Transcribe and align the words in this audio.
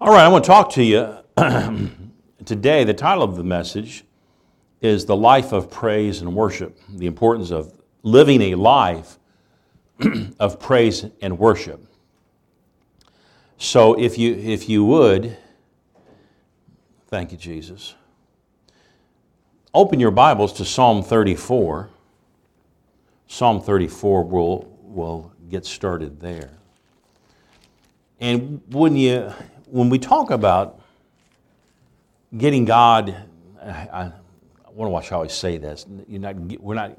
All 0.00 0.12
right, 0.12 0.24
I 0.24 0.28
want 0.28 0.44
to 0.44 0.48
talk 0.48 0.70
to 0.74 0.84
you 0.84 1.16
today. 2.44 2.84
The 2.84 2.94
title 2.94 3.24
of 3.24 3.34
the 3.34 3.42
message 3.42 4.04
is 4.80 5.04
The 5.06 5.16
Life 5.16 5.50
of 5.50 5.72
Praise 5.72 6.20
and 6.20 6.36
Worship, 6.36 6.78
the 6.88 7.06
importance 7.06 7.50
of 7.50 7.72
living 8.04 8.40
a 8.42 8.54
life 8.54 9.18
of 10.38 10.60
praise 10.60 11.04
and 11.20 11.36
worship. 11.36 11.84
So 13.56 13.98
if 13.98 14.16
you 14.16 14.36
if 14.36 14.68
you 14.68 14.84
would 14.84 15.36
thank 17.08 17.32
you 17.32 17.36
Jesus. 17.36 17.96
Open 19.74 19.98
your 19.98 20.12
Bibles 20.12 20.52
to 20.54 20.64
Psalm 20.64 21.02
34. 21.02 21.90
Psalm 23.26 23.60
34 23.60 24.22
will 24.22 24.78
will 24.80 25.32
get 25.50 25.66
started 25.66 26.20
there. 26.20 26.52
And 28.20 28.62
when 28.68 28.94
you 28.94 29.32
when 29.70 29.88
we 29.88 29.98
talk 29.98 30.30
about 30.30 30.80
getting 32.36 32.64
God, 32.64 33.14
I, 33.62 33.88
I 33.92 34.12
want 34.72 34.88
to 34.88 34.92
watch 34.92 35.08
how 35.08 35.22
I 35.22 35.26
say 35.26 35.58
this. 35.58 35.86
You're 36.08 36.20
not, 36.20 36.36
we're 36.36 36.74
not 36.74 36.98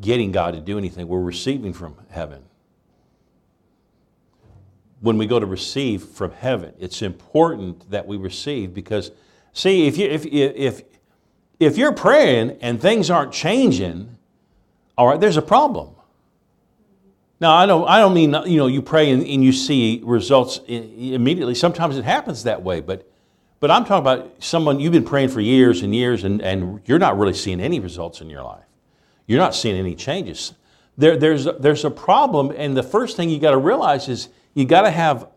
getting 0.00 0.32
God 0.32 0.54
to 0.54 0.60
do 0.60 0.78
anything. 0.78 1.06
We're 1.08 1.20
receiving 1.20 1.72
from 1.72 1.96
heaven. 2.10 2.42
When 5.00 5.18
we 5.18 5.26
go 5.26 5.38
to 5.38 5.46
receive 5.46 6.02
from 6.02 6.32
heaven, 6.32 6.72
it's 6.78 7.02
important 7.02 7.90
that 7.90 8.06
we 8.06 8.16
receive 8.16 8.72
because, 8.72 9.10
see, 9.52 9.86
if 9.86 9.98
you 9.98 10.08
if 10.08 10.24
if 10.24 10.82
if 11.60 11.76
you're 11.76 11.92
praying 11.92 12.58
and 12.62 12.80
things 12.80 13.10
aren't 13.10 13.32
changing, 13.32 14.16
all 14.96 15.06
right, 15.08 15.20
there's 15.20 15.36
a 15.36 15.42
problem. 15.42 15.94
Now, 17.40 17.54
I 17.54 17.66
don't, 17.66 17.86
I 17.88 17.98
don't 17.98 18.14
mean, 18.14 18.34
you 18.46 18.56
know, 18.56 18.68
you 18.68 18.80
pray 18.80 19.10
and, 19.10 19.22
and 19.22 19.44
you 19.44 19.52
see 19.52 20.00
results 20.04 20.60
immediately. 20.66 21.54
Sometimes 21.54 21.96
it 21.96 22.04
happens 22.04 22.44
that 22.44 22.62
way, 22.62 22.80
but, 22.80 23.10
but 23.60 23.70
I'm 23.70 23.84
talking 23.84 24.02
about 24.02 24.42
someone 24.42 24.78
you've 24.78 24.92
been 24.92 25.04
praying 25.04 25.30
for 25.30 25.40
years 25.40 25.82
and 25.82 25.94
years 25.94 26.24
and, 26.24 26.40
and 26.40 26.80
you're 26.86 26.98
not 26.98 27.18
really 27.18 27.34
seeing 27.34 27.60
any 27.60 27.80
results 27.80 28.20
in 28.20 28.30
your 28.30 28.42
life. 28.42 28.64
You're 29.26 29.40
not 29.40 29.54
seeing 29.54 29.76
any 29.76 29.94
changes. 29.94 30.54
There, 30.96 31.16
there's, 31.16 31.46
there's 31.58 31.84
a 31.84 31.90
problem, 31.90 32.52
and 32.56 32.76
the 32.76 32.82
first 32.82 33.16
thing 33.16 33.28
you 33.28 33.40
got 33.40 33.50
to 33.50 33.58
realize 33.58 34.08
is 34.08 34.28
you 34.54 34.64
got 34.64 34.82
to 34.82 34.90
have 34.90 35.28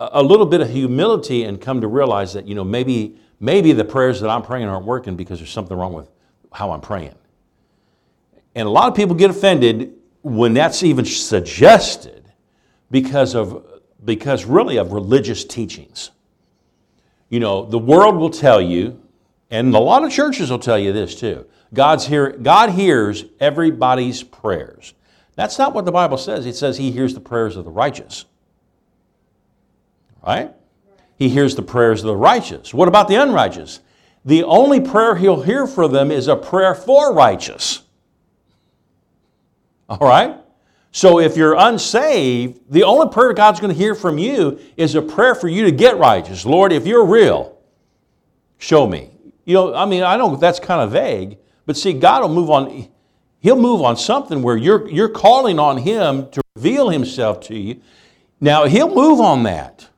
a, 0.00 0.08
a 0.12 0.22
little 0.22 0.46
bit 0.46 0.62
of 0.62 0.70
humility 0.70 1.44
and 1.44 1.60
come 1.60 1.82
to 1.82 1.88
realize 1.88 2.32
that, 2.32 2.48
you 2.48 2.54
know, 2.54 2.64
maybe, 2.64 3.18
maybe 3.38 3.72
the 3.72 3.84
prayers 3.84 4.20
that 4.22 4.30
I'm 4.30 4.42
praying 4.42 4.66
aren't 4.66 4.86
working 4.86 5.14
because 5.14 5.40
there's 5.40 5.50
something 5.50 5.76
wrong 5.76 5.92
with 5.92 6.08
how 6.52 6.70
I'm 6.70 6.80
praying. 6.80 7.14
And 8.54 8.66
a 8.66 8.70
lot 8.70 8.88
of 8.88 8.94
people 8.94 9.14
get 9.14 9.28
offended 9.28 9.97
when 10.28 10.54
that's 10.54 10.82
even 10.82 11.04
suggested 11.04 12.24
because 12.90 13.34
of 13.34 13.64
because 14.04 14.44
really 14.44 14.76
of 14.76 14.92
religious 14.92 15.44
teachings. 15.44 16.10
You 17.28 17.40
know, 17.40 17.64
the 17.64 17.78
world 17.78 18.16
will 18.16 18.30
tell 18.30 18.60
you, 18.60 19.02
and 19.50 19.74
a 19.74 19.78
lot 19.78 20.04
of 20.04 20.12
churches 20.12 20.50
will 20.50 20.58
tell 20.58 20.78
you 20.78 20.92
this 20.92 21.14
too. 21.14 21.46
God's 21.74 22.06
hear, 22.06 22.30
God 22.30 22.70
hears 22.70 23.24
everybody's 23.40 24.22
prayers. 24.22 24.94
That's 25.34 25.58
not 25.58 25.74
what 25.74 25.84
the 25.84 25.92
Bible 25.92 26.16
says. 26.16 26.46
It 26.46 26.56
says 26.56 26.78
He 26.78 26.90
hears 26.90 27.14
the 27.14 27.20
prayers 27.20 27.56
of 27.56 27.64
the 27.64 27.70
righteous. 27.70 28.24
Right? 30.26 30.52
He 31.16 31.28
hears 31.28 31.54
the 31.54 31.62
prayers 31.62 32.00
of 32.00 32.06
the 32.06 32.16
righteous. 32.16 32.72
What 32.72 32.88
about 32.88 33.08
the 33.08 33.16
unrighteous? 33.16 33.80
The 34.24 34.44
only 34.44 34.80
prayer 34.80 35.16
He'll 35.16 35.42
hear 35.42 35.66
for 35.66 35.88
them 35.88 36.10
is 36.10 36.28
a 36.28 36.36
prayer 36.36 36.74
for 36.74 37.12
righteous. 37.12 37.82
All 39.88 39.98
right? 39.98 40.36
So 40.92 41.20
if 41.20 41.36
you're 41.36 41.54
unsaved, 41.54 42.60
the 42.70 42.84
only 42.84 43.12
prayer 43.12 43.32
God's 43.32 43.60
going 43.60 43.72
to 43.72 43.78
hear 43.78 43.94
from 43.94 44.18
you 44.18 44.58
is 44.76 44.94
a 44.94 45.02
prayer 45.02 45.34
for 45.34 45.48
you 45.48 45.64
to 45.64 45.70
get 45.70 45.98
righteous. 45.98 46.44
Lord, 46.44 46.72
if 46.72 46.86
you're 46.86 47.04
real, 47.04 47.58
show 48.58 48.86
me. 48.86 49.10
You 49.44 49.54
know, 49.54 49.74
I 49.74 49.86
mean, 49.86 50.02
I 50.02 50.16
know 50.16 50.36
that's 50.36 50.60
kind 50.60 50.80
of 50.80 50.92
vague, 50.92 51.38
but 51.66 51.76
see, 51.76 51.92
God 51.92 52.22
will 52.22 52.34
move 52.34 52.50
on. 52.50 52.88
He'll 53.40 53.60
move 53.60 53.82
on 53.82 53.96
something 53.96 54.42
where 54.42 54.56
you're, 54.56 54.88
you're 54.88 55.08
calling 55.08 55.58
on 55.58 55.78
Him 55.78 56.30
to 56.30 56.40
reveal 56.56 56.90
Himself 56.90 57.40
to 57.42 57.56
you. 57.56 57.80
Now, 58.40 58.66
He'll 58.66 58.94
move 58.94 59.20
on 59.20 59.44
that. 59.44 59.88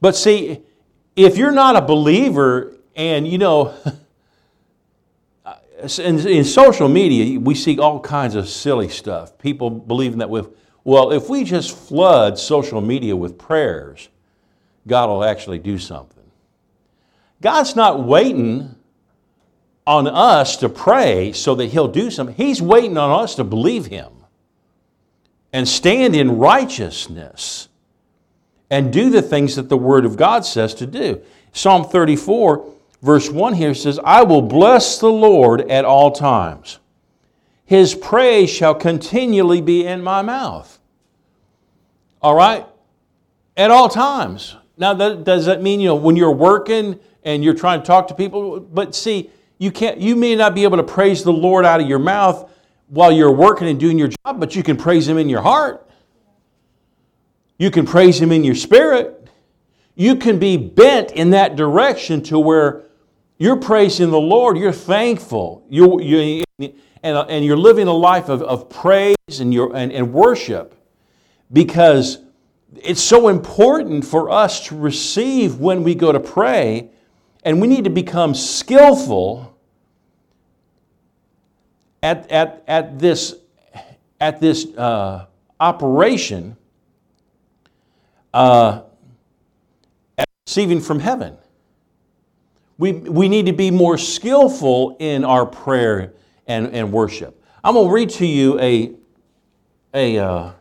But 0.00 0.16
see, 0.16 0.62
if 1.16 1.36
you're 1.36 1.52
not 1.52 1.76
a 1.76 1.82
believer 1.82 2.76
and, 2.94 3.26
you 3.26 3.38
know, 3.38 3.74
in, 5.84 6.26
in 6.26 6.44
social 6.44 6.88
media, 6.88 7.38
we 7.38 7.54
see 7.54 7.78
all 7.78 8.00
kinds 8.00 8.34
of 8.34 8.48
silly 8.48 8.88
stuff. 8.88 9.38
People 9.38 9.70
believing 9.70 10.18
that 10.18 10.30
with, 10.30 10.48
well, 10.84 11.12
if 11.12 11.28
we 11.28 11.44
just 11.44 11.76
flood 11.76 12.38
social 12.38 12.80
media 12.80 13.16
with 13.16 13.38
prayers, 13.38 14.08
God 14.86 15.08
will 15.08 15.24
actually 15.24 15.58
do 15.58 15.78
something. 15.78 16.24
God's 17.40 17.76
not 17.76 18.04
waiting 18.04 18.74
on 19.86 20.06
us 20.06 20.56
to 20.58 20.68
pray 20.68 21.32
so 21.32 21.54
that 21.54 21.66
He'll 21.66 21.88
do 21.88 22.10
something. 22.10 22.34
He's 22.34 22.62
waiting 22.62 22.96
on 22.96 23.22
us 23.22 23.34
to 23.36 23.44
believe 23.44 23.86
Him 23.86 24.12
and 25.52 25.68
stand 25.68 26.16
in 26.16 26.38
righteousness 26.38 27.68
and 28.70 28.92
do 28.92 29.10
the 29.10 29.22
things 29.22 29.56
that 29.56 29.68
the 29.68 29.76
Word 29.76 30.04
of 30.04 30.16
God 30.16 30.44
says 30.44 30.74
to 30.74 30.86
do. 30.86 31.22
Psalm 31.52 31.84
34 31.84 32.73
verse 33.04 33.30
1 33.30 33.52
here 33.54 33.74
says, 33.74 34.00
I 34.02 34.22
will 34.22 34.42
bless 34.42 34.98
the 34.98 35.10
Lord 35.10 35.70
at 35.70 35.84
all 35.84 36.10
times. 36.10 36.78
His 37.66 37.94
praise 37.94 38.48
shall 38.48 38.74
continually 38.74 39.60
be 39.60 39.86
in 39.86 40.02
my 40.02 40.22
mouth. 40.22 40.78
All 42.22 42.34
right? 42.34 42.66
At 43.56 43.70
all 43.70 43.90
times. 43.90 44.56
Now, 44.78 44.94
that, 44.94 45.24
does 45.24 45.44
that 45.46 45.62
mean, 45.62 45.80
you 45.80 45.88
know, 45.88 45.94
when 45.94 46.16
you're 46.16 46.30
working 46.30 46.98
and 47.22 47.44
you're 47.44 47.54
trying 47.54 47.80
to 47.80 47.86
talk 47.86 48.08
to 48.08 48.14
people? 48.14 48.58
But 48.58 48.94
see, 48.94 49.30
you 49.58 49.70
can't, 49.70 49.98
you 49.98 50.16
may 50.16 50.34
not 50.34 50.54
be 50.54 50.64
able 50.64 50.78
to 50.78 50.82
praise 50.82 51.22
the 51.22 51.32
Lord 51.32 51.66
out 51.66 51.80
of 51.80 51.86
your 51.86 51.98
mouth 51.98 52.50
while 52.88 53.12
you're 53.12 53.32
working 53.32 53.68
and 53.68 53.78
doing 53.78 53.98
your 53.98 54.08
job, 54.08 54.40
but 54.40 54.56
you 54.56 54.62
can 54.62 54.78
praise 54.78 55.06
Him 55.06 55.18
in 55.18 55.28
your 55.28 55.42
heart. 55.42 55.88
You 57.58 57.70
can 57.70 57.84
praise 57.84 58.20
Him 58.20 58.32
in 58.32 58.44
your 58.44 58.54
spirit. 58.54 59.28
You 59.94 60.16
can 60.16 60.38
be 60.38 60.56
bent 60.56 61.12
in 61.12 61.30
that 61.30 61.54
direction 61.54 62.22
to 62.24 62.38
where 62.38 62.84
you're 63.38 63.56
praising 63.56 64.10
the 64.10 64.20
Lord. 64.20 64.56
You're 64.56 64.72
thankful. 64.72 65.64
You, 65.68 66.00
you, 66.00 66.44
and, 66.58 66.76
and 67.02 67.44
you're 67.44 67.56
living 67.56 67.86
a 67.86 67.92
life 67.92 68.28
of, 68.28 68.42
of 68.42 68.70
praise 68.70 69.16
and, 69.40 69.52
your, 69.52 69.74
and, 69.76 69.92
and 69.92 70.12
worship 70.12 70.74
because 71.52 72.18
it's 72.76 73.00
so 73.00 73.28
important 73.28 74.04
for 74.04 74.30
us 74.30 74.66
to 74.66 74.76
receive 74.76 75.56
when 75.56 75.82
we 75.82 75.94
go 75.94 76.12
to 76.12 76.20
pray, 76.20 76.90
and 77.44 77.60
we 77.60 77.68
need 77.68 77.84
to 77.84 77.90
become 77.90 78.34
skillful 78.34 79.56
at, 82.02 82.30
at, 82.30 82.64
at 82.66 82.98
this, 82.98 83.36
at 84.20 84.40
this 84.40 84.66
uh, 84.76 85.26
operation 85.60 86.56
uh, 88.32 88.82
at 90.18 90.28
receiving 90.46 90.80
from 90.80 90.98
heaven. 91.00 91.36
We, 92.76 92.92
we 92.92 93.28
need 93.28 93.46
to 93.46 93.52
be 93.52 93.70
more 93.70 93.96
skillful 93.96 94.96
in 94.98 95.24
our 95.24 95.46
prayer 95.46 96.12
and, 96.46 96.68
and 96.74 96.92
worship. 96.92 97.40
I'm 97.62 97.74
going 97.74 97.88
to 97.88 97.94
read 97.94 98.10
to 98.10 98.26
you 98.26 98.58
a, 98.60 98.92
a, 99.94 100.18
uh, 100.18 100.52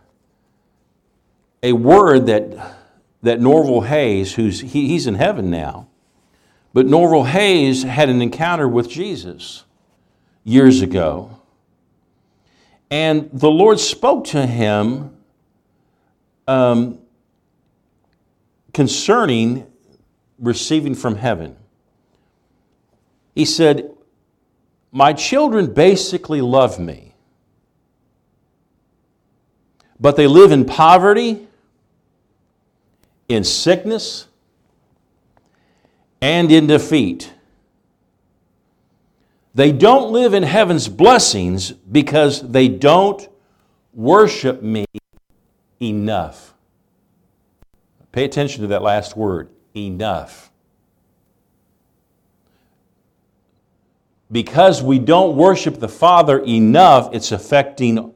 a 1.63 1.73
word 1.73 2.27
that, 2.27 2.77
that 3.23 3.41
Norval 3.41 3.81
Hayes, 3.81 4.33
who's, 4.33 4.59
he, 4.59 4.87
he's 4.87 5.07
in 5.07 5.15
heaven 5.15 5.49
now, 5.49 5.87
but 6.71 6.85
Norval 6.85 7.23
Hayes 7.23 7.83
had 7.83 8.09
an 8.09 8.21
encounter 8.21 8.67
with 8.67 8.89
Jesus 8.89 9.63
years 10.43 10.81
ago. 10.81 11.39
And 12.91 13.29
the 13.33 13.49
Lord 13.49 13.79
spoke 13.79 14.25
to 14.27 14.45
him 14.45 15.17
um, 16.47 16.99
concerning 18.73 19.65
receiving 20.39 20.93
from 20.93 21.15
heaven. 21.15 21.55
He 23.33 23.45
said, 23.45 23.91
My 24.91 25.13
children 25.13 25.73
basically 25.73 26.41
love 26.41 26.79
me, 26.79 27.15
but 29.99 30.15
they 30.15 30.27
live 30.27 30.51
in 30.51 30.65
poverty, 30.65 31.47
in 33.27 33.43
sickness, 33.43 34.27
and 36.21 36.51
in 36.51 36.67
defeat. 36.67 37.33
They 39.55 39.71
don't 39.71 40.11
live 40.11 40.33
in 40.33 40.43
heaven's 40.43 40.87
blessings 40.87 41.71
because 41.71 42.41
they 42.41 42.67
don't 42.67 43.27
worship 43.93 44.63
me 44.63 44.85
enough. 45.79 46.53
Pay 48.11 48.25
attention 48.25 48.61
to 48.61 48.67
that 48.67 48.81
last 48.81 49.17
word 49.17 49.49
enough. 49.75 50.51
Because 54.33 54.81
we 54.81 54.97
don't 54.97 55.37
worship 55.37 55.79
the 55.79 55.87
Father 55.87 56.39
enough, 56.39 57.13
it's 57.13 57.31
affecting 57.31 58.13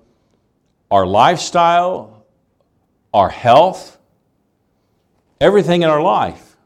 our 0.90 1.06
lifestyle, 1.06 2.26
our 3.14 3.30
health, 3.30 4.00
everything 5.40 5.84
in 5.84 5.90
our 5.90 6.02
life 6.02 6.58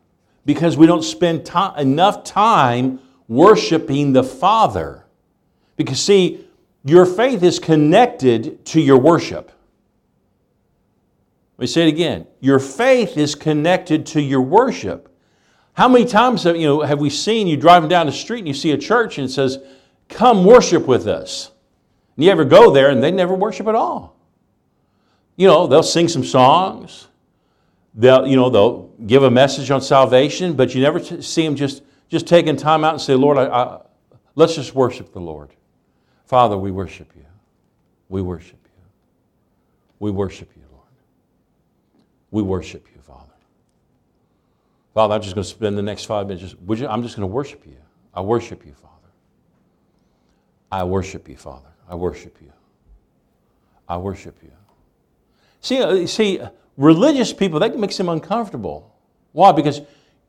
because 0.46 0.78
we 0.78 0.88
don't 0.88 1.04
spend 1.04 1.50
enough 1.78 2.24
time 2.24 3.00
worshiping 3.28 4.14
the 4.14 4.24
Father. 4.24 5.06
Because, 5.76 6.02
see, 6.02 6.48
your 6.86 7.06
faith 7.06 7.44
is 7.44 7.60
connected 7.60 8.64
to 8.66 8.80
your 8.80 8.98
worship. 8.98 9.52
Let 11.58 11.64
me 11.64 11.68
say 11.68 11.88
it 11.88 11.90
again. 11.90 12.26
Your 12.40 12.60
faith 12.60 13.18
is 13.18 13.36
connected 13.36 14.06
to 14.08 14.22
your 14.22 14.42
worship. 14.42 15.11
How 15.82 15.88
many 15.88 16.06
times 16.06 16.44
have, 16.44 16.56
you 16.56 16.68
know, 16.68 16.82
have 16.82 17.00
we 17.00 17.10
seen 17.10 17.48
you 17.48 17.58
driving 17.58 17.90
down 17.90 18.06
the 18.06 18.12
street 18.12 18.38
and 18.38 18.48
you 18.48 18.54
see 18.54 18.70
a 18.70 18.78
church 18.78 19.18
and 19.18 19.28
it 19.28 19.32
says, 19.32 19.58
Come 20.10 20.46
worship 20.46 20.86
with 20.86 21.08
us? 21.08 21.50
And 22.16 22.24
you 22.24 22.30
ever 22.30 22.46
go 22.46 22.70
there 22.70 22.92
and 22.92 23.02
they 23.02 23.10
never 23.10 23.34
worship 23.34 23.66
at 23.66 23.74
all. 23.74 24.16
You 25.38 25.48
know, 25.48 25.66
they'll 25.66 25.82
sing 25.82 26.08
some 26.08 26.24
songs, 26.24 27.08
they'll, 27.96 28.28
you 28.28 28.36
know, 28.36 28.52
they'll 28.52 28.92
give 29.08 29.24
a 29.24 29.32
message 29.32 29.72
on 29.72 29.82
salvation, 29.82 30.54
but 30.54 30.76
you 30.76 30.84
never 30.84 31.00
t- 31.00 31.20
see 31.24 31.44
them 31.44 31.56
just, 31.56 31.82
just 32.10 32.28
taking 32.28 32.56
time 32.56 32.84
out 32.84 32.94
and 32.94 33.02
say, 33.02 33.16
Lord, 33.16 33.40
I, 33.40 33.46
I, 33.48 33.82
let's 34.36 34.54
just 34.54 34.76
worship 34.76 35.12
the 35.14 35.20
Lord. 35.20 35.50
Father, 36.26 36.58
we 36.58 36.70
worship 36.70 37.12
you. 37.16 37.26
We 38.08 38.22
worship 38.22 38.60
you. 38.66 38.84
We 39.98 40.12
worship 40.12 40.52
you, 40.56 40.62
Lord. 40.72 40.86
We 42.30 42.44
worship 42.44 42.86
you, 42.94 43.01
Father. 44.94 45.16
I'm 45.16 45.22
just 45.22 45.36
going 45.36 45.44
to 45.44 45.50
spend 45.50 45.78
the 45.78 45.82
next 45.82 46.06
five 46.06 46.28
minutes. 46.28 46.54
You, 46.54 46.88
I'm 46.88 47.04
just 47.04 47.16
going 47.16 47.28
to 47.28 47.34
worship 47.34 47.66
you. 47.66 47.78
I 48.14 48.22
worship 48.22 48.66
you, 48.66 48.74
Father. 48.74 48.92
I 50.72 50.84
worship 50.84 51.28
you, 51.28 51.38
Father. 51.38 51.70
I 51.88 51.96
worship 51.96 52.38
you. 52.42 52.52
I 53.88 53.98
worship 53.98 54.38
you. 54.42 54.52
See, 55.60 55.82
uh, 55.82 56.08
see, 56.08 56.42
religious 56.78 57.34
people, 57.34 57.60
that 57.60 57.78
makes 57.78 57.98
them 57.98 58.10
uncomfortable. 58.10 58.96
Why? 59.34 59.52
Because 59.52 59.82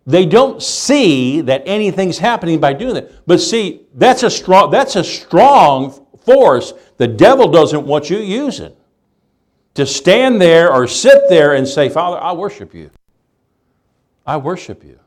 they 0.07 0.27
don't 0.27 0.63
see 0.63 1.41
that 1.43 1.63
anything's 1.65 2.19
happening 2.19 2.61
by 2.61 2.73
doing 2.73 2.95
that. 2.95 3.27
But 3.27 3.41
see, 3.41 3.87
that's 3.95 4.23
a 4.25 4.31
strong, 4.31 4.71
that's 4.71 4.97
a 4.97 5.05
strong 5.05 6.07
force 6.25 6.75
the 6.99 7.09
devil 7.09 7.49
doesn't 7.49 7.85
want 7.87 8.11
you 8.11 8.19
using. 8.19 8.75
To 9.75 9.87
stand 9.87 10.41
there 10.41 10.73
or 10.73 10.87
sit 10.87 11.29
there 11.29 11.55
and 11.55 11.67
say, 11.67 11.89
Father, 11.89 12.19
I 12.19 12.33
worship 12.33 12.75
you. 12.75 12.91
I 14.27 14.37
worship 14.37 14.85
you. 14.85 14.99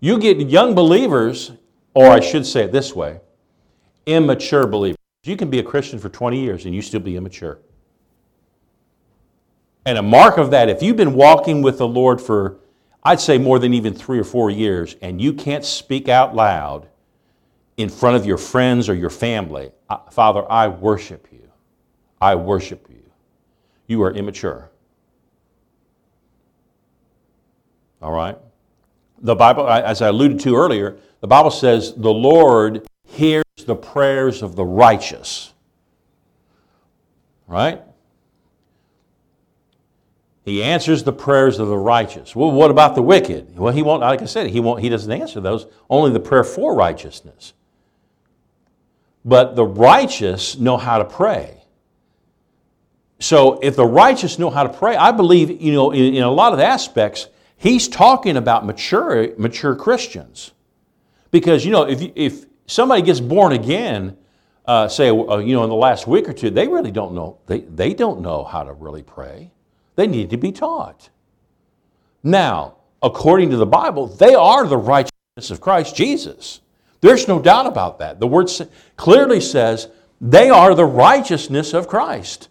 You 0.00 0.18
get 0.18 0.38
young 0.48 0.74
believers, 0.74 1.52
or 1.94 2.08
I 2.10 2.20
should 2.20 2.46
say 2.46 2.64
it 2.64 2.72
this 2.72 2.94
way 2.94 3.20
immature 4.06 4.66
believers. 4.66 4.96
You 5.22 5.36
can 5.36 5.50
be 5.50 5.58
a 5.58 5.62
Christian 5.62 5.98
for 5.98 6.08
20 6.08 6.40
years 6.40 6.64
and 6.64 6.74
you 6.74 6.80
still 6.80 7.00
be 7.00 7.16
immature. 7.16 7.58
And 9.84 9.98
a 9.98 10.02
mark 10.02 10.38
of 10.38 10.50
that, 10.50 10.68
if 10.68 10.82
you've 10.82 10.96
been 10.96 11.14
walking 11.14 11.62
with 11.62 11.78
the 11.78 11.86
Lord 11.86 12.20
for, 12.20 12.56
I'd 13.02 13.20
say 13.20 13.38
more 13.38 13.58
than 13.58 13.74
even 13.74 13.94
three 13.94 14.18
or 14.18 14.24
four 14.24 14.50
years, 14.50 14.96
and 15.00 15.20
you 15.20 15.32
can't 15.32 15.64
speak 15.64 16.08
out 16.08 16.34
loud 16.34 16.88
in 17.76 17.88
front 17.88 18.16
of 18.16 18.26
your 18.26 18.36
friends 18.36 18.88
or 18.88 18.94
your 18.94 19.10
family, 19.10 19.72
uh, 19.88 19.98
Father, 20.10 20.44
I 20.50 20.68
worship 20.68 21.28
you. 21.32 21.50
I 22.20 22.34
worship 22.34 22.86
you. 22.90 23.02
You 23.86 24.02
are 24.02 24.12
immature. 24.12 24.69
All 28.00 28.12
right? 28.12 28.36
The 29.20 29.34
Bible, 29.34 29.68
as 29.68 30.00
I 30.00 30.08
alluded 30.08 30.40
to 30.40 30.56
earlier, 30.56 30.96
the 31.20 31.26
Bible 31.26 31.50
says 31.50 31.94
the 31.94 32.12
Lord 32.12 32.86
hears 33.04 33.44
the 33.66 33.76
prayers 33.76 34.42
of 34.42 34.56
the 34.56 34.64
righteous. 34.64 35.52
Right? 37.46 37.82
He 40.44 40.62
answers 40.62 41.04
the 41.04 41.12
prayers 41.12 41.58
of 41.58 41.68
the 41.68 41.76
righteous. 41.76 42.34
Well, 42.34 42.50
what 42.50 42.70
about 42.70 42.94
the 42.94 43.02
wicked? 43.02 43.58
Well, 43.58 43.72
he 43.72 43.82
won't, 43.82 44.00
like 44.00 44.22
I 44.22 44.24
said, 44.24 44.48
he, 44.48 44.60
won't, 44.60 44.80
he 44.80 44.88
doesn't 44.88 45.12
answer 45.12 45.40
those, 45.40 45.66
only 45.90 46.10
the 46.12 46.20
prayer 46.20 46.44
for 46.44 46.74
righteousness. 46.74 47.52
But 49.24 49.54
the 49.54 49.66
righteous 49.66 50.58
know 50.58 50.78
how 50.78 50.98
to 50.98 51.04
pray. 51.04 51.62
So 53.18 53.58
if 53.60 53.76
the 53.76 53.84
righteous 53.84 54.38
know 54.38 54.48
how 54.48 54.62
to 54.62 54.70
pray, 54.70 54.96
I 54.96 55.12
believe, 55.12 55.60
you 55.60 55.72
know, 55.72 55.90
in, 55.90 56.14
in 56.14 56.22
a 56.22 56.30
lot 56.30 56.54
of 56.54 56.60
aspects, 56.60 57.28
he's 57.60 57.88
talking 57.88 58.36
about 58.36 58.66
mature, 58.66 59.36
mature 59.36 59.76
Christians. 59.76 60.52
Because, 61.30 61.64
you 61.64 61.70
know, 61.70 61.82
if, 61.84 62.02
if 62.16 62.46
somebody 62.66 63.02
gets 63.02 63.20
born 63.20 63.52
again, 63.52 64.16
uh, 64.64 64.88
say, 64.88 65.10
uh, 65.10 65.36
you 65.36 65.54
know, 65.54 65.62
in 65.62 65.68
the 65.68 65.76
last 65.76 66.06
week 66.06 66.28
or 66.28 66.32
two, 66.32 66.50
they 66.50 66.66
really 66.66 66.90
don't 66.90 67.14
know. 67.14 67.38
They, 67.46 67.60
they 67.60 67.94
don't 67.94 68.20
know 68.22 68.44
how 68.44 68.64
to 68.64 68.72
really 68.72 69.02
pray. 69.02 69.52
They 69.94 70.06
need 70.06 70.30
to 70.30 70.36
be 70.36 70.52
taught. 70.52 71.10
Now, 72.22 72.76
according 73.02 73.50
to 73.50 73.56
the 73.56 73.66
Bible, 73.66 74.06
they 74.06 74.34
are 74.34 74.66
the 74.66 74.78
righteousness 74.78 75.50
of 75.50 75.60
Christ 75.60 75.94
Jesus. 75.94 76.60
There's 77.00 77.28
no 77.28 77.40
doubt 77.40 77.66
about 77.66 77.98
that. 77.98 78.20
The 78.20 78.26
word 78.26 78.50
clearly 78.96 79.40
says 79.40 79.88
they 80.20 80.50
are 80.50 80.74
the 80.74 80.84
righteousness 80.84 81.74
of 81.74 81.88
Christ. 81.88 82.48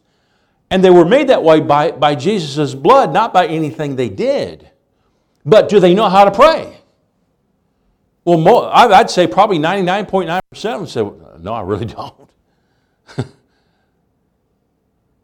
And 0.71 0.83
they 0.83 0.89
were 0.91 1.05
made 1.05 1.29
that 1.29 1.43
way 1.43 1.61
by, 1.61 1.91
by 1.91 2.13
Jesus' 2.13 2.75
blood, 2.75 3.11
not 3.11 3.33
by 3.33 3.47
anything 3.47 3.95
they 3.95 4.09
did. 4.09 4.68
But 5.45 5.69
do 5.69 5.79
they 5.79 5.93
know 5.93 6.09
how 6.09 6.25
to 6.25 6.31
pray? 6.31 6.79
Well, 8.25 8.65
I'd 8.71 9.09
say 9.09 9.27
probably 9.27 9.57
99.9% 9.57 10.39
of 10.51 10.61
them 10.61 10.87
say, 10.87 11.01
no, 11.39 11.53
I 11.53 11.61
really 11.61 11.85
don't. 11.85 12.29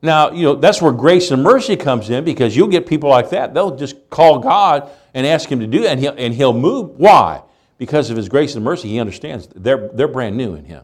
now, 0.01 0.31
you 0.31 0.43
know, 0.43 0.55
that's 0.55 0.81
where 0.81 0.91
grace 0.91 1.31
and 1.31 1.43
mercy 1.43 1.75
comes 1.75 2.09
in 2.09 2.23
because 2.23 2.55
you'll 2.55 2.67
get 2.67 2.87
people 2.87 3.09
like 3.09 3.29
that. 3.31 3.53
They'll 3.53 3.75
just 3.75 4.09
call 4.09 4.39
God 4.39 4.89
and 5.13 5.27
ask 5.27 5.49
Him 5.49 5.59
to 5.59 5.67
do 5.67 5.81
that, 5.81 5.91
and 5.91 5.99
He'll, 5.99 6.15
and 6.17 6.33
he'll 6.33 6.53
move. 6.53 6.91
Why? 6.97 7.41
Because 7.77 8.09
of 8.09 8.17
His 8.17 8.29
grace 8.29 8.55
and 8.55 8.63
mercy, 8.63 8.89
He 8.89 8.99
understands 8.99 9.47
they're, 9.55 9.89
they're 9.89 10.07
brand 10.07 10.37
new 10.37 10.55
in 10.55 10.65
Him. 10.65 10.83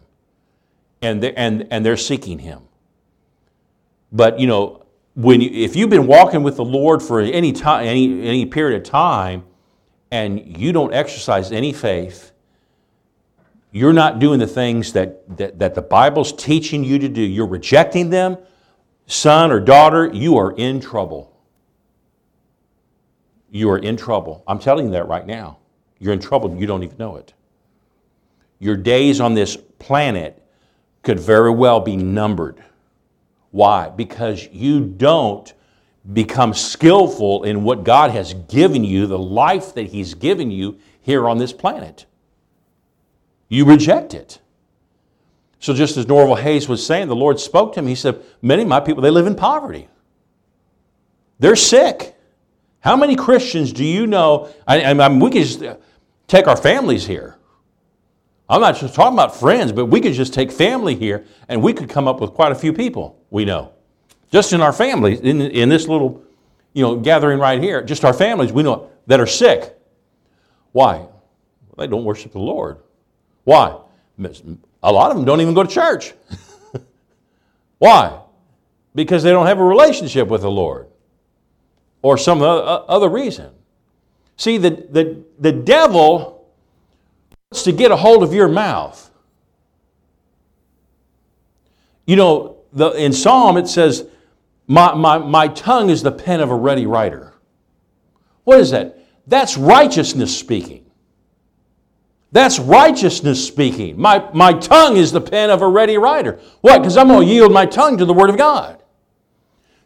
And 1.01 1.23
they're, 1.23 1.33
and, 1.35 1.67
and 1.71 1.85
they're 1.85 1.97
seeking 1.97 2.39
Him. 2.39 2.61
But, 4.11 4.39
you 4.39 4.45
know, 4.45 4.80
when 5.15 5.41
you, 5.41 5.49
if 5.51 5.75
you've 5.75 5.89
been 5.89 6.07
walking 6.07 6.43
with 6.43 6.55
the 6.55 6.65
Lord 6.65 7.01
for 7.01 7.19
any 7.19 7.51
time, 7.51 7.85
any, 7.85 8.27
any 8.27 8.45
period 8.45 8.81
of 8.81 8.89
time, 8.89 9.43
and 10.11 10.57
you 10.57 10.71
don't 10.71 10.93
exercise 10.93 11.51
any 11.51 11.73
faith, 11.73 12.31
you're 13.71 13.93
not 13.93 14.19
doing 14.19 14.39
the 14.39 14.47
things 14.47 14.93
that, 14.93 15.37
that, 15.37 15.59
that 15.59 15.75
the 15.75 15.81
Bible's 15.81 16.33
teaching 16.33 16.83
you 16.83 16.99
to 16.99 17.07
do, 17.07 17.21
you're 17.21 17.47
rejecting 17.47 18.09
them, 18.09 18.37
son 19.07 19.51
or 19.51 19.59
daughter, 19.59 20.09
you 20.13 20.37
are 20.37 20.51
in 20.51 20.79
trouble. 20.79 21.31
You 23.49 23.69
are 23.71 23.77
in 23.77 23.97
trouble. 23.97 24.43
I'm 24.47 24.59
telling 24.59 24.85
you 24.85 24.91
that 24.91 25.07
right 25.07 25.25
now. 25.25 25.57
You're 25.99 26.13
in 26.13 26.19
trouble, 26.19 26.55
you 26.55 26.65
don't 26.65 26.83
even 26.83 26.97
know 26.97 27.17
it. 27.17 27.33
Your 28.59 28.75
days 28.75 29.19
on 29.19 29.33
this 29.33 29.57
planet 29.79 30.41
could 31.03 31.19
very 31.19 31.51
well 31.51 31.79
be 31.79 31.95
numbered. 31.95 32.63
Why? 33.51 33.89
Because 33.89 34.47
you 34.51 34.79
don't 34.81 35.53
become 36.11 36.53
skillful 36.53 37.43
in 37.43 37.63
what 37.63 37.83
God 37.83 38.11
has 38.11 38.33
given 38.33 38.83
you, 38.83 39.05
the 39.05 39.19
life 39.19 39.73
that 39.75 39.87
He's 39.87 40.13
given 40.13 40.49
you 40.49 40.79
here 41.01 41.27
on 41.29 41.37
this 41.37 41.53
planet. 41.53 42.05
You 43.49 43.65
reject 43.65 44.13
it. 44.13 44.39
So, 45.59 45.73
just 45.73 45.95
as 45.97 46.07
Norval 46.07 46.35
Hayes 46.35 46.67
was 46.67 46.83
saying, 46.83 47.07
the 47.07 47.15
Lord 47.15 47.39
spoke 47.39 47.73
to 47.73 47.79
him. 47.81 47.87
He 47.87 47.93
said, 47.93 48.23
Many 48.41 48.63
of 48.63 48.67
my 48.67 48.79
people, 48.79 49.03
they 49.03 49.11
live 49.11 49.27
in 49.27 49.35
poverty. 49.35 49.89
They're 51.37 51.55
sick. 51.55 52.15
How 52.79 52.95
many 52.95 53.15
Christians 53.15 53.71
do 53.71 53.83
you 53.85 54.07
know? 54.07 54.49
I, 54.65 54.83
I 54.83 54.93
mean, 54.93 55.19
we 55.19 55.29
can 55.29 55.43
just 55.43 55.63
take 56.27 56.47
our 56.47 56.57
families 56.57 57.05
here. 57.05 57.37
I'm 58.51 58.59
not 58.59 58.75
just 58.75 58.93
talking 58.93 59.13
about 59.13 59.35
friends, 59.35 59.71
but 59.71 59.85
we 59.85 60.01
could 60.01 60.13
just 60.13 60.33
take 60.33 60.51
family 60.51 60.93
here 60.93 61.25
and 61.47 61.63
we 61.63 61.71
could 61.71 61.89
come 61.89 62.05
up 62.07 62.19
with 62.19 62.31
quite 62.31 62.51
a 62.51 62.55
few 62.55 62.73
people 62.73 63.17
we 63.29 63.45
know 63.45 63.71
just 64.31 64.53
in 64.53 64.61
our 64.61 64.73
families, 64.73 65.19
in, 65.19 65.41
in 65.41 65.69
this 65.69 65.87
little 65.87 66.23
you 66.73 66.81
know, 66.81 66.95
gathering 66.97 67.39
right 67.39 67.61
here, 67.61 67.83
just 67.83 68.05
our 68.05 68.13
families 68.13 68.51
we 68.51 68.63
know 68.63 68.89
that 69.07 69.19
are 69.19 69.27
sick. 69.27 69.77
Why? 70.71 71.05
They 71.77 71.87
don't 71.87 72.05
worship 72.05 72.31
the 72.31 72.39
Lord. 72.39 72.77
Why? 73.43 73.77
A 74.83 74.91
lot 74.91 75.11
of 75.11 75.17
them 75.17 75.25
don't 75.25 75.41
even 75.41 75.53
go 75.53 75.63
to 75.63 75.69
church. 75.69 76.13
Why? 77.79 78.21
Because 78.95 79.23
they 79.23 79.31
don't 79.31 79.47
have 79.47 79.59
a 79.59 79.63
relationship 79.63 80.27
with 80.27 80.41
the 80.41 80.51
Lord 80.51 80.87
or 82.01 82.17
some 82.17 82.41
other 82.41 83.09
reason. 83.09 83.51
See, 84.37 84.57
the, 84.57 84.69
the, 84.69 85.23
the 85.39 85.51
devil 85.51 86.30
to 87.51 87.71
get 87.71 87.91
a 87.91 87.95
hold 87.95 88.23
of 88.23 88.33
your 88.33 88.47
mouth. 88.47 89.09
You 92.05 92.15
know, 92.15 92.57
the, 92.73 92.91
in 92.91 93.11
Psalm 93.13 93.57
it 93.57 93.67
says, 93.67 94.07
my, 94.67 94.93
my, 94.95 95.17
my 95.17 95.47
tongue 95.49 95.89
is 95.89 96.01
the 96.01 96.11
pen 96.11 96.39
of 96.39 96.49
a 96.49 96.55
ready 96.55 96.85
writer. 96.85 97.33
What 98.45 98.59
is 98.59 98.71
that? 98.71 98.97
That's 99.27 99.57
righteousness 99.57 100.37
speaking. 100.37 100.85
That's 102.31 102.57
righteousness 102.59 103.45
speaking. 103.45 103.99
My, 103.99 104.29
my 104.33 104.53
tongue 104.53 104.95
is 104.95 105.11
the 105.11 105.19
pen 105.19 105.49
of 105.49 105.61
a 105.61 105.67
ready 105.67 105.97
writer. 105.97 106.39
What? 106.61 106.79
Because 106.79 106.95
I'm 106.95 107.09
going 107.09 107.27
to 107.27 107.33
yield 107.33 107.51
my 107.51 107.65
tongue 107.65 107.97
to 107.97 108.05
the 108.05 108.13
Word 108.13 108.29
of 108.29 108.37
God. 108.37 108.81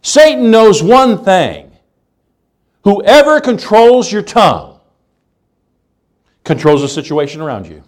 Satan 0.03 0.51
knows 0.51 0.83
one 0.83 1.23
thing 1.23 1.71
Whoever 2.83 3.41
controls 3.41 4.11
your 4.11 4.21
tongue 4.21 4.74
controls 6.45 6.81
the 6.81 6.87
situation 6.87 7.41
around 7.41 7.67
you. 7.67 7.83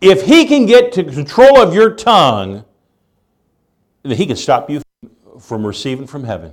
If 0.00 0.22
he 0.22 0.46
can 0.46 0.64
get 0.64 0.92
to 0.92 1.04
control 1.04 1.60
of 1.60 1.74
your 1.74 1.94
tongue, 1.94 2.64
then 4.02 4.16
he 4.16 4.26
can 4.26 4.36
stop 4.36 4.70
you 4.70 4.80
from 5.40 5.66
receiving 5.66 6.06
from 6.06 6.24
heaven. 6.24 6.52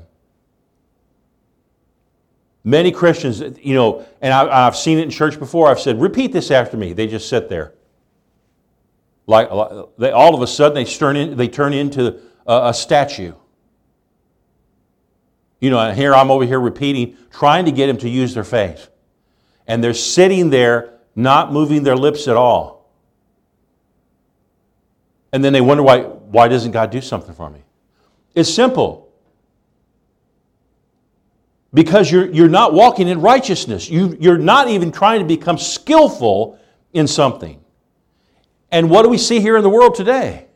Many 2.63 2.91
Christians, 2.91 3.41
you 3.61 3.75
know, 3.75 4.05
and 4.21 4.33
I, 4.33 4.65
have 4.65 4.75
seen 4.75 4.97
it 4.97 5.03
in 5.03 5.09
church 5.09 5.37
before, 5.37 5.67
I've 5.67 5.81
said, 5.81 6.01
repeat 6.01 6.31
this 6.31 6.49
after 6.49 6.77
me. 6.77 6.93
They 6.93 7.07
just 7.07 7.29
sit 7.29 7.49
there. 7.49 7.73
Like, 9.27 9.49
they, 9.97 10.11
all 10.11 10.33
of 10.33 10.41
a 10.41 10.47
sudden, 10.47 10.73
they 10.73 10.85
turn, 10.85 11.17
in, 11.17 11.37
they 11.37 11.49
turn 11.49 11.73
into 11.73 12.21
a, 12.47 12.69
a 12.69 12.73
statue. 12.73 13.33
You 15.59 15.69
know, 15.69 15.79
and 15.79 15.97
here 15.97 16.13
I'm 16.13 16.31
over 16.31 16.45
here 16.45 16.59
repeating, 16.59 17.17
trying 17.31 17.65
to 17.65 17.71
get 17.71 17.87
them 17.87 17.97
to 17.97 18.09
use 18.09 18.33
their 18.33 18.43
faith. 18.43 18.89
And 19.67 19.83
they're 19.83 19.93
sitting 19.93 20.49
there, 20.49 20.99
not 21.15 21.53
moving 21.53 21.83
their 21.83 21.95
lips 21.95 22.27
at 22.27 22.35
all. 22.35 22.89
And 25.31 25.43
then 25.43 25.53
they 25.53 25.61
wonder 25.61 25.83
why, 25.83 26.01
why 26.01 26.47
doesn't 26.47 26.71
God 26.71 26.91
do 26.91 27.01
something 27.01 27.33
for 27.33 27.49
me? 27.49 27.63
It's 28.35 28.53
simple 28.53 29.11
because 31.73 32.11
you're, 32.11 32.29
you're 32.31 32.49
not 32.49 32.73
walking 32.73 33.07
in 33.07 33.21
righteousness. 33.21 33.89
You, 33.89 34.15
you're 34.19 34.37
not 34.37 34.67
even 34.67 34.91
trying 34.91 35.19
to 35.19 35.25
become 35.25 35.57
skillful 35.57 36.59
in 36.93 37.07
something. 37.07 37.59
And 38.71 38.89
what 38.89 39.03
do 39.03 39.09
we 39.09 39.17
see 39.17 39.39
here 39.39 39.57
in 39.57 39.63
the 39.63 39.69
world 39.69 39.95
today? 39.95 40.47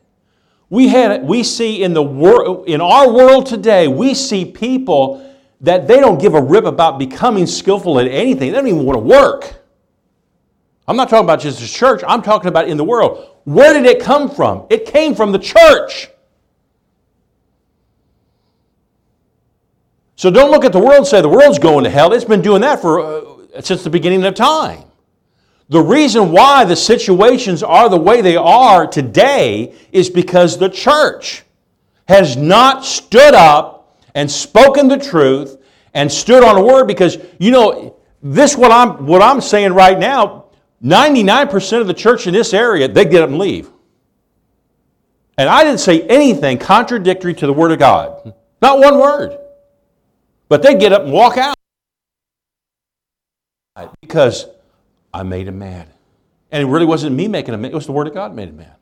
We, 0.70 0.88
had, 0.88 1.24
we 1.24 1.42
see 1.42 1.82
in, 1.82 1.94
the 1.94 2.02
wor- 2.02 2.66
in 2.66 2.80
our 2.80 3.10
world 3.10 3.46
today, 3.46 3.88
we 3.88 4.14
see 4.14 4.44
people 4.44 5.24
that 5.60 5.88
they 5.88 6.00
don't 6.00 6.20
give 6.20 6.34
a 6.34 6.42
rip 6.42 6.64
about 6.64 6.98
becoming 6.98 7.46
skillful 7.46 7.98
at 7.98 8.06
anything. 8.06 8.52
They 8.52 8.58
don't 8.58 8.68
even 8.68 8.84
want 8.84 8.96
to 8.96 9.04
work. 9.04 9.54
I'm 10.86 10.96
not 10.96 11.10
talking 11.10 11.24
about 11.24 11.40
just 11.40 11.60
the 11.60 11.66
church, 11.66 12.02
I'm 12.06 12.22
talking 12.22 12.48
about 12.48 12.68
in 12.68 12.76
the 12.76 12.84
world. 12.84 13.36
Where 13.44 13.72
did 13.74 13.84
it 13.84 14.00
come 14.00 14.30
from? 14.30 14.66
It 14.70 14.86
came 14.86 15.14
from 15.14 15.32
the 15.32 15.38
church. 15.38 16.08
So 20.16 20.30
don't 20.30 20.50
look 20.50 20.64
at 20.64 20.72
the 20.72 20.80
world 20.80 20.96
and 20.96 21.06
say 21.06 21.20
the 21.20 21.28
world's 21.28 21.58
going 21.58 21.84
to 21.84 21.90
hell. 21.90 22.12
It's 22.12 22.24
been 22.24 22.42
doing 22.42 22.62
that 22.62 22.80
for 22.80 23.00
uh, 23.00 23.60
since 23.60 23.84
the 23.84 23.90
beginning 23.90 24.24
of 24.24 24.34
time. 24.34 24.82
The 25.68 25.80
reason 25.80 26.32
why 26.32 26.64
the 26.64 26.74
situations 26.74 27.62
are 27.62 27.88
the 27.88 27.98
way 27.98 28.22
they 28.22 28.36
are 28.36 28.86
today 28.86 29.74
is 29.92 30.08
because 30.08 30.58
the 30.58 30.70
church 30.70 31.44
has 32.08 32.36
not 32.36 32.84
stood 32.84 33.34
up 33.34 33.77
and 34.18 34.28
spoken 34.28 34.88
the 34.88 34.98
truth 34.98 35.58
and 35.94 36.10
stood 36.10 36.42
on 36.42 36.56
a 36.56 36.62
word 36.62 36.86
because 36.86 37.18
you 37.38 37.52
know 37.52 38.00
this 38.20 38.56
what 38.56 38.72
I'm 38.72 39.06
what 39.06 39.22
I'm 39.22 39.40
saying 39.40 39.74
right 39.74 39.96
now 39.96 40.46
99% 40.82 41.80
of 41.80 41.86
the 41.86 41.94
church 41.94 42.26
in 42.26 42.34
this 42.34 42.52
area 42.52 42.88
they 42.88 43.04
get 43.04 43.22
up 43.22 43.30
and 43.30 43.38
leave. 43.38 43.70
And 45.36 45.48
I 45.48 45.62
didn't 45.62 45.78
say 45.78 46.02
anything 46.02 46.58
contradictory 46.58 47.32
to 47.34 47.46
the 47.46 47.52
word 47.52 47.70
of 47.70 47.78
God. 47.78 48.34
Not 48.60 48.80
one 48.80 48.98
word. 48.98 49.38
But 50.48 50.62
they 50.62 50.74
get 50.74 50.92
up 50.92 51.02
and 51.02 51.12
walk 51.12 51.36
out 51.38 51.54
because 54.00 54.46
I 55.14 55.22
made 55.22 55.46
him 55.46 55.60
mad. 55.60 55.88
And 56.50 56.64
it 56.64 56.66
really 56.66 56.86
wasn't 56.86 57.14
me 57.14 57.28
making 57.28 57.54
him 57.54 57.60
mad, 57.60 57.70
it 57.70 57.74
was 57.74 57.86
the 57.86 57.92
Word 57.92 58.08
of 58.08 58.14
God 58.14 58.34
made 58.34 58.48
him 58.48 58.56
mad. 58.56 58.77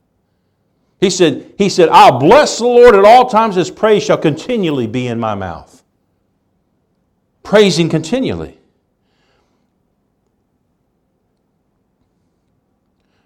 He 1.00 1.10
said, 1.10 1.54
he 1.58 1.68
said, 1.68 1.88
I'll 1.90 2.18
bless 2.18 2.58
the 2.58 2.64
Lord 2.66 2.94
at 2.94 3.04
all 3.04 3.28
times, 3.28 3.56
his 3.56 3.70
praise 3.70 4.02
shall 4.02 4.18
continually 4.18 4.86
be 4.86 5.06
in 5.06 5.20
my 5.20 5.34
mouth. 5.34 5.82
Praising 7.42 7.88
continually. 7.88 8.58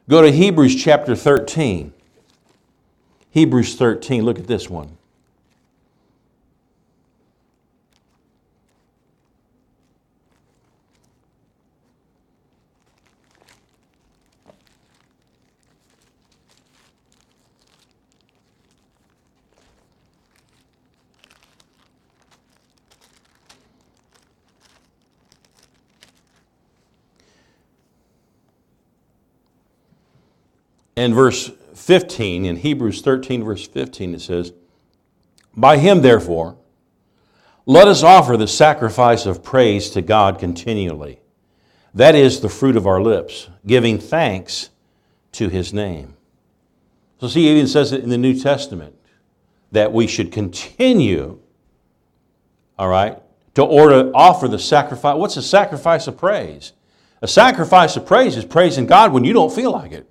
Go 0.09 0.23
to 0.23 0.33
Hebrews 0.33 0.75
chapter 0.75 1.15
13. 1.15 1.93
Hebrews 3.31 3.77
13, 3.77 4.25
look 4.25 4.41
at 4.41 4.49
this 4.49 4.69
one. 4.69 4.97
In 31.01 31.15
verse 31.15 31.51
15, 31.75 32.45
in 32.45 32.57
Hebrews 32.57 33.01
13, 33.01 33.43
verse 33.43 33.67
15, 33.67 34.15
it 34.15 34.21
says, 34.21 34.53
By 35.57 35.79
him, 35.79 36.03
therefore, 36.03 36.59
let 37.65 37.89
us 37.89 38.03
offer 38.03 38.37
the 38.37 38.47
sacrifice 38.47 39.25
of 39.25 39.43
praise 39.43 39.91
to 39.91 40.03
God 40.03 40.39
continually. 40.39 41.21
That 41.95 42.15
is 42.15 42.41
the 42.41 42.49
fruit 42.49 42.77
of 42.77 42.87
our 42.87 43.01
lips, 43.01 43.49
giving 43.67 43.99
thanks 43.99 44.71
to 45.33 45.49
his 45.49 45.73
name. 45.73 46.17
So, 47.21 47.29
see, 47.29 47.43
he 47.43 47.51
even 47.51 47.67
says 47.67 47.93
it 47.93 48.03
in 48.03 48.11
the 48.11 48.19
New 48.19 48.39
Testament 48.39 48.95
that 49.73 49.93
we 49.93 50.07
should 50.07 50.33
continue, 50.33 51.41
all 52.79 52.89
right, 52.89 53.19
to 53.55 53.63
order, 53.63 54.11
offer 54.15 54.49
the 54.49 54.59
sacrifice. 54.59 55.17
What's 55.17 55.37
a 55.37 55.43
sacrifice 55.43 56.07
of 56.07 56.19
praise? 56.19 56.73
A 57.23 57.29
sacrifice 57.29 57.97
of 57.97 58.05
praise 58.05 58.37
is 58.37 58.45
praising 58.45 58.87
God 58.87 59.13
when 59.13 59.25
you 59.25 59.33
don't 59.33 59.53
feel 59.53 59.71
like 59.71 59.93
it. 59.93 60.10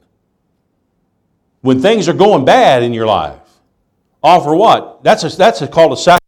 When 1.62 1.82
things 1.82 2.08
are 2.08 2.14
going 2.14 2.46
bad 2.46 2.84
in 2.84 2.94
your 2.94 3.06
life, 3.06 3.40
offer 4.24 4.56
what? 4.56 5.04
That's, 5.04 5.24
a, 5.24 5.36
that's 5.36 5.62
a 5.62 5.68
called 5.68 5.94
a 5.94 5.98
sacrifice. 5.98 6.20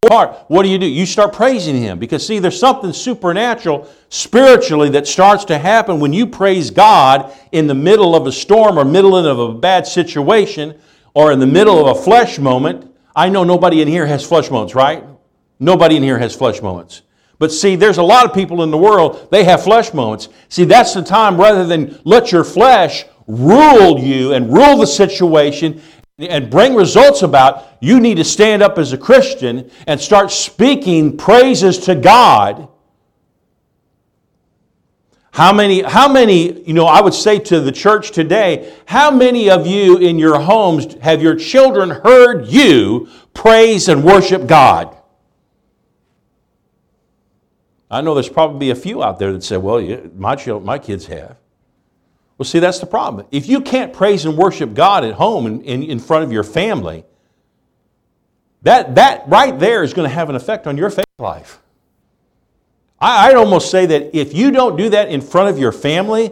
What 0.47 0.63
do 0.63 0.69
you 0.69 0.77
do? 0.77 0.85
You 0.85 1.05
start 1.05 1.31
praising 1.31 1.77
Him 1.77 1.99
because, 1.99 2.25
see, 2.25 2.39
there's 2.39 2.59
something 2.59 2.91
supernatural 2.91 3.87
spiritually 4.09 4.89
that 4.89 5.07
starts 5.07 5.45
to 5.45 5.57
happen 5.57 5.99
when 5.99 6.11
you 6.11 6.27
praise 6.27 6.69
God 6.69 7.33
in 7.51 7.67
the 7.67 7.75
middle 7.75 8.15
of 8.15 8.27
a 8.27 8.31
storm 8.31 8.77
or 8.77 8.83
middle 8.83 9.15
of 9.15 9.39
a 9.39 9.53
bad 9.53 9.87
situation 9.87 10.77
or 11.13 11.31
in 11.31 11.39
the 11.39 11.47
middle 11.47 11.87
of 11.87 11.97
a 11.97 12.01
flesh 12.01 12.39
moment. 12.39 12.93
I 13.15 13.29
know 13.29 13.43
nobody 13.43 13.81
in 13.81 13.87
here 13.87 14.05
has 14.05 14.25
flesh 14.25 14.49
moments, 14.49 14.75
right? 14.75 15.03
Nobody 15.59 15.95
in 15.95 16.03
here 16.03 16.17
has 16.17 16.35
flesh 16.35 16.61
moments. 16.61 17.03
But 17.39 17.51
see, 17.51 17.75
there's 17.75 17.97
a 17.97 18.03
lot 18.03 18.25
of 18.25 18.33
people 18.33 18.63
in 18.63 18.71
the 18.71 18.77
world, 18.77 19.27
they 19.31 19.43
have 19.45 19.63
flesh 19.63 19.93
moments. 19.93 20.29
See, 20.49 20.63
that's 20.63 20.93
the 20.93 21.01
time 21.01 21.39
rather 21.39 21.65
than 21.65 21.99
let 22.03 22.31
your 22.31 22.43
flesh 22.43 23.05
rule 23.31 23.99
you 23.99 24.33
and 24.33 24.51
rule 24.51 24.77
the 24.77 24.87
situation 24.87 25.81
and 26.17 26.49
bring 26.49 26.75
results 26.75 27.21
about, 27.21 27.77
you 27.79 27.99
need 27.99 28.15
to 28.17 28.23
stand 28.23 28.61
up 28.61 28.77
as 28.77 28.93
a 28.93 28.97
Christian 28.97 29.71
and 29.87 29.99
start 29.99 30.31
speaking 30.31 31.17
praises 31.17 31.79
to 31.79 31.95
God. 31.95 32.67
How 35.31 35.53
many, 35.53 35.81
how 35.81 36.11
many, 36.11 36.61
you 36.63 36.73
know, 36.73 36.85
I 36.85 36.99
would 36.99 37.13
say 37.13 37.39
to 37.39 37.61
the 37.61 37.71
church 37.71 38.11
today, 38.11 38.75
how 38.85 39.09
many 39.09 39.49
of 39.49 39.65
you 39.65 39.97
in 39.97 40.19
your 40.19 40.39
homes 40.39 40.95
have 40.95 41.21
your 41.21 41.35
children 41.35 41.89
heard 41.89 42.47
you 42.47 43.07
praise 43.33 43.87
and 43.87 44.03
worship 44.03 44.45
God? 44.45 44.95
I 47.89 48.01
know 48.01 48.13
there's 48.13 48.29
probably 48.29 48.69
a 48.69 48.75
few 48.75 49.01
out 49.03 49.19
there 49.19 49.31
that 49.31 49.43
say, 49.43 49.57
well, 49.57 49.81
my, 50.15 50.35
my 50.59 50.77
kids 50.77 51.05
have. 51.07 51.37
Well, 52.41 52.47
see, 52.47 52.57
that's 52.57 52.79
the 52.79 52.87
problem. 52.87 53.27
If 53.29 53.47
you 53.47 53.61
can't 53.61 53.93
praise 53.93 54.25
and 54.25 54.35
worship 54.35 54.73
God 54.73 55.03
at 55.03 55.13
home 55.13 55.45
and 55.45 55.61
in, 55.61 55.83
in, 55.83 55.99
front 55.99 56.23
of 56.23 56.31
your 56.31 56.41
family, 56.41 57.05
that, 58.63 58.95
that 58.95 59.25
right 59.27 59.59
there 59.59 59.83
is 59.83 59.93
going 59.93 60.09
to 60.09 60.15
have 60.15 60.27
an 60.27 60.35
effect 60.35 60.65
on 60.65 60.75
your 60.75 60.89
faith 60.89 61.05
life. 61.19 61.59
I, 62.99 63.27
I'd 63.27 63.35
almost 63.35 63.69
say 63.69 63.85
that 63.85 64.17
if 64.17 64.33
you 64.33 64.49
don't 64.49 64.75
do 64.75 64.89
that 64.89 65.09
in 65.09 65.21
front 65.21 65.49
of 65.49 65.59
your 65.59 65.71
family, 65.71 66.31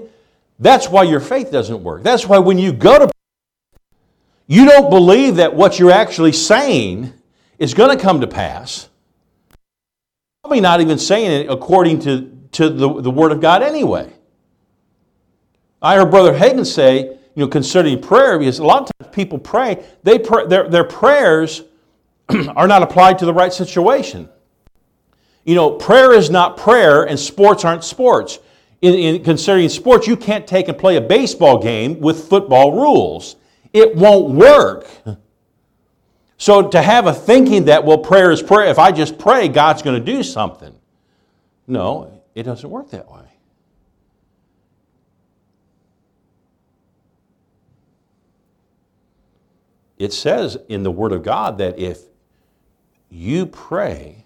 that's 0.57 0.89
why 0.89 1.03
your 1.03 1.19
faith 1.19 1.51
doesn't 1.51 1.83
work. 1.83 2.01
That's 2.01 2.25
why 2.25 2.39
when 2.39 2.57
you 2.57 2.73
go 2.73 3.05
to 3.05 3.11
you 4.47 4.65
don't 4.65 4.89
believe 4.89 5.35
that 5.35 5.53
what 5.53 5.77
you're 5.77 5.91
actually 5.91 6.31
saying 6.31 7.13
is 7.59 7.75
going 7.75 7.95
to 7.95 8.03
come 8.03 8.21
to 8.21 8.27
pass. 8.27 8.89
Probably 10.41 10.59
not 10.59 10.81
even 10.81 10.97
saying 10.97 11.43
it 11.43 11.51
according 11.51 11.99
to, 11.99 12.35
to 12.53 12.67
the, 12.67 12.99
the 12.99 13.11
Word 13.11 13.31
of 13.31 13.41
God 13.41 13.61
anyway. 13.61 14.11
I 15.81 15.95
heard 15.95 16.11
Brother 16.11 16.33
Hagin 16.33 16.65
say, 16.65 17.17
you 17.35 17.45
know, 17.45 17.47
concerning 17.47 18.01
prayer, 18.01 18.37
because 18.37 18.59
a 18.59 18.65
lot 18.65 18.83
of 18.83 18.91
times 18.99 19.15
people 19.15 19.39
pray, 19.39 19.85
they 20.03 20.19
pray, 20.19 20.45
their, 20.47 20.67
their 20.69 20.83
prayers 20.83 21.63
are 22.55 22.67
not 22.67 22.83
applied 22.83 23.19
to 23.19 23.25
the 23.25 23.33
right 23.33 23.53
situation. 23.53 24.27
You 25.45 25.55
know, 25.55 25.71
prayer 25.71 26.13
is 26.13 26.29
not 26.29 26.57
prayer, 26.57 27.03
and 27.03 27.17
sports 27.17 27.63
aren't 27.63 27.83
sports. 27.83 28.39
In, 28.81 28.93
in 28.93 29.23
considering 29.23 29.69
sports, 29.69 30.07
you 30.07 30.15
can't 30.15 30.45
take 30.45 30.67
and 30.67 30.77
play 30.77 30.97
a 30.97 31.01
baseball 31.01 31.61
game 31.61 31.99
with 31.99 32.27
football 32.27 32.73
rules. 32.73 33.35
It 33.73 33.95
won't 33.95 34.31
work. 34.31 34.87
So 36.37 36.69
to 36.69 36.81
have 36.81 37.05
a 37.05 37.13
thinking 37.13 37.65
that, 37.65 37.83
well, 37.83 37.97
prayer 37.97 38.31
is 38.31 38.41
prayer, 38.41 38.69
if 38.69 38.79
I 38.79 38.91
just 38.91 39.17
pray, 39.17 39.49
God's 39.49 39.81
going 39.81 39.99
to 39.99 40.05
do 40.05 40.23
something. 40.23 40.73
No, 41.67 42.21
it 42.33 42.43
doesn't 42.43 42.69
work 42.69 42.89
that 42.91 43.11
way. 43.11 43.25
It 49.99 50.13
says 50.13 50.57
in 50.69 50.83
the 50.83 50.91
Word 50.91 51.11
of 51.11 51.23
God 51.23 51.57
that 51.57 51.77
if 51.77 51.99
you 53.09 53.45
pray 53.45 54.25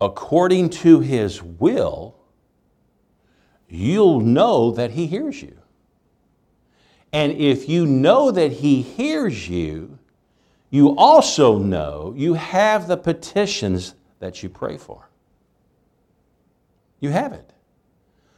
according 0.00 0.70
to 0.70 1.00
His 1.00 1.42
will, 1.42 2.14
you'll 3.68 4.20
know 4.20 4.70
that 4.70 4.92
He 4.92 5.06
hears 5.06 5.42
you. 5.42 5.58
And 7.12 7.32
if 7.32 7.68
you 7.68 7.86
know 7.86 8.30
that 8.30 8.52
He 8.52 8.82
hears 8.82 9.48
you, 9.48 9.98
you 10.70 10.96
also 10.96 11.58
know 11.58 12.14
you 12.16 12.34
have 12.34 12.86
the 12.86 12.96
petitions 12.96 13.94
that 14.20 14.42
you 14.42 14.48
pray 14.48 14.76
for. 14.76 15.08
You 17.00 17.10
have 17.10 17.32
it. 17.32 17.52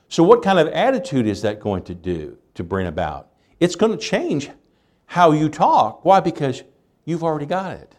So, 0.09 0.23
what 0.23 0.43
kind 0.43 0.59
of 0.59 0.69
attitude 0.69 1.27
is 1.27 1.43
that 1.43 1.61
going 1.61 1.83
to 1.85 1.95
do 1.95 2.39
to 2.55 2.65
bring 2.65 2.87
about? 2.87 3.31
It's 3.61 3.77
going 3.77 3.93
to 3.93 3.99
change 3.99 4.51
how 5.07 5.33
you 5.33 5.49
talk. 5.49 6.05
Why? 6.05 6.21
Because 6.21 6.63
you've 7.05 7.25
already 7.25 7.47
got 7.47 7.73
it. 7.73 7.95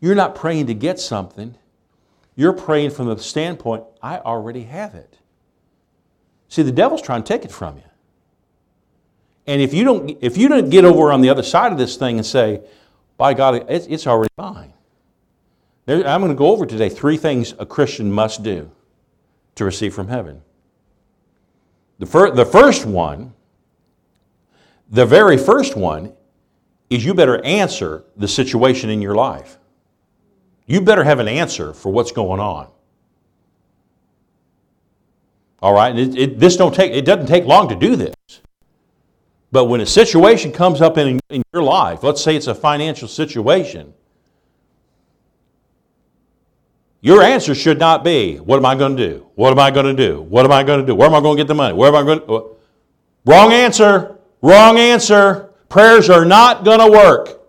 You're 0.00 0.14
not 0.14 0.34
praying 0.34 0.66
to 0.66 0.74
get 0.74 1.00
something, 1.00 1.56
you're 2.36 2.52
praying 2.52 2.90
from 2.90 3.06
the 3.06 3.16
standpoint, 3.18 3.84
I 4.02 4.18
already 4.18 4.64
have 4.64 4.94
it. 4.94 5.18
See, 6.48 6.62
the 6.62 6.72
devil's 6.72 7.00
trying 7.00 7.22
to 7.22 7.28
take 7.28 7.44
it 7.44 7.50
from 7.50 7.76
you. 7.76 7.82
And 9.46 9.60
if 9.60 9.74
you 9.74 9.84
don't, 9.84 10.18
if 10.20 10.36
you 10.36 10.48
don't 10.48 10.70
get 10.70 10.84
over 10.84 11.12
on 11.12 11.20
the 11.20 11.28
other 11.28 11.42
side 11.42 11.72
of 11.72 11.78
this 11.78 11.96
thing 11.96 12.16
and 12.16 12.26
say, 12.26 12.62
by 13.16 13.34
God, 13.34 13.66
it's, 13.68 13.86
it's 13.86 14.06
already 14.06 14.32
mine. 14.36 14.72
There, 15.86 16.06
I'm 16.06 16.20
going 16.20 16.32
to 16.32 16.38
go 16.38 16.50
over 16.50 16.66
today 16.66 16.88
three 16.88 17.16
things 17.16 17.54
a 17.58 17.66
Christian 17.66 18.10
must 18.10 18.42
do 18.42 18.70
to 19.54 19.64
receive 19.64 19.94
from 19.94 20.08
heaven. 20.08 20.42
The, 21.98 22.06
fir- 22.06 22.30
the 22.32 22.46
first 22.46 22.86
one, 22.86 23.34
the 24.90 25.06
very 25.06 25.36
first 25.36 25.76
one, 25.76 26.12
is 26.90 27.04
you 27.04 27.14
better 27.14 27.44
answer 27.44 28.04
the 28.16 28.28
situation 28.28 28.90
in 28.90 29.02
your 29.02 29.14
life. 29.14 29.58
You 30.66 30.80
better 30.80 31.04
have 31.04 31.18
an 31.18 31.28
answer 31.28 31.72
for 31.74 31.92
what's 31.92 32.12
going 32.12 32.40
on. 32.40 32.68
All 35.60 35.72
right, 35.72 35.98
it, 35.98 36.16
it, 36.16 36.38
this 36.38 36.56
don't 36.56 36.74
take, 36.74 36.92
it 36.92 37.04
doesn't 37.04 37.26
take 37.26 37.44
long 37.44 37.68
to 37.70 37.74
do 37.74 37.96
this. 37.96 38.14
But 39.50 39.64
when 39.66 39.80
a 39.80 39.86
situation 39.86 40.52
comes 40.52 40.80
up 40.80 40.98
in, 40.98 41.20
in 41.30 41.42
your 41.52 41.62
life, 41.62 42.02
let's 42.02 42.22
say 42.22 42.36
it's 42.36 42.48
a 42.48 42.54
financial 42.54 43.08
situation, 43.08 43.94
your 47.00 47.22
answer 47.22 47.54
should 47.54 47.78
not 47.78 48.02
be, 48.02 48.36
What 48.36 48.56
am 48.56 48.66
I 48.66 48.74
going 48.74 48.96
to 48.96 49.08
do? 49.08 49.26
What 49.34 49.52
am 49.52 49.58
I 49.58 49.70
going 49.70 49.94
to 49.94 49.94
do? 49.94 50.22
What 50.22 50.44
am 50.44 50.52
I 50.52 50.62
going 50.62 50.80
to 50.80 50.86
do? 50.86 50.94
Where 50.94 51.06
am 51.06 51.14
I 51.14 51.20
going 51.20 51.36
to 51.36 51.42
get 51.42 51.48
the 51.48 51.54
money? 51.54 51.74
Where 51.74 51.88
am 51.88 51.96
I 51.96 52.02
going 52.02 52.20
to. 52.20 52.56
Wrong 53.26 53.52
answer. 53.52 54.13
Wrong 54.44 54.76
answer. 54.76 55.54
Prayers 55.70 56.10
are 56.10 56.26
not 56.26 56.66
going 56.66 56.78
to 56.78 56.90
work. 56.90 57.40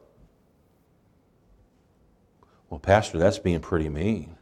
Well, 2.69 2.79
Pastor, 2.79 3.17
that's 3.17 3.37
being 3.37 3.59
pretty 3.59 3.89
mean. 3.89 4.37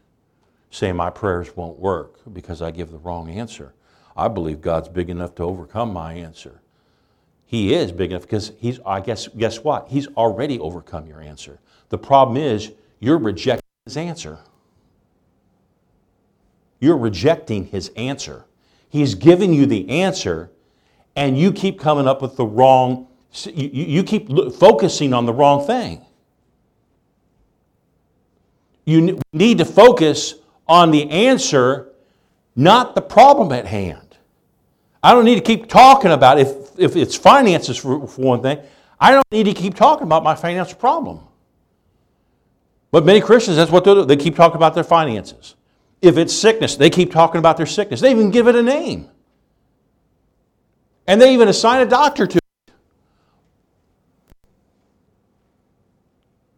Saying 0.69 0.95
my 0.95 1.09
prayers 1.09 1.57
won't 1.57 1.79
work 1.79 2.19
because 2.31 2.61
I 2.61 2.69
give 2.69 2.91
the 2.91 2.99
wrong 2.99 3.27
answer. 3.27 3.73
I 4.15 4.27
believe 4.27 4.61
God's 4.61 4.87
big 4.87 5.09
enough 5.09 5.33
to 5.35 5.43
overcome 5.43 5.91
my 5.91 6.13
answer. 6.13 6.61
He 7.47 7.73
is 7.73 7.91
big 7.91 8.11
enough 8.11 8.21
because 8.21 8.51
he's, 8.59 8.79
I 8.85 8.99
guess, 8.99 9.27
guess 9.29 9.63
what? 9.63 9.87
He's 9.87 10.05
already 10.09 10.59
overcome 10.59 11.07
your 11.07 11.21
answer. 11.21 11.57
The 11.89 11.97
problem 11.97 12.37
is 12.37 12.71
you're 12.99 13.17
rejecting 13.17 13.65
his 13.85 13.97
answer. 13.97 14.37
You're 16.79 16.97
rejecting 16.97 17.65
his 17.65 17.89
answer. 17.97 18.45
He's 18.89 19.15
given 19.15 19.53
you 19.53 19.65
the 19.65 19.89
answer, 19.89 20.51
and 21.15 21.37
you 21.37 21.51
keep 21.51 21.79
coming 21.79 22.07
up 22.07 22.21
with 22.21 22.35
the 22.35 22.45
wrong, 22.45 23.07
you, 23.45 23.69
you 23.69 24.03
keep 24.03 24.29
focusing 24.53 25.13
on 25.13 25.25
the 25.25 25.33
wrong 25.33 25.65
thing. 25.65 26.05
You 28.85 29.19
need 29.31 29.59
to 29.59 29.65
focus 29.65 30.35
on 30.67 30.91
the 30.91 31.09
answer, 31.09 31.93
not 32.55 32.95
the 32.95 33.01
problem 33.01 33.51
at 33.51 33.65
hand. 33.65 34.17
I 35.01 35.13
don't 35.13 35.25
need 35.25 35.35
to 35.35 35.41
keep 35.41 35.67
talking 35.67 36.11
about 36.11 36.39
if, 36.39 36.49
if 36.77 36.95
it's 36.95 37.15
finances 37.15 37.77
for, 37.77 38.07
for 38.07 38.21
one 38.21 38.41
thing. 38.41 38.59
I 38.99 39.11
don't 39.11 39.25
need 39.31 39.43
to 39.43 39.53
keep 39.53 39.75
talking 39.75 40.07
about 40.07 40.23
my 40.23 40.35
financial 40.35 40.77
problem. 40.77 41.19
But 42.91 43.05
many 43.05 43.21
Christians, 43.21 43.57
that's 43.57 43.71
what 43.71 43.83
they 43.83 43.93
do. 43.93 44.05
They 44.05 44.15
keep 44.15 44.35
talking 44.35 44.55
about 44.55 44.75
their 44.75 44.83
finances. 44.83 45.55
If 46.01 46.17
it's 46.17 46.33
sickness, 46.33 46.75
they 46.75 46.89
keep 46.89 47.11
talking 47.11 47.39
about 47.39 47.57
their 47.57 47.65
sickness. 47.65 48.01
They 48.01 48.11
even 48.11 48.31
give 48.31 48.47
it 48.47 48.55
a 48.55 48.61
name. 48.61 49.09
And 51.07 51.21
they 51.21 51.33
even 51.33 51.47
assign 51.47 51.81
a 51.81 51.89
doctor 51.89 52.25
to 52.27 52.37
it. 52.37 52.73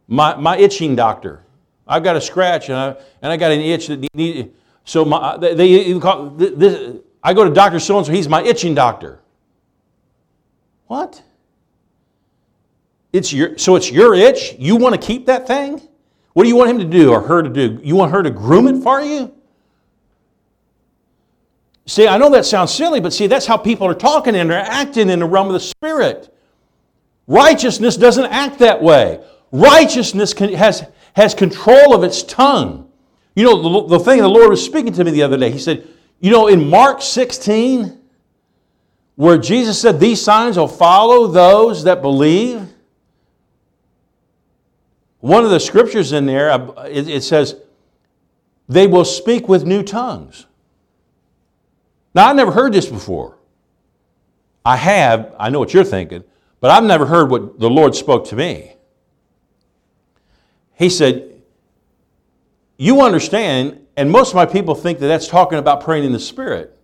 My, 0.08 0.36
my 0.36 0.56
itching 0.56 0.94
doctor. 0.94 1.42
I've 1.86 2.04
got 2.04 2.16
a 2.16 2.20
scratch 2.20 2.68
and 2.68 2.78
I, 2.78 2.96
and 3.22 3.32
I 3.32 3.36
got 3.36 3.52
an 3.52 3.60
itch 3.60 3.88
that 3.88 4.06
need. 4.14 4.52
So 4.84 5.04
my, 5.04 5.36
they 5.36 5.66
even 5.66 6.00
call 6.00 6.30
this. 6.30 6.96
I 7.22 7.34
go 7.34 7.44
to 7.44 7.50
Doctor 7.50 7.80
So 7.80 7.98
and 7.98 8.06
So. 8.06 8.12
He's 8.12 8.28
my 8.28 8.42
itching 8.42 8.74
doctor. 8.74 9.20
What? 10.86 11.22
It's 13.12 13.32
your 13.32 13.58
so 13.58 13.76
it's 13.76 13.90
your 13.90 14.14
itch. 14.14 14.54
You 14.58 14.76
want 14.76 14.94
to 14.94 15.04
keep 15.04 15.26
that 15.26 15.46
thing? 15.46 15.80
What 16.34 16.42
do 16.42 16.48
you 16.48 16.56
want 16.56 16.70
him 16.70 16.78
to 16.78 16.84
do 16.84 17.10
or 17.10 17.20
her 17.20 17.42
to 17.42 17.48
do? 17.48 17.80
You 17.82 17.96
want 17.96 18.12
her 18.12 18.22
to 18.22 18.30
groom 18.30 18.68
it 18.68 18.82
for 18.82 19.00
you? 19.00 19.34
See, 21.86 22.08
I 22.08 22.18
know 22.18 22.30
that 22.30 22.44
sounds 22.44 22.74
silly, 22.74 23.00
but 23.00 23.12
see, 23.12 23.28
that's 23.28 23.46
how 23.46 23.56
people 23.56 23.86
are 23.86 23.94
talking 23.94 24.34
and 24.34 24.50
they're 24.50 24.58
acting 24.58 25.08
in 25.08 25.20
the 25.20 25.26
realm 25.26 25.46
of 25.46 25.52
the 25.52 25.60
Spirit. 25.60 26.32
Righteousness 27.28 27.96
doesn't 27.96 28.26
act 28.26 28.58
that 28.58 28.82
way. 28.82 29.20
Righteousness 29.52 30.32
has, 30.32 30.84
has 31.14 31.34
control 31.34 31.94
of 31.94 32.02
its 32.02 32.24
tongue. 32.24 32.90
You 33.36 33.44
know, 33.44 33.86
the, 33.86 33.98
the 33.98 34.04
thing 34.04 34.20
the 34.20 34.28
Lord 34.28 34.50
was 34.50 34.64
speaking 34.64 34.92
to 34.94 35.04
me 35.04 35.12
the 35.12 35.22
other 35.22 35.36
day, 35.36 35.50
He 35.50 35.58
said, 35.58 35.86
You 36.20 36.30
know, 36.32 36.48
in 36.48 36.68
Mark 36.68 37.02
16, 37.02 38.00
where 39.14 39.38
Jesus 39.38 39.80
said, 39.80 40.00
These 40.00 40.20
signs 40.20 40.56
will 40.56 40.68
follow 40.68 41.28
those 41.28 41.84
that 41.84 42.02
believe. 42.02 42.62
One 45.20 45.44
of 45.44 45.50
the 45.50 45.60
scriptures 45.60 46.12
in 46.12 46.26
there, 46.26 46.50
it 46.86 47.22
says, 47.22 47.56
They 48.68 48.86
will 48.86 49.04
speak 49.04 49.48
with 49.48 49.64
new 49.64 49.82
tongues. 49.82 50.46
Now, 52.16 52.30
I've 52.30 52.36
never 52.36 52.50
heard 52.50 52.72
this 52.72 52.86
before. 52.86 53.36
I 54.64 54.76
have, 54.76 55.36
I 55.38 55.50
know 55.50 55.58
what 55.58 55.74
you're 55.74 55.84
thinking, 55.84 56.24
but 56.60 56.70
I've 56.70 56.82
never 56.82 57.04
heard 57.04 57.30
what 57.30 57.60
the 57.60 57.68
Lord 57.68 57.94
spoke 57.94 58.26
to 58.28 58.36
me. 58.36 58.72
He 60.72 60.88
said, 60.88 61.42
You 62.78 63.02
understand, 63.02 63.86
and 63.98 64.10
most 64.10 64.30
of 64.30 64.34
my 64.34 64.46
people 64.46 64.74
think 64.74 64.98
that 65.00 65.08
that's 65.08 65.28
talking 65.28 65.58
about 65.58 65.82
praying 65.82 66.04
in 66.04 66.12
the 66.12 66.18
Spirit. 66.18 66.78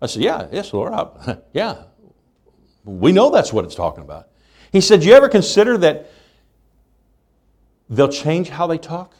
I 0.00 0.06
said, 0.06 0.22
Yeah, 0.22 0.48
yes, 0.50 0.72
Lord. 0.72 0.94
I, 0.94 1.36
yeah. 1.52 1.82
We 2.84 3.12
know 3.12 3.28
that's 3.28 3.52
what 3.52 3.66
it's 3.66 3.74
talking 3.74 4.02
about. 4.02 4.28
He 4.72 4.80
said, 4.80 5.04
You 5.04 5.12
ever 5.12 5.28
consider 5.28 5.76
that 5.78 6.10
they'll 7.90 8.08
change 8.08 8.48
how 8.48 8.66
they 8.66 8.78
talk? 8.78 9.14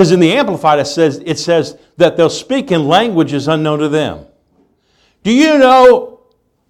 Because 0.00 0.12
in 0.12 0.20
the 0.20 0.32
Amplified, 0.32 0.78
it 0.78 0.86
says, 0.86 1.22
it 1.26 1.38
says 1.38 1.76
that 1.98 2.16
they'll 2.16 2.30
speak 2.30 2.72
in 2.72 2.88
languages 2.88 3.48
unknown 3.48 3.80
to 3.80 3.88
them. 3.90 4.24
Do 5.22 5.30
you 5.30 5.58
know, 5.58 6.20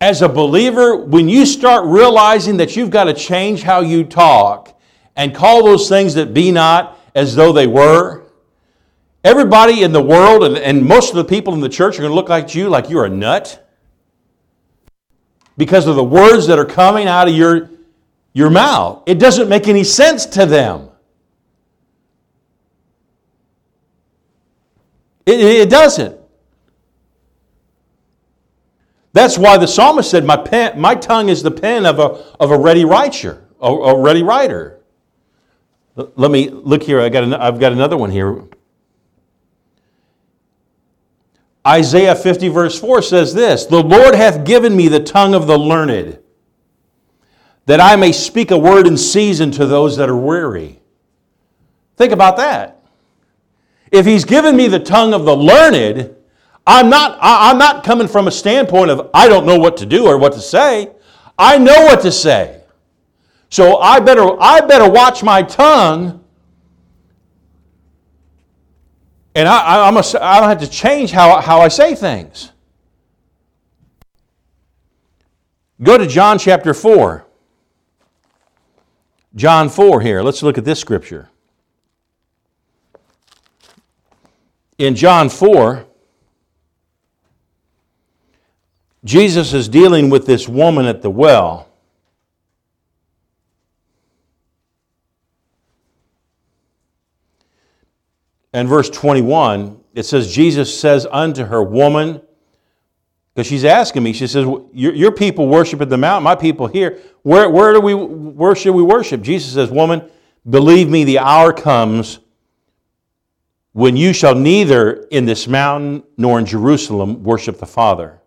as 0.00 0.20
a 0.20 0.28
believer, 0.28 0.96
when 0.96 1.28
you 1.28 1.46
start 1.46 1.86
realizing 1.86 2.56
that 2.56 2.74
you've 2.74 2.90
got 2.90 3.04
to 3.04 3.14
change 3.14 3.62
how 3.62 3.82
you 3.82 4.02
talk 4.02 4.76
and 5.14 5.32
call 5.32 5.62
those 5.62 5.88
things 5.88 6.14
that 6.14 6.34
be 6.34 6.50
not 6.50 6.98
as 7.14 7.36
though 7.36 7.52
they 7.52 7.68
were, 7.68 8.24
everybody 9.22 9.84
in 9.84 9.92
the 9.92 10.02
world 10.02 10.42
and, 10.42 10.58
and 10.58 10.84
most 10.84 11.10
of 11.10 11.14
the 11.14 11.24
people 11.24 11.54
in 11.54 11.60
the 11.60 11.68
church 11.68 12.00
are 12.00 12.02
going 12.02 12.10
to 12.10 12.16
look 12.16 12.28
like 12.28 12.56
you 12.56 12.68
like 12.68 12.90
you're 12.90 13.04
a 13.04 13.08
nut 13.08 13.64
because 15.56 15.86
of 15.86 15.94
the 15.94 16.02
words 16.02 16.48
that 16.48 16.58
are 16.58 16.66
coming 16.66 17.06
out 17.06 17.28
of 17.28 17.34
your, 17.36 17.70
your 18.32 18.50
mouth. 18.50 19.04
It 19.06 19.20
doesn't 19.20 19.48
make 19.48 19.68
any 19.68 19.84
sense 19.84 20.26
to 20.26 20.46
them. 20.46 20.89
It, 25.30 25.40
it 25.40 25.70
doesn't. 25.70 26.18
That's 29.12 29.36
why 29.36 29.58
the 29.58 29.66
psalmist 29.66 30.10
said, 30.10 30.24
My, 30.24 30.36
pen, 30.36 30.80
my 30.80 30.94
tongue 30.94 31.28
is 31.28 31.42
the 31.42 31.50
pen 31.50 31.86
of 31.86 31.98
a, 31.98 32.36
of 32.38 32.50
a 32.50 32.58
ready 32.58 32.84
writer. 32.84 33.46
A, 33.60 33.68
a 33.68 34.00
ready 34.00 34.22
writer. 34.22 34.80
Let 35.94 36.30
me 36.30 36.48
look 36.48 36.82
here. 36.82 37.00
I 37.00 37.08
got 37.08 37.24
an, 37.24 37.34
I've 37.34 37.58
got 37.58 37.72
another 37.72 37.96
one 37.96 38.10
here. 38.10 38.44
Isaiah 41.66 42.16
50, 42.16 42.48
verse 42.48 42.80
4 42.80 43.02
says 43.02 43.34
this 43.34 43.66
The 43.66 43.82
Lord 43.82 44.14
hath 44.14 44.44
given 44.44 44.76
me 44.76 44.88
the 44.88 45.00
tongue 45.00 45.34
of 45.34 45.46
the 45.46 45.58
learned, 45.58 46.18
that 47.66 47.80
I 47.80 47.96
may 47.96 48.12
speak 48.12 48.50
a 48.50 48.58
word 48.58 48.86
in 48.86 48.96
season 48.96 49.50
to 49.52 49.66
those 49.66 49.96
that 49.98 50.08
are 50.08 50.16
weary. 50.16 50.80
Think 51.96 52.12
about 52.12 52.38
that. 52.38 52.79
If 53.90 54.06
he's 54.06 54.24
given 54.24 54.56
me 54.56 54.68
the 54.68 54.78
tongue 54.78 55.12
of 55.12 55.24
the 55.24 55.36
learned, 55.36 56.14
I'm 56.66 56.88
not, 56.88 57.18
I'm 57.20 57.58
not 57.58 57.82
coming 57.84 58.06
from 58.06 58.28
a 58.28 58.30
standpoint 58.30 58.90
of 58.90 59.10
I 59.12 59.28
don't 59.28 59.46
know 59.46 59.58
what 59.58 59.76
to 59.78 59.86
do 59.86 60.06
or 60.06 60.18
what 60.18 60.32
to 60.34 60.40
say. 60.40 60.90
I 61.38 61.58
know 61.58 61.84
what 61.84 62.00
to 62.02 62.12
say. 62.12 62.62
So 63.48 63.78
I 63.78 63.98
better, 63.98 64.40
I 64.40 64.60
better 64.60 64.88
watch 64.88 65.22
my 65.22 65.42
tongue. 65.42 66.24
And 69.34 69.48
I, 69.48 69.88
I'm 69.88 69.96
a, 69.96 70.02
I 70.20 70.40
don't 70.40 70.48
have 70.48 70.60
to 70.60 70.68
change 70.68 71.10
how, 71.10 71.40
how 71.40 71.60
I 71.60 71.68
say 71.68 71.94
things. 71.94 72.52
Go 75.82 75.96
to 75.96 76.06
John 76.06 76.38
chapter 76.38 76.74
4. 76.74 77.26
John 79.34 79.68
4 79.68 80.00
here. 80.00 80.22
Let's 80.22 80.42
look 80.42 80.58
at 80.58 80.64
this 80.64 80.78
scripture. 80.78 81.30
In 84.80 84.96
John 84.96 85.28
4, 85.28 85.84
Jesus 89.04 89.52
is 89.52 89.68
dealing 89.68 90.08
with 90.08 90.24
this 90.24 90.48
woman 90.48 90.86
at 90.86 91.02
the 91.02 91.10
well. 91.10 91.68
And 98.54 98.66
verse 98.70 98.88
21, 98.88 99.78
it 99.92 100.04
says, 100.04 100.32
Jesus 100.32 100.80
says 100.80 101.06
unto 101.10 101.44
her, 101.44 101.62
Woman, 101.62 102.22
because 103.34 103.46
she's 103.46 103.66
asking 103.66 104.02
me, 104.02 104.14
she 104.14 104.26
says, 104.26 104.46
your, 104.72 104.94
your, 104.94 105.12
people 105.12 105.46
worship 105.46 105.82
at 105.82 105.90
the 105.90 105.98
mountain, 105.98 106.24
my 106.24 106.34
people 106.34 106.68
here. 106.68 106.98
Where, 107.20 107.50
where, 107.50 107.74
do 107.74 107.82
we, 107.82 107.92
where 107.92 108.56
should 108.56 108.74
we 108.74 108.82
worship? 108.82 109.20
Jesus 109.20 109.52
says, 109.52 109.70
Woman, 109.70 110.10
believe 110.48 110.88
me, 110.88 111.04
the 111.04 111.18
hour 111.18 111.52
comes 111.52 112.20
when 113.72 113.96
you 113.96 114.12
shall 114.12 114.34
neither 114.34 115.06
in 115.10 115.24
this 115.24 115.46
mountain 115.46 116.02
nor 116.16 116.38
in 116.38 116.46
Jerusalem 116.46 117.22
worship 117.22 117.58
the 117.58 117.66
Father. 117.66 118.20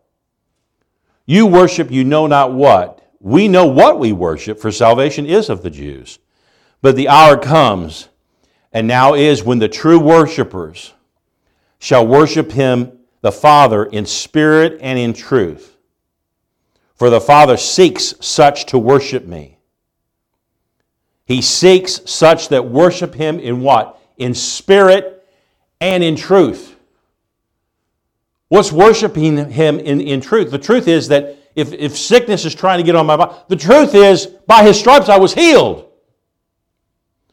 You 1.26 1.46
worship 1.48 1.92
you 1.92 2.04
know 2.04 2.28
not 2.28 2.54
what. 2.54 3.00
We 3.20 3.48
know 3.48 3.66
what 3.66 4.00
we 4.00 4.12
worship, 4.12 4.60
for 4.60 4.72
salvation 4.72 5.26
is 5.26 5.50
of 5.50 5.64
the 5.64 5.70
Jews. 5.70 6.20
But 6.82 6.96
the 6.96 7.08
hour 7.08 7.38
comes, 7.38 8.10
and 8.72 8.88
now 8.88 9.14
is 9.14 9.44
when 9.44 9.60
the 9.60 9.70
true 9.70 10.00
worshipers 10.00 10.94
shall 11.80 12.06
worship 12.06 12.52
him 12.52 13.00
the 13.22 13.32
Father 13.32 13.86
in 13.86 14.06
spirit 14.06 14.80
and 14.82 15.00
in 15.00 15.14
truth. 15.14 15.78
For 16.96 17.10
the 17.10 17.22
Father 17.22 17.58
seeks 17.58 18.14
such 18.20 18.66
to 18.68 18.78
worship 18.78 19.26
me. 19.26 19.58
He 21.26 21.42
seeks 21.42 22.02
such 22.06 22.50
that 22.50 22.68
worship 22.68 23.16
him 23.16 23.40
in 23.40 23.62
what? 23.62 24.00
In 24.18 24.34
spirit 24.34 25.23
and 25.84 26.02
in 26.02 26.16
truth. 26.16 26.78
What's 28.48 28.72
worshiping 28.72 29.52
him 29.52 29.80
in, 29.80 30.00
in 30.00 30.22
truth? 30.22 30.50
The 30.50 30.58
truth 30.58 30.88
is 30.88 31.10
that 31.10 31.38
if, 31.56 31.74
if 31.74 31.98
sickness 31.98 32.46
is 32.46 32.56
trying 32.56 32.78
to 32.78 32.84
get 32.84 32.96
on 32.96 33.06
my 33.06 33.18
body, 33.18 33.36
the 33.50 33.58
truth 33.58 33.94
is 33.94 34.28
by 34.48 34.64
his 34.64 34.80
stripes 34.80 35.10
I 35.10 35.18
was 35.18 35.34
healed. 35.34 35.92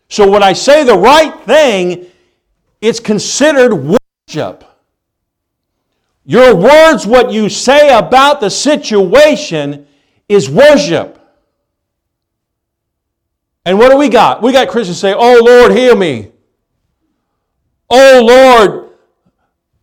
So 0.09 0.29
when 0.29 0.43
I 0.43 0.53
say 0.53 0.83
the 0.83 0.99
right 0.99 1.33
thing, 1.45 2.07
it's 2.81 2.99
considered 2.99 3.73
worship. 4.29 4.65
Your 6.25 6.57
words, 6.57 7.07
what 7.07 7.31
you 7.33 7.49
say 7.49 7.97
about 7.97 8.41
the 8.41 8.51
situation, 8.51 9.87
is 10.29 10.51
worship. 10.51 11.19
And 13.65 13.79
what 13.79 13.91
do 13.91 13.97
we 13.97 14.09
got? 14.09 14.43
We 14.43 14.53
got 14.53 14.69
Christians 14.69 14.99
say, 14.99 15.15
Oh 15.17 15.41
Lord, 15.45 15.71
heal 15.71 15.95
me. 15.95 16.30
Oh 17.91 18.25
Lord, 18.25 18.91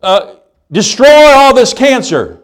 uh, 0.02 0.36
destroy 0.72 1.06
all 1.06 1.54
this 1.54 1.74
cancer. 1.74 2.42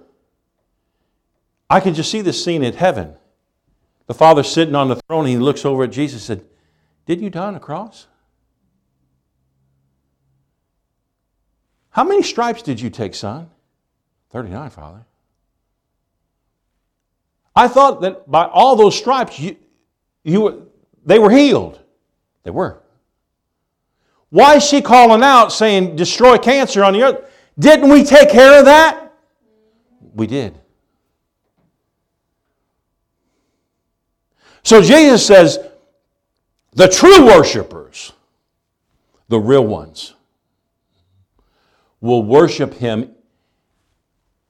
I 1.71 1.81
can 1.81 1.95
just 1.95 2.11
see 2.11 2.21
this 2.21 2.45
scene 2.45 2.63
in 2.63 2.75
heaven. 2.75 3.15
The 4.07 4.15
Father 4.15 4.43
sitting 4.43 4.75
on 4.75 4.89
the 4.89 4.97
throne, 4.97 5.25
he 5.25 5.39
looks 5.39 5.65
over 5.65 5.85
at 5.85 5.91
Jesus 5.91 6.29
and 6.29 6.41
said, 6.41 6.49
Did 7.07 7.23
you 7.23 7.31
die 7.31 7.47
on 7.47 7.55
the 7.55 7.61
cross? 7.61 8.07
How 11.91 12.05
many 12.05 12.23
stripes 12.23 12.61
did 12.61 12.81
you 12.81 12.91
take, 12.91 13.15
son? 13.15 13.49
39, 14.31 14.71
Father. 14.71 15.07
I 17.57 17.69
thought 17.69 18.03
that 18.03 18.31
by 18.31 18.45
all 18.45 18.75
those 18.77 18.99
stripes, 18.99 19.39
you, 19.39 19.57
you, 20.25 20.41
were, 20.41 20.59
they 21.07 21.21
were 21.21 21.31
healed. 21.31 21.81
They 22.43 22.51
were. 22.51 22.83
Why 24.35 24.57
is 24.57 24.65
she 24.65 24.83
calling 24.83 25.23
out 25.23 25.53
saying, 25.53 25.95
destroy 25.95 26.39
cancer 26.39 26.83
on 26.83 26.95
the 26.95 27.05
earth? 27.05 27.31
Didn't 27.57 27.89
we 27.89 28.03
take 28.03 28.31
care 28.31 28.59
of 28.59 28.65
that? 28.65 29.13
We 30.13 30.27
did. 30.27 30.59
So 34.65 34.83
Jesus 34.83 35.25
says, 35.25 35.61
the 36.73 36.89
true 36.89 37.25
worshipers, 37.25 38.13
the 39.29 39.39
real 39.39 39.65
ones, 39.65 40.15
will 42.01 42.25
worship 42.25 42.75
him 42.75 43.15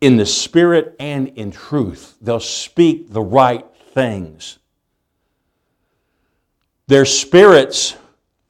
in 0.00 0.16
the 0.16 0.24
spirit 0.24 0.96
and 0.98 1.28
in 1.36 1.50
truth. 1.50 2.16
They'll 2.22 2.40
speak 2.40 3.10
the 3.10 3.20
right 3.20 3.66
things. 3.92 4.60
Their 6.86 7.04
spirits 7.04 7.98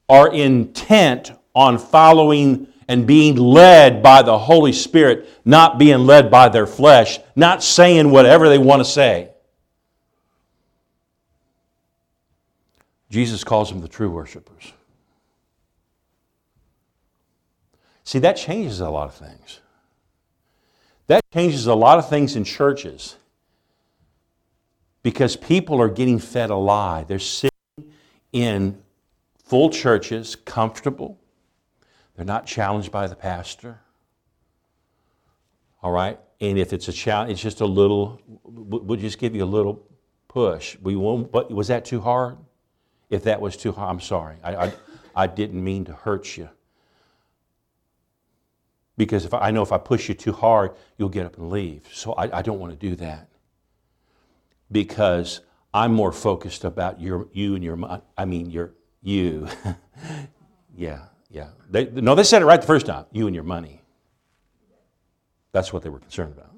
are 0.08 0.32
intent 0.32 1.32
on 1.54 1.78
following 1.78 2.68
and 2.88 3.06
being 3.06 3.36
led 3.36 4.02
by 4.02 4.22
the 4.22 4.38
Holy 4.38 4.72
Spirit, 4.72 5.28
not 5.44 5.78
being 5.78 6.06
led 6.06 6.30
by 6.30 6.48
their 6.48 6.66
flesh, 6.66 7.18
not 7.34 7.62
saying 7.62 8.10
whatever 8.10 8.48
they 8.48 8.58
want 8.58 8.80
to 8.80 8.84
say. 8.84 9.30
Jesus 13.10 13.44
calls 13.44 13.70
them 13.70 13.80
the 13.80 13.88
true 13.88 14.10
worshipers. 14.10 14.72
See, 18.02 18.18
that 18.18 18.36
changes 18.36 18.80
a 18.80 18.90
lot 18.90 19.08
of 19.08 19.14
things. 19.14 19.60
That 21.06 21.22
changes 21.32 21.66
a 21.66 21.74
lot 21.74 21.98
of 21.98 22.08
things 22.08 22.36
in 22.36 22.44
churches 22.44 23.16
because 25.02 25.36
people 25.36 25.80
are 25.80 25.88
getting 25.88 26.18
fed 26.18 26.50
a 26.50 26.56
lie. 26.56 27.04
They're 27.04 27.18
sitting 27.18 27.50
in 28.32 28.82
full 29.44 29.70
churches, 29.70 30.37
comfortable. 30.37 31.20
They're 32.16 32.24
not 32.24 32.46
challenged 32.46 32.90
by 32.90 33.07
the 33.07 33.14
pastor. 33.14 33.80
All 35.83 35.92
right? 35.92 36.18
And 36.40 36.59
if 36.59 36.72
it's 36.72 36.88
a 36.88 36.92
challenge, 36.92 37.33
it's 37.33 37.42
just 37.42 37.61
a 37.61 37.66
little, 37.66 38.20
we'll 38.44 38.98
just 38.98 39.18
give 39.18 39.35
you 39.35 39.44
a 39.44 39.46
little 39.46 39.87
push. 40.28 40.76
We 40.83 40.96
won't, 40.96 41.30
but 41.30 41.50
was 41.50 41.68
that 41.68 41.85
too 41.85 42.00
hard? 42.00 42.38
If 43.11 43.24
that 43.24 43.40
was 43.40 43.57
too 43.57 43.72
hard, 43.72 43.90
I'm 43.90 44.00
sorry. 44.00 44.37
I, 44.42 44.57
I, 44.57 44.72
I 45.14 45.26
didn't 45.26 45.62
mean 45.62 45.85
to 45.85 45.92
hurt 45.92 46.37
you. 46.37 46.48
Because 48.96 49.24
if 49.24 49.35
I, 49.35 49.38
I 49.38 49.50
know 49.50 49.62
if 49.62 49.72
I 49.72 49.78
push 49.78 50.09
you 50.09 50.14
too 50.14 50.33
hard, 50.33 50.72
you'll 50.96 51.09
get 51.09 51.26
up 51.26 51.37
and 51.37 51.50
leave. 51.50 51.88
So 51.92 52.14
I, 52.14 52.38
I 52.38 52.42
don't 52.42 52.59
want 52.59 52.72
to 52.72 52.78
do 52.78 52.96
that. 52.96 53.28
Because 54.72 55.40
I'm 55.74 55.92
more 55.92 56.12
focused 56.12 56.64
about 56.64 57.00
your, 57.00 57.28
you 57.33 57.54
and 57.54 57.62
your, 57.62 58.00
I 58.16 58.24
mean, 58.24 58.50
your, 58.50 58.72
you. 59.04 59.46
yeah, 60.76 61.04
yeah. 61.30 61.50
They, 61.70 61.86
no, 61.86 62.14
they 62.14 62.24
said 62.24 62.42
it 62.42 62.46
right 62.46 62.60
the 62.60 62.66
first 62.66 62.86
time 62.86 63.04
you 63.12 63.26
and 63.26 63.34
your 63.34 63.44
money. 63.44 63.82
That's 65.52 65.72
what 65.72 65.82
they 65.84 65.90
were 65.90 66.00
concerned 66.00 66.32
about. 66.32 66.50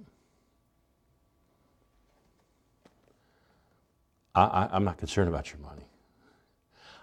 I, 4.35 4.77
am 4.77 4.85
not 4.85 4.99
concerned 4.99 5.29
about 5.29 5.51
your 5.51 5.61
money. 5.61 5.87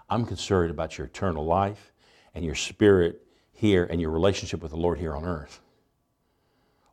I'm 0.08 0.24
concerned 0.24 0.70
about 0.70 0.96
your 0.96 1.08
eternal 1.08 1.44
life 1.44 1.92
and 2.34 2.44
your 2.44 2.54
spirit 2.54 3.22
here 3.52 3.84
and 3.90 4.00
your 4.00 4.10
relationship 4.10 4.62
with 4.62 4.70
the 4.70 4.76
Lord 4.76 4.98
here 4.98 5.14
on 5.16 5.24
earth. 5.24 5.60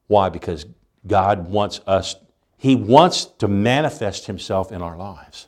Why? 0.08 0.30
Because 0.30 0.66
God 1.06 1.48
wants 1.48 1.82
us, 1.86 2.16
He 2.58 2.76
wants 2.76 3.26
to 3.26 3.48
manifest 3.48 4.26
Himself 4.26 4.72
in 4.72 4.82
our 4.82 4.98
lives. 4.98 5.48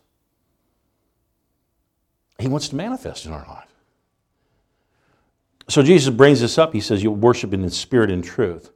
He 2.40 2.48
wants 2.48 2.70
to 2.70 2.76
manifest 2.76 3.26
in 3.26 3.32
our 3.32 3.46
life. 3.48 3.68
So 5.70 5.82
Jesus 5.82 6.14
brings 6.14 6.42
this 6.42 6.58
up. 6.58 6.74
He 6.74 6.82
says, 6.82 7.02
You'll 7.02 7.16
worship 7.16 7.54
in 7.54 7.62
the 7.62 7.72
spirit 7.72 8.12
and 8.12 8.24
truth. 8.24 8.72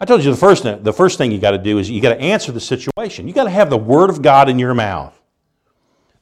I 0.00 0.04
told 0.04 0.24
you 0.24 0.30
the 0.30 0.36
first, 0.36 0.64
the 0.64 0.92
first 0.92 1.18
thing 1.18 1.30
you 1.30 1.38
got 1.38 1.52
to 1.52 1.58
do 1.58 1.78
is 1.78 1.88
you 1.88 2.00
got 2.00 2.14
to 2.14 2.20
answer 2.20 2.50
the 2.50 2.60
situation. 2.60 3.28
You 3.28 3.34
got 3.34 3.44
to 3.44 3.50
have 3.50 3.70
the 3.70 3.78
Word 3.78 4.10
of 4.10 4.22
God 4.22 4.48
in 4.48 4.58
your 4.58 4.74
mouth. 4.74 5.16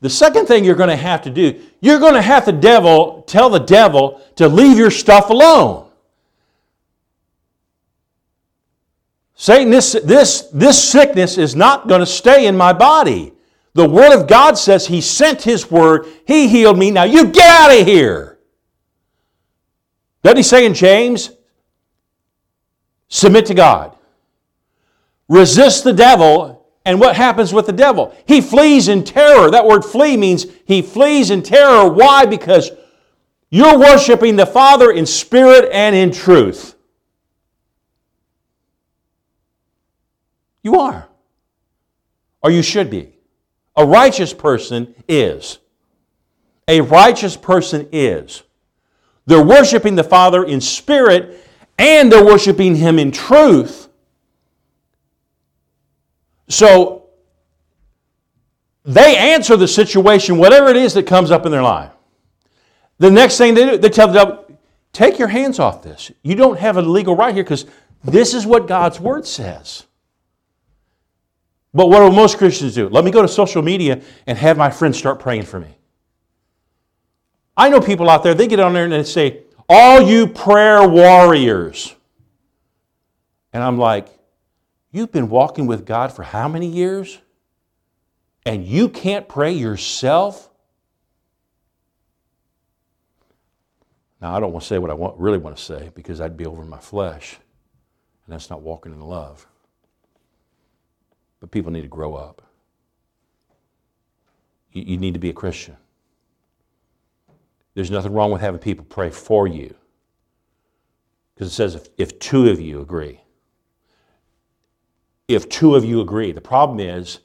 The 0.00 0.10
second 0.10 0.46
thing 0.46 0.64
you're 0.64 0.74
going 0.74 0.90
to 0.90 0.96
have 0.96 1.22
to 1.22 1.30
do, 1.30 1.60
you're 1.80 1.98
going 1.98 2.14
to 2.14 2.22
have 2.22 2.46
the 2.46 2.52
devil 2.52 3.22
tell 3.26 3.50
the 3.50 3.58
devil 3.58 4.20
to 4.36 4.48
leave 4.48 4.78
your 4.78 4.90
stuff 4.90 5.30
alone. 5.30 5.86
Satan, 9.34 9.70
this, 9.70 9.92
this, 10.04 10.42
this 10.52 10.82
sickness 10.82 11.38
is 11.38 11.56
not 11.56 11.88
going 11.88 12.00
to 12.00 12.06
stay 12.06 12.46
in 12.46 12.56
my 12.56 12.74
body. 12.74 13.32
The 13.74 13.88
Word 13.88 14.12
of 14.12 14.26
God 14.26 14.58
says 14.58 14.86
He 14.86 15.00
sent 15.00 15.42
His 15.42 15.70
Word, 15.70 16.06
He 16.26 16.48
healed 16.48 16.78
me. 16.78 16.90
Now 16.90 17.04
you 17.04 17.26
get 17.26 17.48
out 17.48 17.78
of 17.78 17.86
here. 17.86 18.30
Doesn't 20.22 20.36
he 20.36 20.42
say 20.42 20.66
in 20.66 20.74
James, 20.74 21.30
submit 23.08 23.46
to 23.46 23.54
God? 23.54 23.96
Resist 25.28 25.84
the 25.84 25.92
devil, 25.92 26.68
and 26.84 27.00
what 27.00 27.16
happens 27.16 27.52
with 27.52 27.66
the 27.66 27.72
devil? 27.72 28.14
He 28.26 28.40
flees 28.40 28.88
in 28.88 29.04
terror. 29.04 29.50
That 29.50 29.66
word 29.66 29.84
flee 29.84 30.16
means 30.16 30.46
he 30.66 30.82
flees 30.82 31.30
in 31.30 31.42
terror. 31.42 31.88
Why? 31.88 32.26
Because 32.26 32.70
you're 33.48 33.78
worshiping 33.78 34.36
the 34.36 34.46
Father 34.46 34.90
in 34.90 35.06
spirit 35.06 35.70
and 35.72 35.94
in 35.94 36.10
truth. 36.10 36.74
You 40.62 40.78
are. 40.80 41.08
Or 42.42 42.50
you 42.50 42.62
should 42.62 42.90
be. 42.90 43.14
A 43.76 43.86
righteous 43.86 44.34
person 44.34 44.94
is. 45.08 45.58
A 46.68 46.80
righteous 46.80 47.36
person 47.36 47.88
is. 47.92 48.42
They're 49.26 49.44
worshiping 49.44 49.94
the 49.94 50.04
Father 50.04 50.44
in 50.44 50.60
spirit 50.60 51.46
and 51.78 52.10
they're 52.10 52.24
worshiping 52.24 52.76
Him 52.76 52.98
in 52.98 53.10
truth. 53.10 53.88
So 56.48 57.06
they 58.84 59.16
answer 59.16 59.56
the 59.56 59.68
situation, 59.68 60.36
whatever 60.36 60.68
it 60.68 60.76
is 60.76 60.94
that 60.94 61.06
comes 61.06 61.30
up 61.30 61.46
in 61.46 61.52
their 61.52 61.62
life. 61.62 61.92
The 62.98 63.10
next 63.10 63.38
thing 63.38 63.54
they 63.54 63.64
do, 63.64 63.78
they 63.78 63.88
tell 63.88 64.08
the 64.08 64.14
devil, 64.14 64.58
take 64.92 65.18
your 65.18 65.28
hands 65.28 65.58
off 65.58 65.82
this. 65.82 66.10
You 66.22 66.34
don't 66.34 66.58
have 66.58 66.76
a 66.76 66.82
legal 66.82 67.16
right 67.16 67.34
here 67.34 67.44
because 67.44 67.66
this 68.04 68.34
is 68.34 68.46
what 68.46 68.66
God's 68.66 68.98
word 69.00 69.26
says. 69.26 69.84
But 71.72 71.88
what 71.88 72.00
do 72.00 72.14
most 72.14 72.38
Christians 72.38 72.74
do? 72.74 72.88
Let 72.88 73.04
me 73.04 73.10
go 73.10 73.22
to 73.22 73.28
social 73.28 73.62
media 73.62 74.02
and 74.26 74.36
have 74.36 74.56
my 74.56 74.70
friends 74.70 74.98
start 74.98 75.20
praying 75.20 75.44
for 75.44 75.60
me. 75.60 75.76
I 77.56 77.68
know 77.68 77.80
people 77.80 78.08
out 78.10 78.22
there, 78.22 78.34
they 78.34 78.46
get 78.46 78.58
on 78.60 78.72
there 78.72 78.84
and 78.84 78.92
they 78.92 79.04
say, 79.04 79.42
All 79.68 80.00
you 80.00 80.26
prayer 80.26 80.88
warriors. 80.88 81.94
And 83.52 83.62
I'm 83.62 83.78
like, 83.78 84.08
You've 84.92 85.12
been 85.12 85.28
walking 85.28 85.66
with 85.66 85.86
God 85.86 86.12
for 86.12 86.22
how 86.22 86.48
many 86.48 86.66
years? 86.66 87.18
And 88.44 88.66
you 88.66 88.88
can't 88.88 89.28
pray 89.28 89.52
yourself? 89.52 90.50
Now, 94.20 94.34
I 94.34 94.40
don't 94.40 94.52
want 94.52 94.62
to 94.62 94.68
say 94.68 94.78
what 94.78 94.90
I 94.90 94.94
want, 94.94 95.18
really 95.18 95.38
want 95.38 95.56
to 95.56 95.62
say 95.62 95.90
because 95.94 96.20
I'd 96.20 96.36
be 96.36 96.46
over 96.46 96.62
my 96.64 96.78
flesh, 96.78 97.38
and 98.26 98.34
that's 98.34 98.50
not 98.50 98.60
walking 98.60 98.92
in 98.92 99.00
love. 99.00 99.46
But 101.40 101.50
people 101.50 101.72
need 101.72 101.82
to 101.82 101.88
grow 101.88 102.14
up. 102.14 102.42
You, 104.72 104.82
you 104.82 104.96
need 104.98 105.14
to 105.14 105.20
be 105.20 105.30
a 105.30 105.34
Christian. 105.34 105.76
There's 107.74 107.90
nothing 107.90 108.12
wrong 108.12 108.30
with 108.30 108.40
having 108.40 108.60
people 108.60 108.84
pray 108.84 109.10
for 109.10 109.46
you 109.46 109.74
because 111.34 111.52
it 111.52 111.54
says 111.54 111.74
if, 111.74 111.88
if 111.96 112.18
two 112.18 112.50
of 112.50 112.60
you 112.60 112.82
agree. 112.82 113.22
If 115.26 115.48
two 115.48 115.74
of 115.74 115.84
you 115.84 116.02
agree. 116.02 116.32
The 116.32 116.40
problem 116.40 116.80
is, 116.80 117.20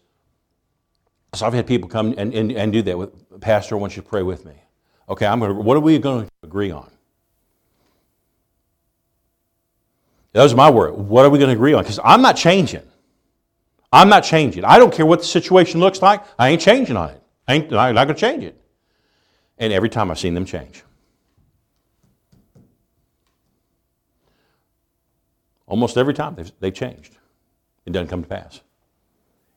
so 1.33 1.45
I've 1.45 1.53
had 1.53 1.67
people 1.67 1.89
come 1.89 2.13
and, 2.17 2.33
and, 2.33 2.51
and 2.51 2.71
do 2.71 2.81
that 2.83 2.97
with 2.97 3.41
Pastor, 3.41 3.75
I 3.75 3.79
want 3.79 3.97
you 3.97 4.01
to 4.01 4.07
pray 4.07 4.21
with 4.21 4.45
me. 4.45 4.53
Okay, 5.09 5.25
I'm 5.25 5.41
gonna, 5.41 5.53
what 5.53 5.75
are 5.75 5.81
we 5.81 5.99
going 5.99 6.25
to 6.25 6.31
agree 6.43 6.71
on? 6.71 6.89
That 10.31 10.43
was 10.43 10.55
my 10.55 10.69
word. 10.69 10.93
What 10.93 11.25
are 11.25 11.29
we 11.29 11.39
going 11.39 11.49
to 11.49 11.55
agree 11.55 11.73
on? 11.73 11.83
Because 11.83 11.99
I'm 12.03 12.21
not 12.21 12.37
changing. 12.37 12.83
I'm 13.95 14.09
not 14.09 14.25
changing. 14.25 14.65
I 14.65 14.77
don't 14.77 14.93
care 14.93 15.05
what 15.05 15.19
the 15.19 15.25
situation 15.25 15.79
looks 15.79 16.01
like. 16.01 16.21
I 16.37 16.49
ain't 16.49 16.61
changing 16.61 16.97
on 16.97 17.11
it. 17.11 17.23
I 17.47 17.53
ain't, 17.53 17.71
I'm 17.71 17.95
not 17.95 18.09
to 18.09 18.13
change 18.13 18.43
it. 18.43 18.61
And 19.57 19.71
every 19.71 19.87
time 19.87 20.11
I've 20.11 20.19
seen 20.19 20.33
them 20.33 20.43
change. 20.43 20.83
Almost 25.65 25.97
every 25.97 26.13
time 26.13 26.35
they've, 26.35 26.51
they've 26.59 26.73
changed. 26.73 27.15
It 27.85 27.93
doesn't 27.93 28.09
come 28.09 28.21
to 28.21 28.27
pass. 28.27 28.59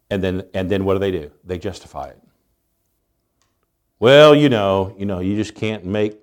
And 0.09 0.23
then, 0.23 0.45
and 0.55 0.71
then 0.71 0.85
what 0.85 0.95
do 0.95 1.01
they 1.01 1.11
do? 1.11 1.33
They 1.43 1.59
justify 1.59 2.11
it. 2.11 2.23
Well, 3.99 4.37
you 4.37 4.49
know, 4.49 4.95
you 4.97 5.05
know, 5.05 5.19
you 5.19 5.35
just 5.35 5.57
can't 5.57 5.85
make 5.85 6.17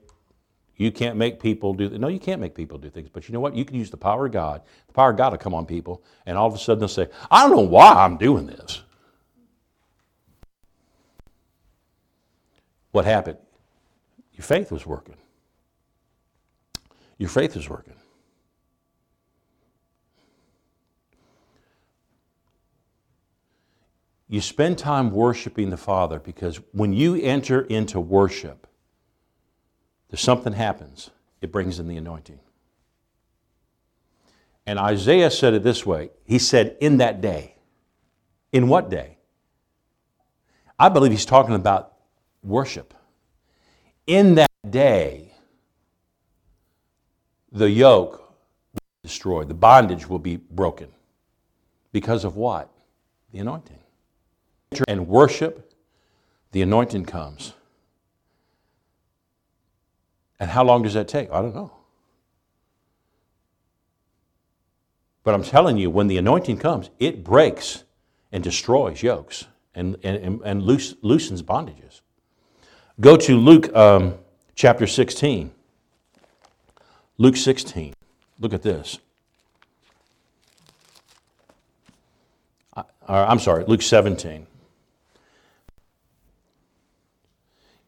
you 0.77 0.91
can't 0.91 1.15
make 1.15 1.39
people 1.39 1.73
do 1.73 1.89
no, 1.97 2.07
you 2.07 2.19
can't 2.19 2.41
make 2.41 2.53
people 2.53 2.77
do 2.77 2.89
things, 2.89 3.09
but 3.11 3.27
you 3.27 3.33
know 3.33 3.39
what? 3.39 3.55
You 3.55 3.63
can 3.65 3.77
use 3.77 3.89
the 3.89 3.97
power 3.97 4.25
of 4.25 4.31
God. 4.31 4.61
The 4.87 4.93
power 4.93 5.11
of 5.11 5.17
God 5.17 5.31
will 5.31 5.37
come 5.37 5.53
on 5.53 5.65
people, 5.65 6.03
and 6.25 6.37
all 6.37 6.47
of 6.47 6.53
a 6.53 6.57
sudden 6.57 6.79
they'll 6.79 6.87
say, 6.87 7.07
I 7.31 7.47
don't 7.47 7.55
know 7.55 7.63
why 7.63 7.93
I'm 7.93 8.17
doing 8.17 8.47
this. 8.47 8.81
What 12.91 13.05
happened? 13.05 13.37
Your 14.33 14.43
faith 14.43 14.71
was 14.71 14.85
working. 14.85 15.17
Your 17.17 17.29
faith 17.29 17.55
was 17.55 17.69
working. 17.69 17.95
You 24.27 24.41
spend 24.41 24.77
time 24.77 25.11
worshiping 25.11 25.69
the 25.69 25.77
Father 25.77 26.19
because 26.19 26.59
when 26.71 26.93
you 26.93 27.15
enter 27.15 27.61
into 27.61 27.99
worship, 27.99 28.67
there's 30.15 30.23
something 30.23 30.53
happens. 30.53 31.09
It 31.41 31.51
brings 31.51 31.77
in 31.77 31.89
the 31.89 31.97
anointing. 31.97 32.39
And 34.65 34.79
Isaiah 34.79 35.29
said 35.29 35.53
it 35.53 35.61
this 35.61 35.85
way 35.85 36.11
He 36.23 36.39
said, 36.39 36.77
In 36.79 36.99
that 36.99 37.19
day. 37.19 37.55
In 38.53 38.69
what 38.69 38.89
day? 38.89 39.17
I 40.79 40.87
believe 40.87 41.11
he's 41.11 41.25
talking 41.25 41.53
about 41.53 41.95
worship. 42.43 42.93
In 44.07 44.35
that 44.35 44.51
day, 44.69 45.33
the 47.51 47.69
yoke 47.69 48.19
will 48.71 48.79
be 49.03 49.09
destroyed, 49.09 49.49
the 49.49 49.53
bondage 49.53 50.07
will 50.07 50.19
be 50.19 50.37
broken. 50.37 50.93
Because 51.91 52.23
of 52.23 52.37
what? 52.37 52.69
The 53.33 53.39
anointing 53.39 53.79
and 54.87 55.09
worship, 55.09 55.73
the 56.53 56.61
anointing 56.61 57.03
comes. 57.03 57.53
And 60.39 60.49
how 60.49 60.63
long 60.63 60.83
does 60.83 60.93
that 60.93 61.07
take? 61.07 61.31
I 61.31 61.41
don't 61.41 61.55
know. 61.55 61.71
But 65.23 65.33
I'm 65.33 65.43
telling 65.43 65.77
you, 65.77 65.89
when 65.89 66.07
the 66.07 66.17
anointing 66.17 66.57
comes, 66.57 66.89
it 66.99 67.23
breaks 67.23 67.83
and 68.31 68.43
destroys 68.43 69.01
yokes 69.01 69.45
and, 69.73 69.97
and, 70.03 70.41
and 70.43 70.61
loose, 70.61 70.95
loosens 71.01 71.41
bondages. 71.41 72.01
Go 72.99 73.17
to 73.17 73.35
Luke 73.35 73.75
um, 73.75 74.15
chapter 74.53 74.85
16. 74.85 75.51
Luke 77.17 77.37
16. 77.37 77.93
Look 78.39 78.53
at 78.53 78.61
this. 78.61 78.99
I, 82.75 82.83
I'm 83.07 83.39
sorry, 83.39 83.63
Luke 83.65 83.81
17. 83.81 84.47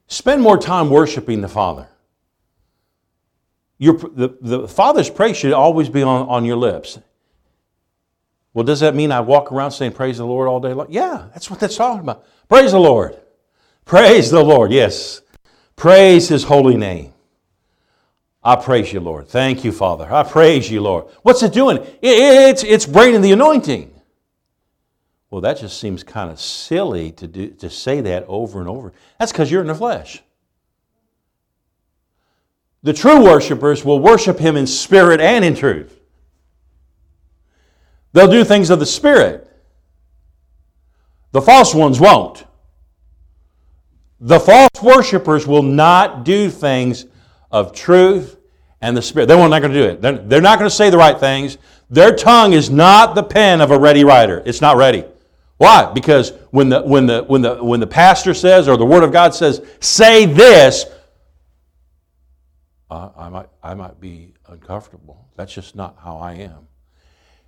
Spend 0.08 0.42
more 0.42 0.58
time 0.58 0.90
worshiping 0.90 1.42
the 1.42 1.50
Father. 1.50 1.90
Your, 3.78 3.94
the, 3.98 4.36
the 4.42 4.68
Father's 4.68 5.10
praise 5.10 5.38
should 5.38 5.54
always 5.54 5.90
be 5.90 6.02
on, 6.02 6.28
on 6.28 6.46
your 6.46 6.58
lips. 6.58 7.00
Well, 8.54 8.63
does 8.63 8.80
that 8.80 8.96
mean 8.96 9.12
I 9.12 9.20
walk 9.20 9.52
around 9.52 9.72
saying 9.72 9.92
praise 9.92 10.18
the 10.18 10.26
Lord 10.26 10.48
all 10.48 10.60
day 10.60 10.74
long? 10.74 10.88
Yeah, 10.90 11.28
that's 11.34 11.50
what 11.50 11.60
that's 11.60 11.76
talking 11.76 12.02
about. 12.02 12.26
Praise 12.50 12.72
the 12.72 12.80
Lord. 12.80 13.16
Praise 13.86 14.32
the 14.32 14.44
Lord, 14.44 14.72
yes. 14.72 15.22
Praise 15.76 16.28
His 16.28 16.44
holy 16.44 16.76
name. 16.76 17.13
I 18.44 18.56
praise 18.56 18.94
you, 18.94 19.00
Lord. 19.00 19.28
Thank 19.28 19.63
you, 19.63 19.72
Father. 19.72 20.12
I 20.12 20.24
praise 20.24 20.72
you, 20.72 20.82
Lord. 20.82 21.06
What's 21.22 21.44
it 21.44 21.54
doing? 21.54 21.86
It's, 22.02 22.63
it's 22.63 22.86
bringing 22.86 23.22
the 23.22 23.34
anointing. 23.34 23.94
Well, 25.30 25.42
that 25.42 25.60
just 25.60 25.80
seems 25.80 26.04
kind 26.04 26.32
of 26.32 26.40
silly 26.40 27.12
to, 27.12 27.28
do, 27.28 27.50
to 27.50 27.70
say 27.70 28.00
that 28.02 28.24
over 28.28 28.60
and 28.60 28.70
over. 28.70 28.94
That's 29.20 29.32
because 29.32 29.52
you're 29.52 29.62
in 29.62 29.68
the 29.68 29.76
flesh. 29.76 30.24
The 32.88 32.93
true 32.93 33.21
worshipers 33.21 33.84
will 33.84 34.00
worship 34.00 34.39
Him 34.39 34.56
in 34.56 34.65
spirit 34.65 35.19
and 35.19 35.43
in 35.43 35.56
truth. 35.56 36.00
They'll 38.13 38.32
do 38.32 38.45
things 38.45 38.69
of 38.69 38.80
the 38.80 38.86
Spirit. 38.86 39.45
The 41.34 41.41
false 41.41 41.76
ones 41.76 42.00
won't. 42.00 42.45
The 44.21 44.39
false 44.39 44.82
worshipers 44.82 45.45
will 45.45 45.63
not 45.63 46.23
do 46.23 46.50
things 46.50 47.08
of 47.52 47.73
truth 47.73 48.38
and 48.80 48.95
the 48.95 49.02
Spirit. 49.02 49.26
They're 49.26 49.38
not 49.38 49.62
going 49.62 49.73
to 49.73 49.78
do 49.78 49.84
it. 49.84 50.02
They're, 50.02 50.19
they're 50.19 50.39
not 50.39 50.58
going 50.58 50.69
to 50.69 50.73
say 50.73 50.89
the 50.89 50.97
right 50.97 51.19
things. 51.19 51.58
Their 51.89 52.15
tongue 52.15 52.54
is 52.54 52.69
not 52.69 53.15
the 53.15 53.23
pen 53.23 53.60
of 53.60 53.71
a 53.71 53.78
ready 53.78 54.06
writer. 54.06 54.41
It's 54.45 54.62
not 54.62 54.78
ready. 54.78 55.04
Why? 55.58 55.91
Because 55.91 56.32
when 56.52 56.69
the, 56.69 56.84
when, 56.84 57.06
the, 57.06 57.23
when, 57.23 57.41
the, 57.41 57.62
when 57.62 57.82
the 57.82 57.88
pastor 57.88 58.34
says 58.34 58.69
or 58.69 58.78
the 58.78 58.86
Word 58.86 59.04
of 59.04 59.12
God 59.12 59.36
says, 59.36 59.62
say 59.82 60.26
this, 60.26 60.86
I, 62.89 63.30
might, 63.30 63.50
I 63.62 63.73
might 63.73 64.00
be 64.00 64.34
uncomfortable. 64.47 65.28
That's 65.36 65.54
just 65.54 65.76
not 65.76 65.97
how 66.02 66.17
I 66.17 66.34
am. 66.34 66.67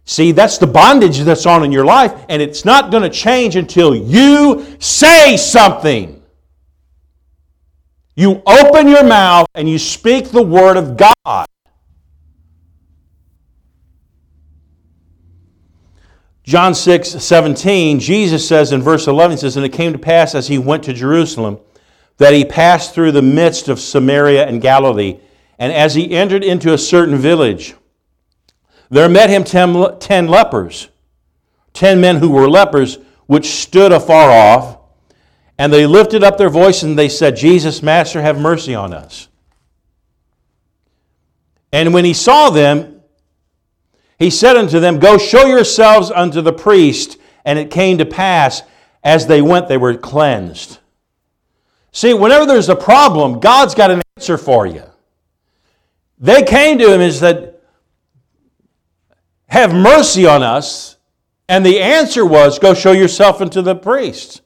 See, 0.05 0.31
that's 0.31 0.57
the 0.57 0.67
bondage 0.67 1.19
that's 1.19 1.45
on 1.45 1.63
in 1.63 1.71
your 1.71 1.85
life, 1.85 2.25
and 2.29 2.41
it's 2.41 2.65
not 2.65 2.91
going 2.91 3.03
to 3.03 3.09
change 3.09 3.55
until 3.55 3.95
you 3.95 4.65
say 4.79 5.37
something. 5.37 6.21
You 8.15 8.41
open 8.45 8.87
your 8.87 9.03
mouth 9.03 9.47
and 9.55 9.69
you 9.69 9.79
speak 9.79 10.29
the 10.29 10.43
Word 10.43 10.75
of 10.75 10.97
God. 10.97 11.45
John 16.43 16.73
6, 16.73 17.09
17, 17.11 17.99
Jesus 17.99 18.45
says 18.45 18.71
in 18.71 18.81
verse 18.81 19.05
11, 19.07 19.37
he 19.37 19.41
says, 19.41 19.55
And 19.55 19.65
it 19.65 19.71
came 19.71 19.93
to 19.93 19.99
pass 19.99 20.33
as 20.33 20.47
he 20.47 20.57
went 20.57 20.83
to 20.85 20.93
Jerusalem 20.93 21.59
that 22.17 22.33
he 22.33 22.43
passed 22.43 22.93
through 22.95 23.11
the 23.11 23.21
midst 23.21 23.69
of 23.69 23.79
Samaria 23.79 24.47
and 24.47 24.59
Galilee. 24.59 25.19
And 25.59 25.73
as 25.73 25.93
he 25.93 26.11
entered 26.11 26.43
into 26.43 26.73
a 26.73 26.77
certain 26.77 27.17
village, 27.17 27.75
there 28.89 29.09
met 29.09 29.29
him 29.29 29.43
ten, 29.43 29.99
ten 29.99 30.27
lepers, 30.27 30.87
ten 31.73 31.99
men 31.99 32.15
who 32.15 32.31
were 32.31 32.49
lepers, 32.49 32.97
which 33.27 33.45
stood 33.45 33.91
afar 33.91 34.31
off. 34.31 34.77
And 35.57 35.73
they 35.73 35.85
lifted 35.85 36.23
up 36.23 36.37
their 36.37 36.49
voice 36.49 36.83
and 36.83 36.97
they 36.97 37.09
said, 37.09 37.35
Jesus, 37.35 37.83
Master, 37.83 38.21
have 38.21 38.39
mercy 38.39 38.73
on 38.73 38.93
us. 38.93 39.27
And 41.73 41.93
when 41.93 42.05
he 42.05 42.13
saw 42.13 42.49
them, 42.49 43.01
he 44.17 44.29
said 44.29 44.55
unto 44.55 44.79
them, 44.79 44.99
Go 44.99 45.17
show 45.17 45.45
yourselves 45.45 46.09
unto 46.09 46.41
the 46.41 46.53
priest. 46.53 47.17
And 47.45 47.59
it 47.59 47.71
came 47.71 47.97
to 47.97 48.05
pass, 48.05 48.63
as 49.03 49.27
they 49.27 49.41
went, 49.41 49.67
they 49.67 49.77
were 49.77 49.95
cleansed. 49.95 50.79
See, 51.91 52.13
whenever 52.13 52.45
there's 52.45 52.69
a 52.69 52.75
problem, 52.75 53.39
God's 53.39 53.75
got 53.75 53.91
an 53.91 54.01
answer 54.17 54.37
for 54.37 54.65
you. 54.65 54.83
They 56.19 56.43
came 56.43 56.77
to 56.79 56.93
him 56.93 57.01
and 57.01 57.13
said, 57.13 57.55
Have 59.47 59.73
mercy 59.73 60.25
on 60.25 60.43
us. 60.43 60.97
And 61.47 61.65
the 61.65 61.79
answer 61.79 62.25
was, 62.25 62.59
Go 62.59 62.73
show 62.73 62.91
yourself 62.91 63.41
unto 63.41 63.61
the 63.61 63.75
priest. 63.75 64.41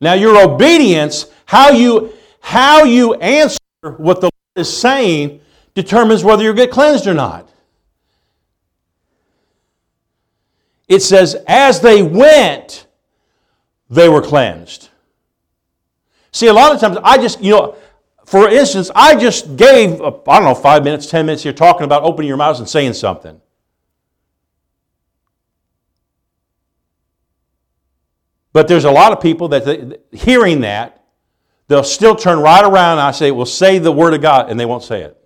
Now, 0.00 0.14
your 0.14 0.42
obedience, 0.42 1.26
how 1.46 1.70
you, 1.70 2.12
how 2.40 2.84
you 2.84 3.14
answer 3.14 3.58
what 3.96 4.20
the 4.20 4.26
Lord 4.26 4.56
is 4.56 4.76
saying, 4.76 5.40
determines 5.74 6.22
whether 6.24 6.42
you 6.42 6.52
get 6.52 6.70
cleansed 6.70 7.06
or 7.06 7.14
not. 7.14 7.48
It 10.88 11.00
says, 11.00 11.36
as 11.46 11.80
they 11.80 12.02
went, 12.02 12.86
they 13.88 14.08
were 14.08 14.20
cleansed. 14.20 14.90
See, 16.32 16.48
a 16.48 16.52
lot 16.52 16.74
of 16.74 16.80
times 16.80 16.98
I 17.02 17.16
just, 17.16 17.40
you 17.40 17.52
know, 17.52 17.76
for 18.24 18.48
instance, 18.48 18.90
I 18.94 19.16
just 19.16 19.56
gave, 19.56 20.00
uh, 20.00 20.12
I 20.28 20.38
don't 20.38 20.44
know, 20.44 20.54
five 20.54 20.82
minutes, 20.82 21.06
ten 21.06 21.26
minutes 21.26 21.42
here 21.42 21.52
talking 21.52 21.84
about 21.84 22.02
opening 22.02 22.28
your 22.28 22.36
mouth 22.36 22.58
and 22.58 22.68
saying 22.68 22.94
something. 22.94 23.40
But 28.52 28.68
there's 28.68 28.84
a 28.84 28.90
lot 28.90 29.12
of 29.12 29.20
people 29.20 29.48
that, 29.48 30.00
hearing 30.12 30.60
that, 30.60 31.04
they'll 31.66 31.82
still 31.82 32.14
turn 32.14 32.38
right 32.38 32.64
around 32.64 32.92
and 32.92 33.00
I 33.00 33.10
say, 33.10 33.30
well, 33.30 33.46
say 33.46 33.78
the 33.78 33.92
word 33.92 34.14
of 34.14 34.22
God, 34.22 34.48
and 34.48 34.58
they 34.58 34.64
won't 34.64 34.84
say 34.84 35.02
it. 35.02 35.18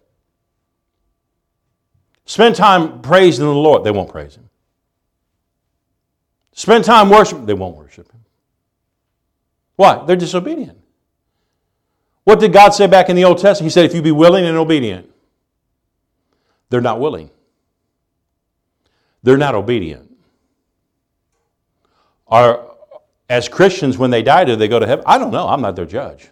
Spend 2.24 2.56
time 2.56 3.00
praising 3.00 3.44
the 3.44 3.52
Lord. 3.52 3.84
They 3.84 3.90
won't 3.90 4.10
praise 4.10 4.36
Him. 4.36 4.48
Spend 6.52 6.84
time 6.84 7.10
worshiping. 7.10 7.46
They 7.46 7.54
won't 7.54 7.76
worship 7.76 8.10
Him. 8.10 8.24
Why? 9.76 10.04
They're 10.04 10.16
disobedient. 10.16 10.77
What 12.28 12.40
did 12.40 12.52
God 12.52 12.74
say 12.74 12.86
back 12.86 13.08
in 13.08 13.16
the 13.16 13.24
Old 13.24 13.38
Testament? 13.38 13.68
He 13.68 13.72
said, 13.72 13.86
if 13.86 13.94
you 13.94 14.02
be 14.02 14.12
willing 14.12 14.44
and 14.44 14.54
obedient. 14.54 15.10
They're 16.68 16.82
not 16.82 17.00
willing. 17.00 17.30
They're 19.22 19.38
not 19.38 19.54
obedient. 19.54 20.14
Are, 22.26 22.66
as 23.30 23.48
Christians, 23.48 23.96
when 23.96 24.10
they 24.10 24.22
die, 24.22 24.44
do 24.44 24.56
they 24.56 24.68
go 24.68 24.78
to 24.78 24.86
heaven? 24.86 25.06
I 25.08 25.16
don't 25.16 25.30
know. 25.30 25.48
I'm 25.48 25.62
not 25.62 25.74
their 25.74 25.86
judge. 25.86 26.28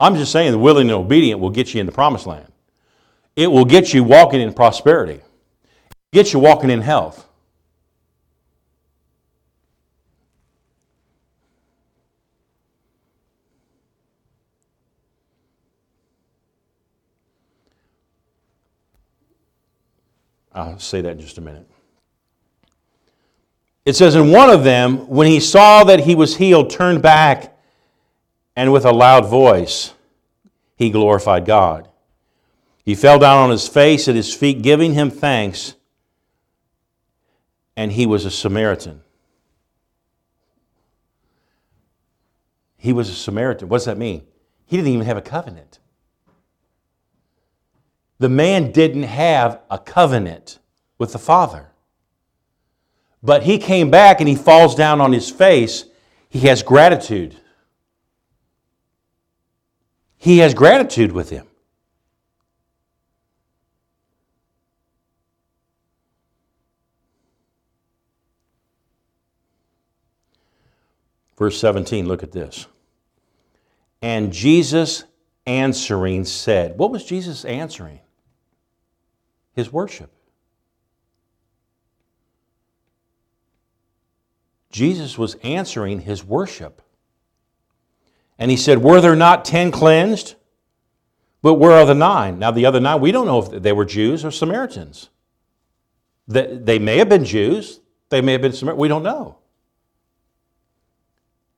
I'm 0.00 0.16
just 0.16 0.32
saying 0.32 0.50
the 0.50 0.58
willing 0.58 0.90
and 0.90 0.96
obedient 0.96 1.38
will 1.38 1.50
get 1.50 1.72
you 1.72 1.78
in 1.78 1.86
the 1.86 1.92
promised 1.92 2.26
land. 2.26 2.52
It 3.36 3.46
will 3.46 3.64
get 3.64 3.94
you 3.94 4.02
walking 4.02 4.40
in 4.40 4.52
prosperity. 4.52 5.20
It 5.20 6.12
get 6.12 6.32
you 6.32 6.40
walking 6.40 6.68
in 6.68 6.80
health. 6.80 7.28
I'll 20.54 20.78
say 20.78 21.00
that 21.00 21.12
in 21.12 21.20
just 21.20 21.38
a 21.38 21.40
minute. 21.40 21.68
It 23.84 23.96
says, 23.96 24.14
And 24.14 24.32
one 24.32 24.50
of 24.50 24.64
them, 24.64 25.08
when 25.08 25.26
he 25.26 25.40
saw 25.40 25.84
that 25.84 26.00
he 26.00 26.14
was 26.14 26.36
healed, 26.36 26.70
turned 26.70 27.02
back, 27.02 27.56
and 28.54 28.72
with 28.72 28.84
a 28.84 28.92
loud 28.92 29.26
voice, 29.26 29.94
he 30.76 30.90
glorified 30.90 31.44
God. 31.44 31.88
He 32.84 32.94
fell 32.94 33.18
down 33.18 33.38
on 33.38 33.50
his 33.50 33.68
face 33.68 34.08
at 34.08 34.14
his 34.14 34.34
feet, 34.34 34.62
giving 34.62 34.94
him 34.94 35.10
thanks, 35.10 35.74
and 37.76 37.92
he 37.92 38.06
was 38.06 38.24
a 38.24 38.30
Samaritan. 38.30 39.02
He 42.76 42.92
was 42.92 43.08
a 43.08 43.14
Samaritan. 43.14 43.68
What 43.68 43.78
does 43.78 43.84
that 43.84 43.98
mean? 43.98 44.26
He 44.66 44.76
didn't 44.76 44.92
even 44.92 45.06
have 45.06 45.16
a 45.16 45.22
covenant. 45.22 45.78
The 48.22 48.28
man 48.28 48.70
didn't 48.70 49.02
have 49.02 49.62
a 49.68 49.80
covenant 49.80 50.60
with 50.96 51.12
the 51.12 51.18
Father. 51.18 51.72
But 53.20 53.42
he 53.42 53.58
came 53.58 53.90
back 53.90 54.20
and 54.20 54.28
he 54.28 54.36
falls 54.36 54.76
down 54.76 55.00
on 55.00 55.12
his 55.12 55.28
face. 55.28 55.86
He 56.28 56.38
has 56.46 56.62
gratitude. 56.62 57.34
He 60.18 60.38
has 60.38 60.54
gratitude 60.54 61.10
with 61.10 61.30
him. 61.30 61.48
Verse 71.36 71.58
17, 71.58 72.06
look 72.06 72.22
at 72.22 72.30
this. 72.30 72.68
And 74.00 74.32
Jesus 74.32 75.02
answering 75.44 76.24
said, 76.24 76.78
What 76.78 76.92
was 76.92 77.04
Jesus 77.04 77.44
answering? 77.44 77.98
His 79.54 79.72
worship. 79.72 80.10
Jesus 84.70 85.18
was 85.18 85.34
answering 85.42 86.00
his 86.00 86.24
worship. 86.24 86.80
And 88.38 88.50
he 88.50 88.56
said, 88.56 88.78
Were 88.78 89.00
there 89.00 89.14
not 89.14 89.44
ten 89.44 89.70
cleansed? 89.70 90.34
But 91.42 91.54
where 91.54 91.72
are 91.72 91.84
the 91.84 91.94
nine? 91.94 92.38
Now, 92.38 92.52
the 92.52 92.66
other 92.66 92.80
nine, 92.80 93.00
we 93.00 93.12
don't 93.12 93.26
know 93.26 93.40
if 93.40 93.62
they 93.62 93.72
were 93.72 93.84
Jews 93.84 94.24
or 94.24 94.30
Samaritans. 94.30 95.10
They 96.28 96.78
may 96.78 96.98
have 96.98 97.08
been 97.08 97.24
Jews, 97.24 97.80
they 98.08 98.20
may 98.20 98.32
have 98.32 98.42
been 98.42 98.52
Samaritans, 98.52 98.80
we 98.80 98.88
don't 98.88 99.02
know. 99.02 99.38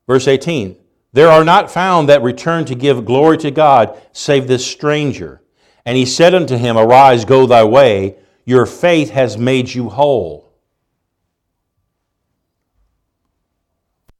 Verse 0.07 0.27
18 0.27 0.77
There 1.13 1.29
are 1.29 1.45
not 1.45 1.71
found 1.71 2.09
that 2.09 2.23
return 2.23 2.65
to 2.65 2.75
give 2.75 3.05
glory 3.05 3.39
to 3.39 3.51
God 3.51 4.01
save 4.13 4.49
this 4.49 4.67
stranger. 4.67 5.43
And 5.87 5.97
he 5.97 6.07
said 6.07 6.35
unto 6.35 6.57
him, 6.57 6.79
Arise, 6.79 7.25
go 7.25 7.47
thy 7.47 7.65
way, 7.65 8.17
your 8.45 8.67
faith 8.67 9.11
has 9.11 9.37
made 9.37 9.73
you 9.73 9.89
whole. 9.89 10.53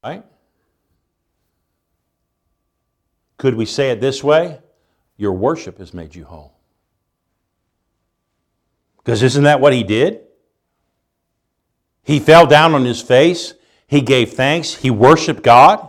Right? 0.03 0.25
Could 3.39 3.55
we 3.55 3.67
say 3.67 3.91
it 3.91 4.01
this 4.01 4.23
way? 4.23 4.59
Your 5.17 5.33
worship 5.33 5.79
has 5.79 5.95
made 5.95 6.15
you 6.15 6.25
whole. 6.25 6.55
Because 8.99 9.23
isn't 9.23 9.45
that 9.45 9.61
what 9.61 9.73
he 9.73 9.83
did? 9.83 10.21
He 12.03 12.21
fell 12.21 12.47
down 12.47 12.75
on 12.75 12.85
his 12.85 13.01
face. 13.01 13.55
He 13.87 14.01
gave 14.01 14.33
thanks. 14.33 14.75
He 14.75 14.91
worshiped 14.91 15.43
God. 15.43 15.89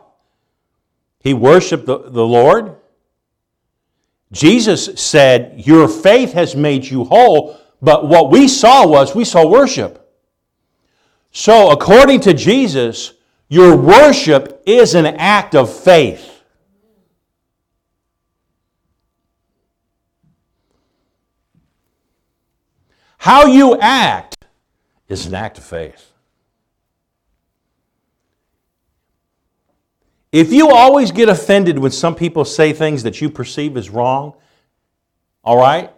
He 1.20 1.34
worshiped 1.34 1.86
the, 1.86 1.98
the 1.98 2.26
Lord. 2.26 2.75
Jesus 4.32 5.00
said, 5.00 5.62
Your 5.66 5.88
faith 5.88 6.34
has 6.34 6.56
made 6.56 6.86
you 6.86 7.06
whole. 7.06 7.60
But 7.82 8.08
what 8.08 8.32
we 8.32 8.48
saw 8.48 8.88
was, 8.88 9.14
we 9.14 9.26
saw 9.26 9.46
worship. 9.48 10.02
So, 11.32 11.70
according 11.72 12.22
to 12.22 12.34
Jesus, 12.34 13.14
your 13.48 13.76
worship 13.76 14.64
is 14.66 14.96
an 14.96 15.06
act 15.06 15.54
of 15.54 15.72
faith. 15.72 16.32
How 23.18 23.46
you 23.48 23.78
act 23.80 24.46
is 25.08 25.26
an 25.26 25.36
act 25.36 25.58
of 25.58 25.64
faith. 25.64 26.15
If 30.36 30.52
you 30.52 30.72
always 30.72 31.14
get 31.14 31.30
offended 31.30 31.80
when 31.80 31.92
some 31.92 32.14
people 32.14 32.44
say 32.44 32.74
things 32.74 33.04
that 33.04 33.22
you 33.22 33.30
perceive 33.30 33.78
as 33.78 33.90
wrong, 33.90 34.34
all 35.46 35.58
right, 35.58 35.94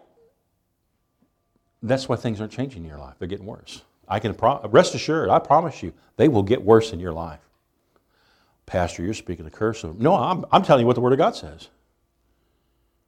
that's 1.81 2.07
why 2.07 2.17
things 2.17 2.39
aren't 2.39 2.51
changing 2.51 2.83
in 2.83 2.87
your 2.87 2.99
life. 2.99 3.15
They're 3.17 3.27
getting 3.27 3.47
worse. 3.47 3.81
I 4.07 4.19
can 4.19 4.35
pro- 4.35 4.61
rest 4.67 4.93
assured, 4.93 5.29
I 5.29 5.39
promise 5.39 5.81
you, 5.81 5.91
they 6.17 6.27
will 6.27 6.43
get 6.43 6.61
worse 6.61 6.93
in 6.93 6.99
your 6.99 7.13
life. 7.13 7.39
Pastor, 8.67 9.01
you're 9.01 9.15
speaking 9.15 9.43
the 9.43 9.49
curse 9.49 9.83
of. 9.83 9.99
No, 9.99 10.13
I'm, 10.13 10.45
I'm 10.51 10.61
telling 10.61 10.81
you 10.81 10.87
what 10.87 10.93
the 10.93 11.01
Word 11.01 11.13
of 11.13 11.17
God 11.17 11.35
says. 11.35 11.69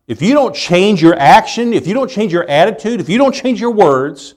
If 0.08 0.24
you 0.24 0.34
don't 0.34 0.56
change 0.56 1.00
your 1.00 1.16
action, 1.16 1.74
if 1.74 1.86
you 1.86 1.94
don't 1.94 2.10
change 2.10 2.34
your 2.34 2.50
attitude, 2.50 3.00
if 3.00 3.08
you 3.08 3.20
don't 3.20 3.36
change 3.36 3.62
your 3.62 3.72
words, 3.72 4.34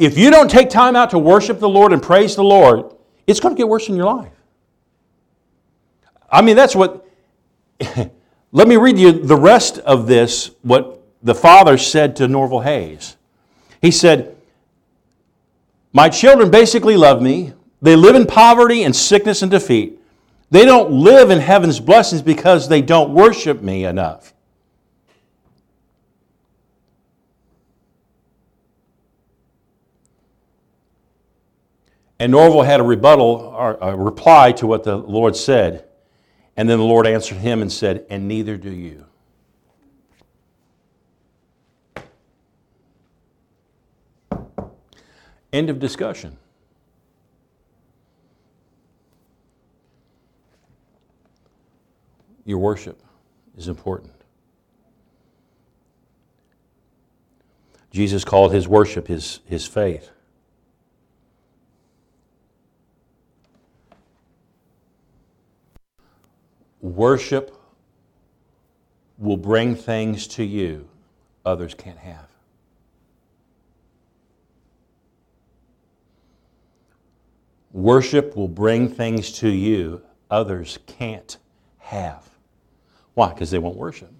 If 0.00 0.16
you 0.16 0.30
don't 0.30 0.50
take 0.50 0.70
time 0.70 0.96
out 0.96 1.10
to 1.10 1.18
worship 1.18 1.58
the 1.60 1.68
Lord 1.68 1.92
and 1.92 2.02
praise 2.02 2.34
the 2.34 2.42
Lord, 2.42 2.94
it's 3.26 3.38
going 3.38 3.54
to 3.54 3.58
get 3.58 3.68
worse 3.68 3.90
in 3.90 3.96
your 3.96 4.06
life. 4.06 4.32
I 6.30 6.42
mean, 6.42 6.56
that's 6.56 6.76
what. 6.76 7.06
let 8.52 8.68
me 8.68 8.76
read 8.76 8.98
you 8.98 9.12
the 9.12 9.36
rest 9.36 9.78
of 9.78 10.06
this, 10.06 10.50
what 10.62 11.02
the 11.22 11.34
father 11.34 11.78
said 11.78 12.16
to 12.16 12.28
Norval 12.28 12.60
Hayes. 12.60 13.16
He 13.80 13.90
said, 13.90 14.36
My 15.92 16.08
children 16.08 16.50
basically 16.50 16.96
love 16.96 17.22
me. 17.22 17.52
They 17.82 17.96
live 17.96 18.14
in 18.14 18.26
poverty 18.26 18.82
and 18.84 18.94
sickness 18.94 19.42
and 19.42 19.50
defeat. 19.50 19.98
They 20.50 20.64
don't 20.64 20.90
live 20.90 21.30
in 21.30 21.38
heaven's 21.38 21.80
blessings 21.80 22.22
because 22.22 22.68
they 22.68 22.82
don't 22.82 23.14
worship 23.14 23.62
me 23.62 23.84
enough. 23.84 24.34
And 32.18 32.32
Norval 32.32 32.62
had 32.62 32.80
a 32.80 32.82
rebuttal 32.82 33.54
or 33.56 33.78
a 33.80 33.96
reply 33.96 34.52
to 34.52 34.66
what 34.66 34.84
the 34.84 34.96
Lord 34.96 35.34
said. 35.34 35.86
And 36.60 36.68
then 36.68 36.76
the 36.76 36.84
Lord 36.84 37.06
answered 37.06 37.38
him 37.38 37.62
and 37.62 37.72
said, 37.72 38.04
And 38.10 38.28
neither 38.28 38.58
do 38.58 38.70
you. 38.70 39.06
End 45.54 45.70
of 45.70 45.78
discussion. 45.78 46.36
Your 52.44 52.58
worship 52.58 53.02
is 53.56 53.66
important. 53.66 54.12
Jesus 57.90 58.22
called 58.22 58.52
his 58.52 58.68
worship 58.68 59.06
his, 59.06 59.40
his 59.46 59.66
faith. 59.66 60.10
Worship 66.80 67.56
will 69.18 69.36
bring 69.36 69.74
things 69.76 70.26
to 70.28 70.42
you 70.44 70.88
others 71.44 71.74
can't 71.74 71.98
have. 71.98 72.28
Worship 77.72 78.36
will 78.36 78.48
bring 78.48 78.88
things 78.88 79.30
to 79.32 79.48
you 79.48 80.02
others 80.30 80.78
can't 80.86 81.36
have. 81.78 82.28
Why? 83.14 83.28
Because 83.32 83.50
they 83.50 83.58
won't 83.58 83.76
worship. 83.76 84.12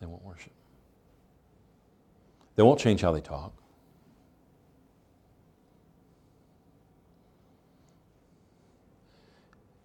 They 0.00 0.06
won't 0.06 0.24
worship. 0.24 0.52
They 2.54 2.62
won't 2.62 2.80
change 2.80 3.00
how 3.02 3.12
they 3.12 3.20
talk. 3.20 3.52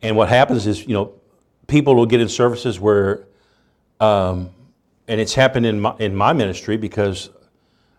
And 0.02 0.16
what 0.16 0.30
happens 0.30 0.68
is, 0.68 0.86
you 0.86 0.93
know, 0.93 1.14
people 1.68 1.95
will 1.95 2.06
get 2.06 2.22
in 2.22 2.30
services 2.30 2.80
where, 2.80 3.28
um, 3.99 4.49
and 5.08 5.22
it's 5.22 5.34
happened 5.34 5.66
in 5.66 5.80
my, 5.80 5.95
in 5.99 6.16
my 6.16 6.34
ministry 6.34 6.78
because 6.78 7.30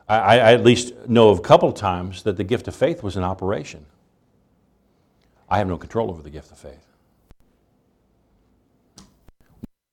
I, 0.08 0.38
I 0.38 0.52
at 0.52 0.64
least 0.64 0.94
know 1.08 1.30
of 1.30 1.38
a 1.38 1.42
couple 1.42 1.72
times 1.72 2.22
that 2.24 2.36
the 2.36 2.44
gift 2.44 2.68
of 2.68 2.74
faith 2.74 3.02
was 3.02 3.16
in 3.16 3.22
operation. 3.22 3.86
I 5.48 5.58
have 5.58 5.68
no 5.68 5.76
control 5.76 6.10
over 6.10 6.22
the 6.22 6.30
gift 6.30 6.50
of 6.50 6.58
faith. 6.58 6.86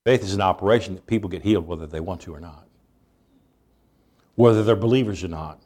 Faith 0.05 0.24
is 0.24 0.34
an 0.34 0.41
operation 0.41 0.95
that 0.95 1.05
people 1.05 1.30
get 1.30 1.43
healed 1.43 1.68
whether 1.68 1.86
they 1.86 1.99
want 1.99 2.22
to 2.22 2.34
or 2.34 2.39
not, 2.39 2.66
whether 4.36 4.64
they're 4.64 4.76
believers 4.76 5.24
or 5.24 5.28
not. 5.28 5.60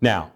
Now, 0.00 0.32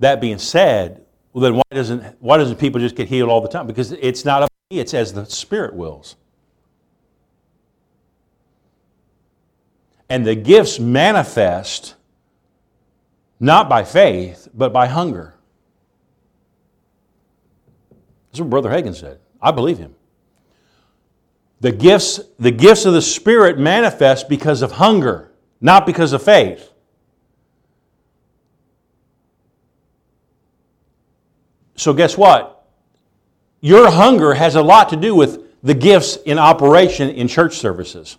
that 0.00 0.20
being 0.20 0.38
said, 0.38 1.04
well, 1.32 1.42
then 1.42 1.54
why 1.54 1.62
doesn't, 1.70 2.20
why 2.20 2.36
doesn't 2.36 2.56
people 2.56 2.80
just 2.80 2.94
get 2.94 3.08
healed 3.08 3.30
all 3.30 3.40
the 3.40 3.48
time? 3.48 3.66
Because 3.66 3.92
it's 3.92 4.24
not 4.24 4.42
up 4.42 4.50
to 4.50 4.74
me, 4.74 4.80
it's 4.80 4.92
as 4.92 5.12
the 5.12 5.24
Spirit 5.26 5.74
wills. 5.74 6.16
And 10.08 10.26
the 10.26 10.34
gifts 10.34 10.78
manifest 10.78 11.94
not 13.40 13.68
by 13.68 13.82
faith, 13.82 14.48
but 14.52 14.72
by 14.72 14.86
hunger. 14.86 15.34
That's 18.30 18.40
what 18.40 18.50
Brother 18.50 18.70
Hagin 18.70 18.94
said. 18.94 19.18
I 19.40 19.50
believe 19.50 19.78
him. 19.78 19.94
The 21.60 21.72
gifts, 21.72 22.20
the 22.38 22.50
gifts 22.50 22.84
of 22.84 22.92
the 22.92 23.02
Spirit 23.02 23.58
manifest 23.58 24.28
because 24.28 24.62
of 24.62 24.72
hunger, 24.72 25.32
not 25.60 25.86
because 25.86 26.12
of 26.12 26.22
faith. 26.22 26.71
So, 31.82 31.92
guess 31.92 32.16
what? 32.16 32.64
Your 33.60 33.90
hunger 33.90 34.34
has 34.34 34.54
a 34.54 34.62
lot 34.62 34.90
to 34.90 34.96
do 34.96 35.16
with 35.16 35.60
the 35.64 35.74
gifts 35.74 36.14
in 36.14 36.38
operation 36.38 37.10
in 37.10 37.26
church 37.26 37.56
services. 37.56 38.18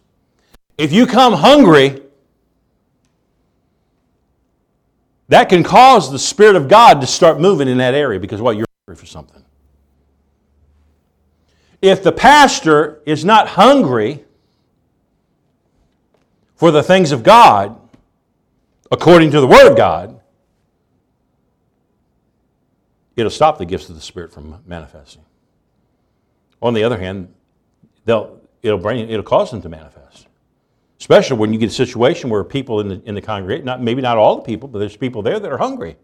If 0.78 0.92
you 0.92 1.08
come 1.08 1.32
hungry, 1.32 2.02
that 5.30 5.48
can 5.48 5.64
cause 5.64 6.12
the 6.12 6.20
Spirit 6.20 6.58
of 6.58 6.68
God 6.68 7.00
to 7.00 7.08
start 7.08 7.40
moving 7.40 7.70
in 7.70 7.78
that 7.78 7.94
area 7.94 8.20
because 8.20 8.42
what? 8.42 8.58
You're 8.58 8.66
hungry 8.86 9.00
for 9.00 9.06
something. 9.06 9.42
If 11.82 12.04
the 12.04 12.12
pastor 12.12 13.02
is 13.06 13.24
not 13.24 13.48
hungry 13.48 14.26
for 16.56 16.70
the 16.70 16.84
things 16.84 17.14
of 17.14 17.24
God, 17.24 17.80
according 18.92 19.32
to 19.32 19.40
the 19.40 19.48
Word 19.48 19.72
of 19.72 19.78
God, 19.78 20.13
it'll 23.16 23.30
stop 23.30 23.58
the 23.58 23.66
gifts 23.66 23.90
of 23.90 23.96
the 23.96 24.02
Spirit 24.02 24.32
from 24.32 24.62
manifesting. 24.66 25.24
On 26.62 26.74
the 26.74 26.84
other 26.84 26.98
hand, 26.98 27.34
they'll, 28.06 28.42
it'll, 28.62 28.80
bring, 28.80 29.10
it'll 29.10 29.24
cause 29.24 29.52
them 29.52 29.62
to 29.62 29.70
manifest. 29.70 30.28
Especially 31.00 31.38
when 31.38 31.52
you 31.52 31.60
get 31.60 31.70
a 31.70 31.74
situation 31.74 32.30
where 32.30 32.44
people 32.44 32.80
in 32.80 32.88
the, 32.88 33.02
in 33.06 33.16
the 33.16 33.22
congregation, 33.22 33.66
not, 33.66 33.82
maybe 33.82 34.02
not 34.02 34.18
all 34.18 34.38
the 34.38 34.42
people, 34.44 34.70
but 34.70 34.80
there's 34.80 34.96
people 34.96 35.22
there 35.22 35.40
that 35.40 35.52
are 35.52 35.58
hungry. 35.58 35.98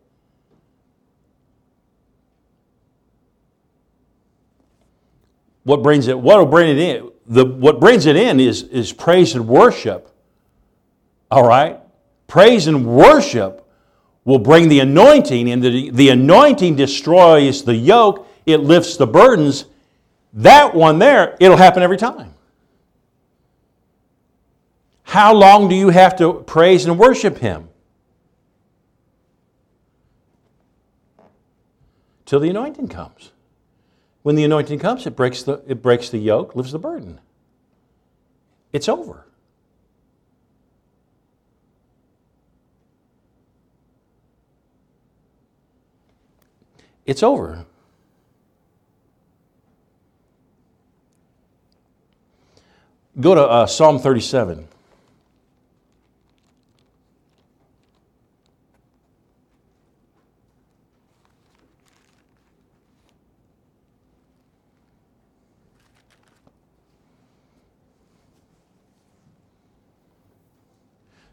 What 5.64 5.84
brings 5.84 6.07
it, 6.07 6.20
what 6.20 6.38
will 6.38 6.45
bring 6.45 6.70
it 6.70 6.80
in? 6.80 7.12
The, 7.28 7.45
what 7.45 7.80
brings 7.80 8.07
it 8.07 8.16
in 8.16 8.39
is, 8.39 8.64
is 8.64 8.91
praise 8.91 9.36
and 9.36 9.47
worship. 9.47 10.12
All 11.32 11.47
right? 11.47 11.80
Praise 12.28 12.68
and 12.68 12.86
worship 12.86 13.59
will 14.30 14.39
bring 14.39 14.69
the 14.69 14.80
anointing, 14.80 15.49
and 15.49 15.63
the, 15.63 15.89
the 15.89 16.09
anointing 16.09 16.75
destroys 16.75 17.63
the 17.63 17.75
yoke, 17.75 18.27
it 18.45 18.57
lifts 18.57 18.95
the 18.95 19.07
burdens. 19.07 19.65
That 20.34 20.75
one 20.75 20.99
there, 20.99 21.36
it'll 21.39 21.57
happen 21.57 21.82
every 21.82 21.97
time. 21.97 22.36
How 25.01 25.34
long 25.34 25.67
do 25.67 25.73
you 25.73 25.89
have 25.89 26.15
to 26.17 26.34
praise 26.45 26.86
and 26.86 26.99
worship 26.99 27.39
Him? 27.39 27.69
Till 32.25 32.39
the 32.39 32.51
anointing 32.51 32.89
comes. 32.89 33.32
When 34.21 34.36
the 34.36 34.43
anointing 34.43 34.77
comes, 34.77 35.07
it 35.07 35.15
breaks 35.15 35.41
the, 35.41 35.63
it 35.65 35.82
breaks 35.82 36.09
the 36.09 36.19
yoke, 36.19 36.55
lifts 36.55 36.71
the 36.71 36.77
burden. 36.77 37.19
It's 38.71 38.88
over. 38.88 39.25
It's 47.10 47.24
over. 47.24 47.66
Go 53.20 53.34
to 53.34 53.41
uh, 53.41 53.66
Psalm 53.66 53.97
37. 53.97 54.68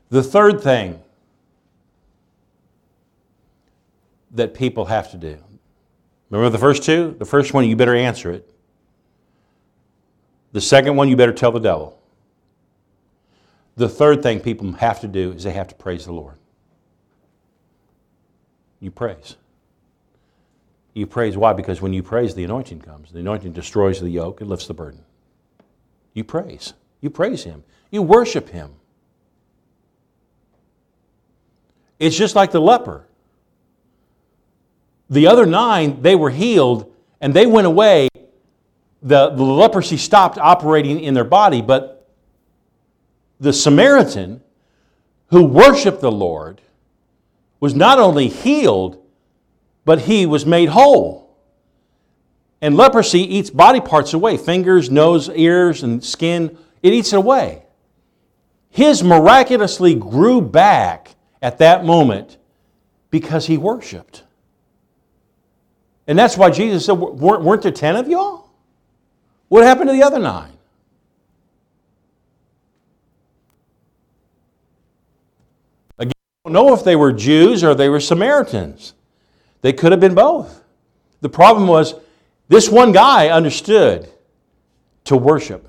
The 0.09 0.22
third 0.22 0.62
thing 0.62 1.03
that 4.31 4.55
people 4.55 4.87
have 4.87 5.11
to 5.11 5.18
do 5.18 5.37
Remember 6.31 6.51
the 6.51 6.59
first 6.59 6.83
two? 6.83 7.14
The 7.18 7.24
first 7.24 7.55
one, 7.55 7.68
you 7.68 7.77
better 7.77 7.95
answer 7.95 8.31
it. 8.33 8.51
The 10.53 10.61
second 10.61 10.97
one, 10.97 11.09
you 11.09 11.16
better 11.16 11.33
tell 11.33 11.53
the 11.53 11.61
devil. 11.61 12.01
The 13.77 13.89
third 13.89 14.22
thing 14.22 14.41
people 14.41 14.72
have 14.72 15.01
to 15.01 15.09
do 15.09 15.33
is 15.33 15.45
they 15.45 15.53
have 15.53 15.68
to 15.68 15.74
praise 15.74 16.07
the 16.07 16.12
Lord. 16.12 16.37
You 18.81 18.91
praise. 18.91 19.37
You 20.95 21.07
praise 21.07 21.37
why? 21.37 21.53
Because 21.53 21.83
when 21.83 21.93
you 21.93 22.03
praise, 22.03 22.35
the 22.35 22.45
anointing 22.45 22.81
comes. 22.81 23.12
The 23.12 23.20
anointing 23.20 23.53
destroys 23.53 24.01
the 24.01 24.09
yoke 24.09 24.41
and 24.41 24.49
lifts 24.49 24.66
the 24.66 24.74
burden. 24.74 25.05
You 26.14 26.24
praise. 26.24 26.72
You 27.03 27.11
praise 27.11 27.45
Him. 27.45 27.62
You 27.91 28.01
worship 28.01 28.49
Him. 28.49 28.70
It's 31.99 32.16
just 32.16 32.35
like 32.35 32.51
the 32.51 32.61
leper. 32.61 33.05
The 35.09 35.26
other 35.26 35.46
nine, 35.46 36.02
they 36.02 36.16
were 36.16 36.30
healed 36.30 36.92
and 37.20 37.32
they 37.32 37.46
went 37.46 37.66
away. 37.66 38.09
The, 39.02 39.30
the 39.30 39.42
leprosy 39.42 39.96
stopped 39.96 40.38
operating 40.38 41.00
in 41.00 41.14
their 41.14 41.24
body, 41.24 41.62
but 41.62 42.09
the 43.38 43.52
Samaritan 43.52 44.40
who 45.28 45.44
worshiped 45.44 46.00
the 46.00 46.11
Lord 46.11 46.61
was 47.61 47.74
not 47.74 47.98
only 47.98 48.28
healed, 48.28 49.02
but 49.84 50.02
he 50.02 50.26
was 50.26 50.44
made 50.44 50.68
whole. 50.68 51.26
And 52.61 52.76
leprosy 52.76 53.20
eats 53.20 53.50
body 53.50 53.80
parts 53.80 54.14
away 54.14 54.36
fingers, 54.36 54.90
nose, 54.90 55.28
ears, 55.30 55.82
and 55.82 56.02
skin. 56.02 56.59
It 56.82 56.92
eats 56.92 57.12
it 57.12 57.16
away. 57.16 57.64
His 58.70 59.02
miraculously 59.02 59.94
grew 59.94 60.40
back 60.40 61.14
at 61.40 61.59
that 61.59 61.84
moment 61.84 62.38
because 63.11 63.46
he 63.46 63.57
worshiped. 63.57 64.24
And 66.07 66.18
that's 66.18 66.36
why 66.36 66.50
Jesus 66.50 66.86
said, 66.86 66.92
Weren't 66.94 67.62
there 67.62 67.72
10 67.72 67.96
of 67.96 68.09
y'all? 68.09 68.48
What 69.48 69.64
happened 69.64 69.88
to 69.88 69.92
the 69.92 70.02
other 70.02 70.18
nine? 70.18 70.52
Again, 75.98 76.12
I 76.44 76.48
don't 76.48 76.52
know 76.52 76.74
if 76.74 76.84
they 76.84 76.96
were 76.96 77.12
Jews 77.12 77.64
or 77.64 77.74
they 77.74 77.88
were 77.88 78.00
Samaritans. 78.00 78.94
They 79.62 79.72
could 79.72 79.92
have 79.92 80.00
been 80.00 80.14
both. 80.14 80.62
The 81.20 81.28
problem 81.28 81.66
was 81.66 81.94
this 82.48 82.68
one 82.68 82.92
guy 82.92 83.28
understood 83.28 84.09
to 85.04 85.16
worship 85.16 85.68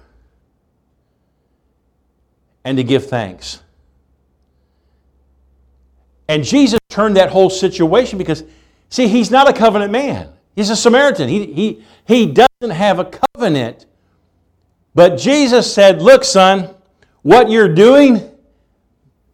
and 2.63 2.77
to 2.77 2.83
give 2.83 3.07
thanks. 3.07 3.61
And 6.27 6.43
Jesus 6.43 6.79
turned 6.89 7.15
that 7.15 7.29
whole 7.29 7.49
situation 7.49 8.17
because, 8.17 8.43
see, 8.89 9.07
he's 9.07 9.31
not 9.31 9.49
a 9.49 9.53
covenant 9.53 9.91
man. 9.91 10.29
He's 10.55 10.69
a 10.69 10.75
Samaritan. 10.75 11.29
He, 11.29 11.53
he, 11.53 11.83
he 12.05 12.25
doesn't 12.25 12.75
have 12.75 12.99
a 12.99 13.11
covenant. 13.35 13.85
But 14.95 15.17
Jesus 15.17 15.71
said, 15.71 16.01
Look, 16.01 16.23
son, 16.23 16.73
what 17.21 17.51
you're 17.51 17.73
doing, 17.73 18.31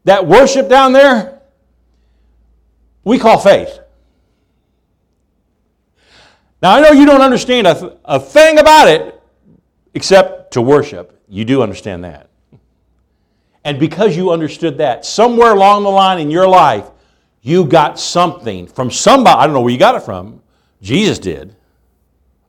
that 0.04 0.28
worship 0.28 0.68
down 0.68 0.92
there, 0.92 1.42
we 3.04 3.20
call 3.20 3.38
faith. 3.38 3.80
Now, 6.62 6.76
I 6.76 6.82
know 6.82 6.92
you 6.92 7.06
don't 7.06 7.22
understand 7.22 7.68
a, 7.68 7.76
th- 7.76 7.94
a 8.06 8.20
thing 8.20 8.58
about 8.58 8.88
it 8.88 9.22
except 9.94 10.54
to 10.54 10.62
worship. 10.62 11.22
You 11.28 11.46
do 11.46 11.62
understand 11.62 12.04
that. 12.04 12.30
And 13.66 13.80
because 13.80 14.16
you 14.18 14.32
understood 14.32 14.78
that, 14.80 15.06
somewhere 15.06 15.54
along 15.54 15.84
the 15.84 15.90
line 15.90 16.20
in 16.20 16.32
your 16.32 16.48
life, 16.48 16.86
you 17.44 17.66
got 17.66 18.00
something 18.00 18.68
from 18.68 18.90
somebody. 18.90 19.38
I 19.38 19.46
don't 19.46 19.54
know 19.54 19.62
where 19.62 19.72
you 19.72 19.78
got 19.78 19.96
it 19.96 20.04
from. 20.04 20.42
Jesus 20.82 21.20
did. 21.20 21.56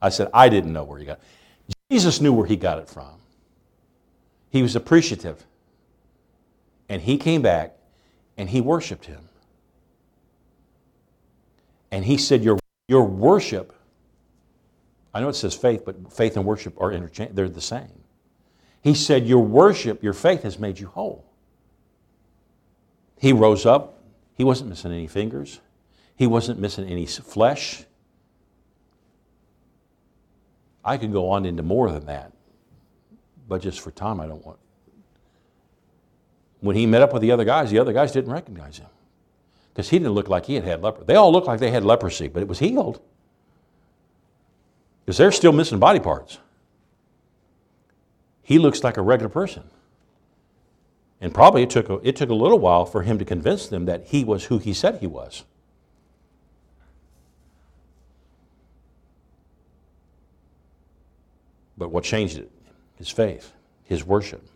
I 0.00 0.08
said, 0.08 0.30
I 0.32 0.48
didn't 0.48 0.72
know 0.72 0.84
where 0.84 1.00
he 1.00 1.04
got 1.04 1.18
it. 1.18 1.74
Jesus 1.90 2.20
knew 2.20 2.32
where 2.32 2.46
he 2.46 2.56
got 2.56 2.78
it 2.78 2.88
from. 2.88 3.10
He 4.50 4.62
was 4.62 4.76
appreciative. 4.76 5.44
And 6.88 7.02
he 7.02 7.18
came 7.18 7.42
back 7.42 7.76
and 8.38 8.48
he 8.48 8.60
worshiped 8.60 9.06
him. 9.06 9.28
And 11.90 12.04
he 12.04 12.16
said, 12.16 12.44
Your, 12.44 12.58
your 12.86 13.04
worship, 13.04 13.72
I 15.12 15.20
know 15.20 15.28
it 15.28 15.34
says 15.34 15.54
faith, 15.54 15.84
but 15.84 16.12
faith 16.12 16.36
and 16.36 16.44
worship 16.44 16.80
are 16.80 16.92
interchangeable, 16.92 17.34
they're 17.34 17.48
the 17.48 17.60
same. 17.60 18.00
He 18.82 18.94
said, 18.94 19.26
Your 19.26 19.42
worship, 19.42 20.04
your 20.04 20.12
faith 20.12 20.42
has 20.44 20.58
made 20.58 20.78
you 20.78 20.86
whole. 20.86 21.24
He 23.18 23.32
rose 23.32 23.66
up. 23.66 23.93
He 24.36 24.44
wasn't 24.44 24.70
missing 24.70 24.92
any 24.92 25.06
fingers, 25.06 25.60
he 26.16 26.26
wasn't 26.26 26.58
missing 26.58 26.88
any 26.88 27.06
flesh. 27.06 27.84
I 30.84 30.98
could 30.98 31.12
go 31.12 31.30
on 31.30 31.46
into 31.46 31.62
more 31.62 31.90
than 31.90 32.06
that, 32.06 32.32
but 33.48 33.62
just 33.62 33.80
for 33.80 33.90
time, 33.90 34.20
I 34.20 34.26
don't 34.26 34.44
want. 34.44 34.58
When 36.60 36.76
he 36.76 36.84
met 36.84 37.00
up 37.00 37.12
with 37.12 37.22
the 37.22 37.30
other 37.30 37.44
guys, 37.44 37.70
the 37.70 37.78
other 37.78 37.92
guys 37.92 38.12
didn't 38.12 38.32
recognize 38.32 38.78
him 38.78 38.88
because 39.72 39.88
he 39.88 39.98
didn't 39.98 40.12
look 40.12 40.28
like 40.28 40.46
he 40.46 40.54
had 40.54 40.64
had 40.64 40.82
leprosy. 40.82 41.06
They 41.06 41.14
all 41.14 41.32
looked 41.32 41.46
like 41.46 41.58
they 41.60 41.70
had 41.70 41.84
leprosy, 41.84 42.28
but 42.28 42.42
it 42.42 42.48
was 42.48 42.58
healed 42.58 43.00
because 45.04 45.16
they're 45.16 45.32
still 45.32 45.52
missing 45.52 45.78
body 45.78 46.00
parts 46.00 46.38
he 48.44 48.58
looks 48.58 48.84
like 48.84 48.98
a 48.98 49.02
regular 49.02 49.30
person. 49.30 49.64
And 51.24 51.32
probably 51.32 51.62
it 51.62 51.70
took, 51.70 51.88
a, 51.88 51.94
it 52.06 52.16
took 52.16 52.28
a 52.28 52.34
little 52.34 52.58
while 52.58 52.84
for 52.84 53.00
him 53.00 53.18
to 53.18 53.24
convince 53.24 53.66
them 53.66 53.86
that 53.86 54.08
he 54.08 54.24
was 54.24 54.44
who 54.44 54.58
he 54.58 54.74
said 54.74 54.98
he 54.98 55.06
was. 55.06 55.44
But 61.78 61.88
what 61.88 62.04
changed 62.04 62.36
it? 62.36 62.50
His 62.96 63.08
faith, 63.08 63.52
his 63.84 64.04
worship. 64.04 64.46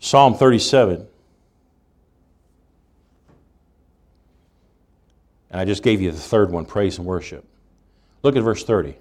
Psalm 0.00 0.34
37. 0.34 1.06
And 5.52 5.60
I 5.60 5.64
just 5.64 5.84
gave 5.84 6.00
you 6.00 6.10
the 6.10 6.18
third 6.18 6.50
one 6.50 6.64
praise 6.64 6.98
and 6.98 7.06
worship. 7.06 7.44
Look 8.24 8.34
at 8.34 8.42
verse 8.42 8.64
30 8.64 8.96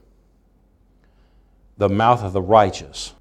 the 1.76 1.90
mouth 1.90 2.22
of 2.22 2.34
the 2.34 2.42
righteous, 2.42 3.16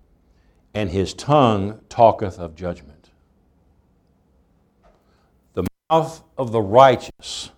and 0.75 0.91
his 0.91 1.15
tongue 1.15 1.81
talketh 1.89 2.39
of 2.39 2.57
judgment. 2.57 3.11
The 5.55 5.67
mouth 5.89 6.23
of 6.37 6.51
the 6.51 6.61
righteous, 6.61 7.51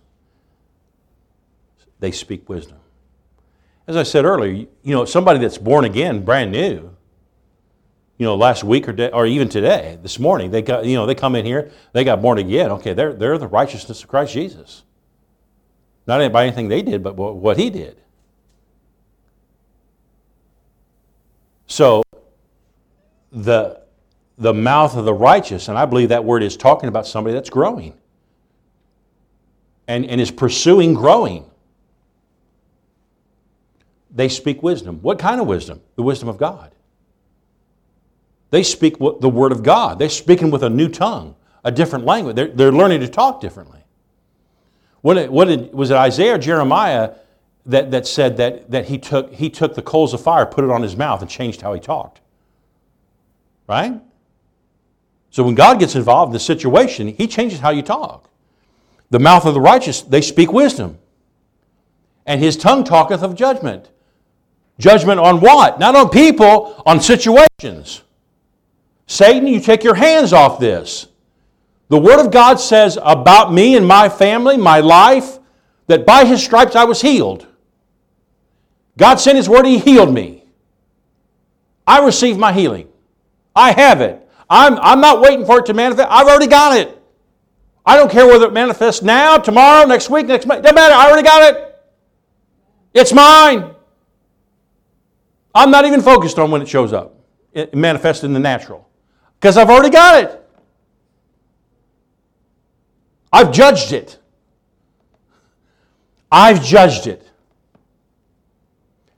they 1.99 2.11
speak 2.11 2.47
wisdom. 2.47 2.77
As 3.87 3.95
I 3.95 4.03
said 4.03 4.25
earlier, 4.25 4.67
you 4.83 4.95
know, 4.95 5.05
somebody 5.05 5.39
that's 5.39 5.57
born 5.57 5.83
again, 5.85 6.23
brand 6.23 6.51
new, 6.51 6.95
you 8.17 8.25
know, 8.25 8.35
last 8.35 8.63
week 8.63 8.87
or, 8.87 8.93
day, 8.93 9.09
or 9.11 9.25
even 9.25 9.47
today, 9.47 9.97
this 10.01 10.19
morning, 10.19 10.51
they 10.51 10.61
got, 10.61 10.85
you 10.85 10.95
know, 10.95 11.05
they 11.05 11.15
come 11.15 11.35
in 11.35 11.45
here, 11.45 11.71
they 11.93 12.03
got 12.03 12.21
born 12.21 12.37
again. 12.37 12.71
Okay, 12.71 12.93
they're, 12.93 13.13
they're 13.13 13.37
the 13.37 13.47
righteousness 13.47 14.03
of 14.03 14.09
Christ 14.09 14.33
Jesus. 14.33 14.83
Not 16.05 16.31
by 16.31 16.43
anything 16.43 16.67
they 16.67 16.81
did, 16.81 17.03
but 17.03 17.15
what 17.15 17.57
he 17.57 17.69
did. 17.69 17.97
So, 21.67 22.01
the, 23.31 23.81
the 24.37 24.53
mouth 24.53 24.95
of 24.95 25.05
the 25.05 25.13
righteous, 25.13 25.67
and 25.67 25.77
I 25.77 25.85
believe 25.85 26.09
that 26.09 26.23
word 26.23 26.43
is 26.43 26.57
talking 26.57 26.89
about 26.89 27.07
somebody 27.07 27.33
that's 27.33 27.49
growing 27.49 27.93
and, 29.87 30.05
and 30.05 30.19
is 30.19 30.31
pursuing 30.31 30.93
growing. 30.93 31.45
They 34.13 34.29
speak 34.29 34.63
wisdom. 34.63 35.01
What 35.01 35.19
kind 35.19 35.39
of 35.39 35.47
wisdom? 35.47 35.81
The 35.95 36.03
wisdom 36.03 36.29
of 36.29 36.37
God. 36.37 36.73
They 38.49 38.63
speak 38.63 38.97
the 38.99 39.29
word 39.29 39.51
of 39.51 39.61
God. 39.63 39.99
They're 39.99 40.09
speaking 40.09 40.51
with 40.51 40.63
a 40.63 40.69
new 40.69 40.87
tongue, 40.87 41.35
a 41.63 41.71
different 41.71 42.05
language. 42.05 42.35
They're, 42.35 42.47
they're 42.47 42.71
learning 42.71 43.01
to 43.01 43.07
talk 43.07 43.41
differently. 43.41 43.83
What, 45.01 45.29
what 45.29 45.73
was 45.73 45.91
it 45.91 45.97
Isaiah 45.97 46.35
or 46.35 46.37
Jeremiah 46.37 47.15
that, 47.65 47.91
that 47.91 48.07
said 48.07 48.37
that, 48.37 48.71
that 48.71 48.85
he, 48.85 48.97
took, 48.97 49.33
he 49.33 49.49
took 49.49 49.75
the 49.75 49.81
coals 49.81 50.13
of 50.13 50.21
fire, 50.21 50.45
put 50.45 50.63
it 50.63 50.69
on 50.69 50.81
his 50.81 50.95
mouth, 50.95 51.21
and 51.21 51.29
changed 51.29 51.61
how 51.61 51.73
he 51.73 51.79
talked. 51.79 52.21
Right? 53.67 53.99
So 55.29 55.43
when 55.43 55.55
God 55.55 55.79
gets 55.79 55.95
involved 55.95 56.29
in 56.29 56.33
the 56.33 56.39
situation, 56.39 57.09
he 57.09 57.27
changes 57.27 57.59
how 57.59 57.69
you 57.69 57.81
talk. 57.81 58.29
The 59.09 59.19
mouth 59.19 59.45
of 59.45 59.53
the 59.53 59.61
righteous, 59.61 60.01
they 60.01 60.21
speak 60.21 60.51
wisdom. 60.51 60.97
And 62.25 62.41
his 62.41 62.57
tongue 62.57 62.83
talketh 62.83 63.21
of 63.21 63.35
judgment. 63.35 63.89
Judgment 64.79 65.19
on 65.19 65.39
what? 65.39 65.79
Not 65.79 65.95
on 65.95 66.09
people, 66.09 66.81
on 66.85 67.01
situations. 67.01 68.03
Satan, 69.05 69.47
you 69.47 69.59
take 69.59 69.83
your 69.83 69.95
hands 69.95 70.33
off 70.33 70.59
this. 70.59 71.07
The 71.89 71.97
Word 71.97 72.19
of 72.19 72.31
God 72.31 72.59
says 72.59 72.97
about 73.01 73.53
me 73.53 73.77
and 73.77 73.87
my 73.87 74.09
family, 74.09 74.57
my 74.57 74.81
life, 74.81 75.39
that 75.87 76.05
by 76.05 76.25
his 76.25 76.43
stripes 76.43 76.75
I 76.75 76.83
was 76.83 77.01
healed. 77.01 77.47
God 78.97 79.19
sent 79.19 79.37
His 79.37 79.47
word, 79.47 79.65
He 79.65 79.77
healed 79.77 80.13
me. 80.13 80.43
I 81.85 82.03
received 82.03 82.39
my 82.39 82.51
healing. 82.51 82.89
I 83.57 83.71
have 83.71 84.01
it. 84.01 84.21
I'm, 84.49 84.77
I'm 84.77 85.01
not 85.01 85.19
waiting 85.19 85.43
for 85.43 85.59
it 85.59 85.65
to 85.65 85.73
manifest. 85.73 86.07
I've 86.11 86.27
already 86.27 86.45
got 86.45 86.77
it. 86.77 86.93
I 87.83 87.97
don't 87.97 88.11
care 88.11 88.27
whether 88.27 88.45
it 88.45 88.53
manifests 88.53 89.01
now, 89.01 89.37
tomorrow, 89.37 89.87
next 89.87 90.11
week, 90.11 90.27
next 90.27 90.45
month. 90.45 90.61
Doesn't 90.61 90.75
matter. 90.75 90.93
I 90.93 91.07
already 91.09 91.23
got 91.23 91.41
it. 91.55 91.75
It's 92.93 93.11
mine. 93.11 93.73
I'm 95.55 95.71
not 95.71 95.85
even 95.85 96.01
focused 96.01 96.37
on 96.37 96.51
when 96.51 96.61
it 96.61 96.67
shows 96.67 96.93
up. 96.93 97.15
It 97.51 97.73
manifests 97.73 98.23
in 98.23 98.33
the 98.33 98.39
natural. 98.39 98.87
Because 99.39 99.57
I've 99.57 99.71
already 99.71 99.89
got 99.89 100.23
it. 100.23 100.43
I've 103.33 103.51
judged 103.51 103.91
it. 103.91 104.19
I've 106.31 106.63
judged 106.63 107.07
it. 107.07 107.27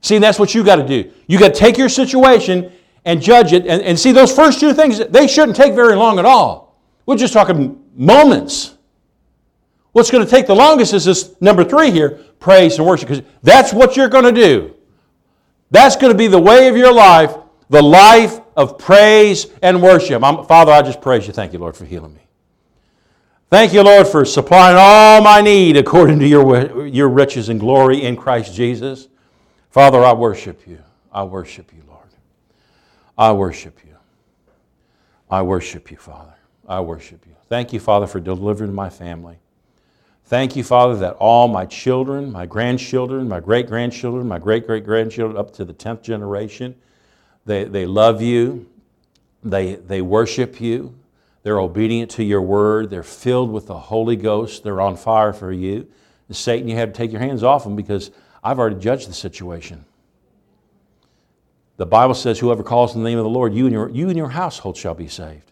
See, 0.00 0.16
that's 0.16 0.38
what 0.38 0.54
you 0.54 0.64
got 0.64 0.76
to 0.76 0.86
do. 0.86 1.12
You 1.26 1.38
got 1.38 1.52
to 1.52 1.60
take 1.60 1.76
your 1.76 1.90
situation 1.90 2.72
and 3.04 3.20
judge 3.22 3.52
it. 3.52 3.66
And, 3.66 3.82
and 3.82 3.98
see, 3.98 4.12
those 4.12 4.34
first 4.34 4.60
two 4.60 4.72
things, 4.74 4.98
they 4.98 5.26
shouldn't 5.26 5.56
take 5.56 5.74
very 5.74 5.96
long 5.96 6.18
at 6.18 6.24
all. 6.24 6.78
We're 7.06 7.16
just 7.16 7.32
talking 7.32 7.82
moments. 7.94 8.74
What's 9.92 10.10
going 10.10 10.24
to 10.24 10.30
take 10.30 10.46
the 10.46 10.54
longest 10.54 10.94
is 10.94 11.04
this 11.04 11.34
number 11.40 11.64
three 11.64 11.90
here 11.90 12.20
praise 12.38 12.78
and 12.78 12.86
worship, 12.86 13.08
because 13.08 13.24
that's 13.42 13.72
what 13.72 13.96
you're 13.96 14.08
going 14.08 14.24
to 14.24 14.32
do. 14.32 14.74
That's 15.70 15.96
going 15.96 16.12
to 16.12 16.16
be 16.16 16.26
the 16.26 16.40
way 16.40 16.68
of 16.68 16.76
your 16.76 16.92
life, 16.92 17.34
the 17.68 17.82
life 17.82 18.40
of 18.56 18.78
praise 18.78 19.46
and 19.62 19.82
worship. 19.82 20.22
I'm, 20.22 20.44
Father, 20.46 20.72
I 20.72 20.82
just 20.82 21.00
praise 21.00 21.26
you. 21.26 21.32
Thank 21.32 21.52
you, 21.52 21.58
Lord, 21.58 21.76
for 21.76 21.84
healing 21.84 22.14
me. 22.14 22.20
Thank 23.50 23.72
you, 23.72 23.82
Lord, 23.82 24.06
for 24.06 24.24
supplying 24.24 24.76
all 24.78 25.20
my 25.22 25.40
need 25.40 25.76
according 25.76 26.20
to 26.20 26.26
your, 26.26 26.86
your 26.86 27.08
riches 27.08 27.48
and 27.48 27.58
glory 27.58 28.02
in 28.02 28.16
Christ 28.16 28.54
Jesus. 28.54 29.08
Father, 29.70 30.04
I 30.04 30.12
worship 30.12 30.66
you. 30.68 30.78
I 31.12 31.24
worship 31.24 31.72
you, 31.72 31.82
Lord. 31.88 31.89
I 33.20 33.32
worship 33.32 33.80
you. 33.86 33.96
I 35.30 35.42
worship 35.42 35.90
you, 35.90 35.98
Father. 35.98 36.32
I 36.66 36.80
worship 36.80 37.26
you. 37.26 37.34
Thank 37.50 37.70
you, 37.74 37.78
Father, 37.78 38.06
for 38.06 38.18
delivering 38.18 38.74
my 38.74 38.88
family. 38.88 39.36
Thank 40.24 40.56
you, 40.56 40.64
Father, 40.64 40.96
that 41.00 41.16
all 41.16 41.46
my 41.46 41.66
children, 41.66 42.32
my 42.32 42.46
grandchildren, 42.46 43.28
my 43.28 43.38
great 43.38 43.66
grandchildren, 43.66 44.26
my 44.26 44.38
great 44.38 44.66
great 44.66 44.84
grandchildren, 44.86 45.36
up 45.36 45.52
to 45.54 45.66
the 45.66 45.74
10th 45.74 46.00
generation, 46.00 46.74
they, 47.44 47.64
they 47.64 47.84
love 47.84 48.22
you, 48.22 48.66
they, 49.44 49.74
they 49.74 50.00
worship 50.00 50.58
you, 50.58 50.94
they're 51.42 51.60
obedient 51.60 52.10
to 52.12 52.24
your 52.24 52.40
word, 52.40 52.88
they're 52.88 53.02
filled 53.02 53.52
with 53.52 53.66
the 53.66 53.78
Holy 53.78 54.16
Ghost, 54.16 54.62
they're 54.62 54.80
on 54.80 54.96
fire 54.96 55.34
for 55.34 55.52
you. 55.52 55.86
And 56.28 56.36
Satan, 56.36 56.68
you 56.68 56.76
have 56.76 56.94
to 56.94 56.96
take 56.96 57.12
your 57.12 57.20
hands 57.20 57.42
off 57.42 57.64
them 57.64 57.76
because 57.76 58.12
I've 58.42 58.58
already 58.58 58.80
judged 58.80 59.10
the 59.10 59.14
situation. 59.14 59.84
The 61.80 61.86
Bible 61.86 62.12
says, 62.12 62.38
Whoever 62.38 62.62
calls 62.62 62.94
in 62.94 63.02
the 63.02 63.08
name 63.08 63.16
of 63.16 63.24
the 63.24 63.30
Lord, 63.30 63.54
you 63.54 63.64
and 63.64 63.72
your, 63.72 63.88
you 63.88 64.08
and 64.08 64.16
your 64.18 64.28
household 64.28 64.76
shall 64.76 64.92
be 64.92 65.08
saved. 65.08 65.50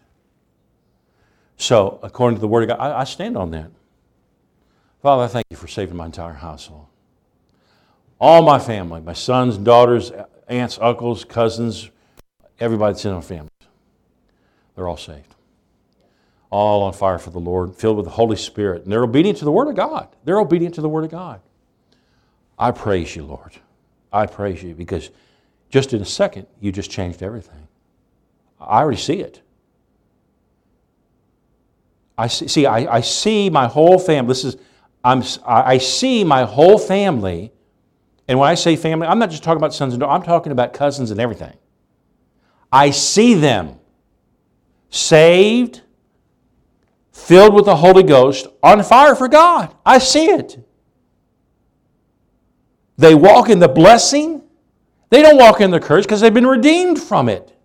So, 1.57 1.99
according 2.03 2.37
to 2.37 2.39
the 2.39 2.47
Word 2.47 2.69
of 2.69 2.77
God, 2.77 2.79
I, 2.79 2.99
I 2.99 3.03
stand 3.05 3.35
on 3.35 3.49
that. 3.49 3.71
Father, 5.01 5.23
I 5.23 5.27
thank 5.27 5.47
you 5.49 5.57
for 5.57 5.67
saving 5.67 5.97
my 5.97 6.05
entire 6.05 6.33
household. 6.33 6.85
All 8.21 8.43
my 8.43 8.59
family, 8.59 9.01
my 9.01 9.13
sons, 9.13 9.57
daughters, 9.57 10.11
aunts, 10.47 10.77
uncles, 10.79 11.25
cousins, 11.25 11.89
everybody 12.59 12.93
that's 12.93 13.05
in 13.05 13.11
our 13.11 13.23
families, 13.23 13.49
they're 14.75 14.87
all 14.87 14.97
saved. 14.97 15.33
All 16.51 16.83
on 16.83 16.93
fire 16.93 17.17
for 17.17 17.31
the 17.31 17.39
Lord, 17.39 17.75
filled 17.75 17.97
with 17.97 18.05
the 18.05 18.11
Holy 18.11 18.37
Spirit. 18.37 18.83
And 18.83 18.91
they're 18.91 19.03
obedient 19.03 19.39
to 19.39 19.45
the 19.45 19.51
Word 19.51 19.67
of 19.67 19.75
God. 19.75 20.09
They're 20.25 20.39
obedient 20.39 20.75
to 20.75 20.81
the 20.81 20.89
Word 20.89 21.05
of 21.05 21.09
God. 21.09 21.41
I 22.59 22.69
praise 22.69 23.15
you, 23.15 23.23
Lord. 23.23 23.53
I 24.13 24.27
praise 24.27 24.61
you 24.61 24.75
because 24.75 25.09
just 25.69 25.93
in 25.93 26.01
a 26.01 26.05
second, 26.05 26.47
you 26.59 26.71
just 26.71 26.89
changed 26.89 27.21
everything. 27.21 27.67
I 28.59 28.81
already 28.81 28.97
see 28.97 29.19
it. 29.19 29.41
I 32.17 32.27
see, 32.27 32.47
see 32.47 32.65
I, 32.65 32.97
I 32.97 33.01
see 33.01 33.49
my 33.49 33.67
whole 33.67 33.97
family. 33.97 34.27
This 34.27 34.43
is, 34.43 34.57
I'm, 35.03 35.23
I 35.45 35.77
see 35.77 36.23
my 36.23 36.43
whole 36.43 36.77
family. 36.77 37.53
And 38.27 38.37
when 38.37 38.49
I 38.49 38.55
say 38.55 38.75
family, 38.75 39.07
I'm 39.07 39.19
not 39.19 39.29
just 39.29 39.43
talking 39.43 39.57
about 39.57 39.73
sons 39.73 39.93
and 39.93 40.01
daughters, 40.01 40.21
I'm 40.21 40.25
talking 40.25 40.51
about 40.51 40.73
cousins 40.73 41.11
and 41.11 41.19
everything. 41.19 41.55
I 42.71 42.91
see 42.91 43.35
them 43.35 43.79
saved, 44.89 45.81
filled 47.11 47.53
with 47.53 47.65
the 47.65 47.75
Holy 47.75 48.03
Ghost, 48.03 48.47
on 48.61 48.83
fire 48.83 49.15
for 49.15 49.27
God. 49.27 49.73
I 49.85 49.99
see 49.99 50.25
it. 50.25 50.59
They 52.97 53.15
walk 53.15 53.49
in 53.49 53.59
the 53.59 53.67
blessing. 53.69 54.43
They 55.09 55.21
don't 55.21 55.37
walk 55.37 55.61
in 55.61 55.71
the 55.71 55.79
curse 55.79 56.05
because 56.05 56.21
they've 56.21 56.33
been 56.33 56.47
redeemed 56.47 57.01
from 57.01 57.29
it. 57.29 57.55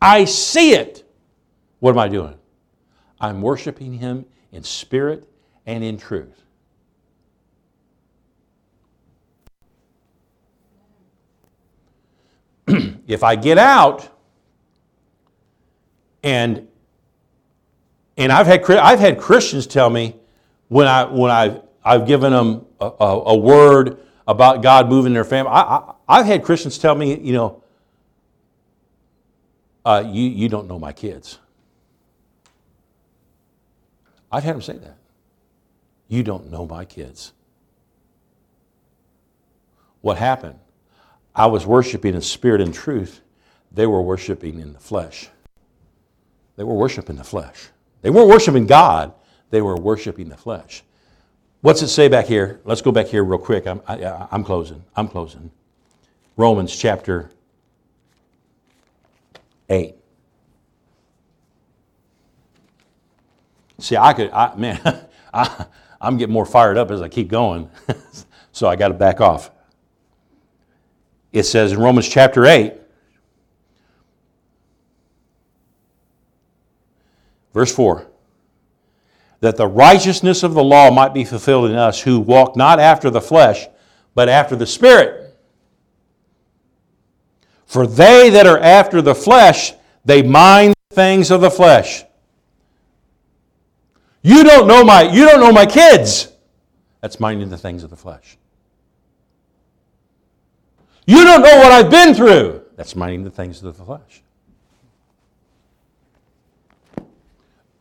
I 0.00 0.24
see 0.24 0.72
it. 0.74 1.08
What 1.80 1.90
am 1.90 1.98
I 1.98 2.08
doing? 2.08 2.34
I'm 3.20 3.42
worshiping 3.42 3.92
Him 3.92 4.24
in 4.52 4.62
spirit 4.62 5.28
and 5.66 5.84
in 5.84 5.98
truth. 5.98 6.42
if 13.06 13.22
I 13.22 13.36
get 13.36 13.58
out 13.58 14.08
and 16.22 16.68
and 18.16 18.30
I've 18.30 18.46
had 18.46 18.68
I've 18.70 19.00
had 19.00 19.18
Christians 19.18 19.66
tell 19.66 19.90
me 19.90 20.16
when 20.68 20.86
I 20.86 21.04
when 21.04 21.30
I've 21.30 21.62
I've 21.84 22.06
given 22.06 22.32
them 22.32 22.66
a, 22.80 22.86
a, 23.00 23.22
a 23.26 23.36
word 23.36 23.98
about 24.32 24.62
God 24.62 24.88
moving 24.88 25.12
their 25.12 25.24
family. 25.24 25.52
I, 25.52 25.92
I, 26.08 26.16
have 26.18 26.26
had 26.26 26.42
Christians 26.42 26.78
tell 26.78 26.94
me, 26.94 27.18
you 27.18 27.32
know, 27.32 27.62
uh, 29.84 30.04
you, 30.06 30.22
you 30.22 30.48
don't 30.48 30.68
know 30.68 30.78
my 30.78 30.92
kids. 30.92 31.38
I've 34.30 34.42
had 34.42 34.54
them 34.54 34.62
say 34.62 34.78
that. 34.78 34.96
You 36.08 36.22
don't 36.22 36.50
know 36.50 36.66
my 36.66 36.84
kids. 36.84 37.32
What 40.00 40.16
happened? 40.16 40.58
I 41.34 41.46
was 41.46 41.66
worshiping 41.66 42.14
in 42.14 42.22
spirit 42.22 42.60
and 42.60 42.72
truth. 42.72 43.20
They 43.70 43.86
were 43.86 44.02
worshiping 44.02 44.58
in 44.58 44.72
the 44.72 44.78
flesh. 44.78 45.28
They 46.56 46.64
were 46.64 46.74
worshiping 46.74 47.16
the 47.16 47.24
flesh. 47.24 47.68
They 48.02 48.10
weren't 48.10 48.28
worshiping 48.28 48.66
God, 48.66 49.12
they 49.50 49.62
were 49.62 49.76
worshiping 49.76 50.28
the 50.28 50.36
flesh. 50.36 50.82
What's 51.62 51.80
it 51.80 51.88
say 51.88 52.08
back 52.08 52.26
here? 52.26 52.60
Let's 52.64 52.82
go 52.82 52.90
back 52.90 53.06
here 53.06 53.22
real 53.22 53.38
quick. 53.38 53.68
I'm, 53.68 53.80
I, 53.86 53.94
am 53.98 54.28
i 54.30 54.34
am 54.34 54.44
closing. 54.44 54.82
I'm 54.96 55.06
closing. 55.06 55.52
Romans 56.36 56.76
chapter 56.76 57.30
8. 59.70 59.94
See, 63.78 63.96
I 63.96 64.12
could, 64.12 64.30
I, 64.32 64.56
man, 64.56 65.06
I, 65.34 65.66
I'm 66.00 66.16
getting 66.16 66.32
more 66.32 66.44
fired 66.44 66.76
up 66.76 66.90
as 66.90 67.00
I 67.00 67.08
keep 67.08 67.28
going, 67.28 67.70
so 68.52 68.66
I 68.66 68.74
got 68.74 68.88
to 68.88 68.94
back 68.94 69.20
off. 69.20 69.52
It 71.32 71.44
says 71.44 71.70
in 71.70 71.78
Romans 71.78 72.08
chapter 72.08 72.44
8, 72.44 72.74
verse 77.54 77.72
4 77.72 78.11
that 79.42 79.56
the 79.56 79.66
righteousness 79.66 80.44
of 80.44 80.54
the 80.54 80.62
law 80.62 80.88
might 80.88 81.12
be 81.12 81.24
fulfilled 81.24 81.68
in 81.68 81.76
us 81.76 82.00
who 82.00 82.20
walk 82.20 82.56
not 82.56 82.78
after 82.78 83.10
the 83.10 83.20
flesh, 83.20 83.66
but 84.14 84.28
after 84.28 84.54
the 84.54 84.66
Spirit. 84.66 85.36
For 87.66 87.84
they 87.84 88.30
that 88.30 88.46
are 88.46 88.60
after 88.60 89.02
the 89.02 89.16
flesh, 89.16 89.74
they 90.04 90.22
mind 90.22 90.74
the 90.88 90.94
things 90.94 91.32
of 91.32 91.40
the 91.40 91.50
flesh. 91.50 92.04
You 94.22 94.44
don't 94.44 94.68
know 94.68 94.84
my, 94.84 95.02
you 95.02 95.26
don't 95.26 95.40
know 95.40 95.52
my 95.52 95.66
kids. 95.66 96.30
That's 97.00 97.18
minding 97.18 97.48
the 97.48 97.58
things 97.58 97.82
of 97.82 97.90
the 97.90 97.96
flesh. 97.96 98.38
You 101.04 101.24
don't 101.24 101.42
know 101.42 101.56
what 101.56 101.72
I've 101.72 101.90
been 101.90 102.14
through. 102.14 102.62
That's 102.76 102.94
minding 102.94 103.24
the 103.24 103.30
things 103.30 103.60
of 103.64 103.76
the 103.76 103.84
flesh. 103.84 104.22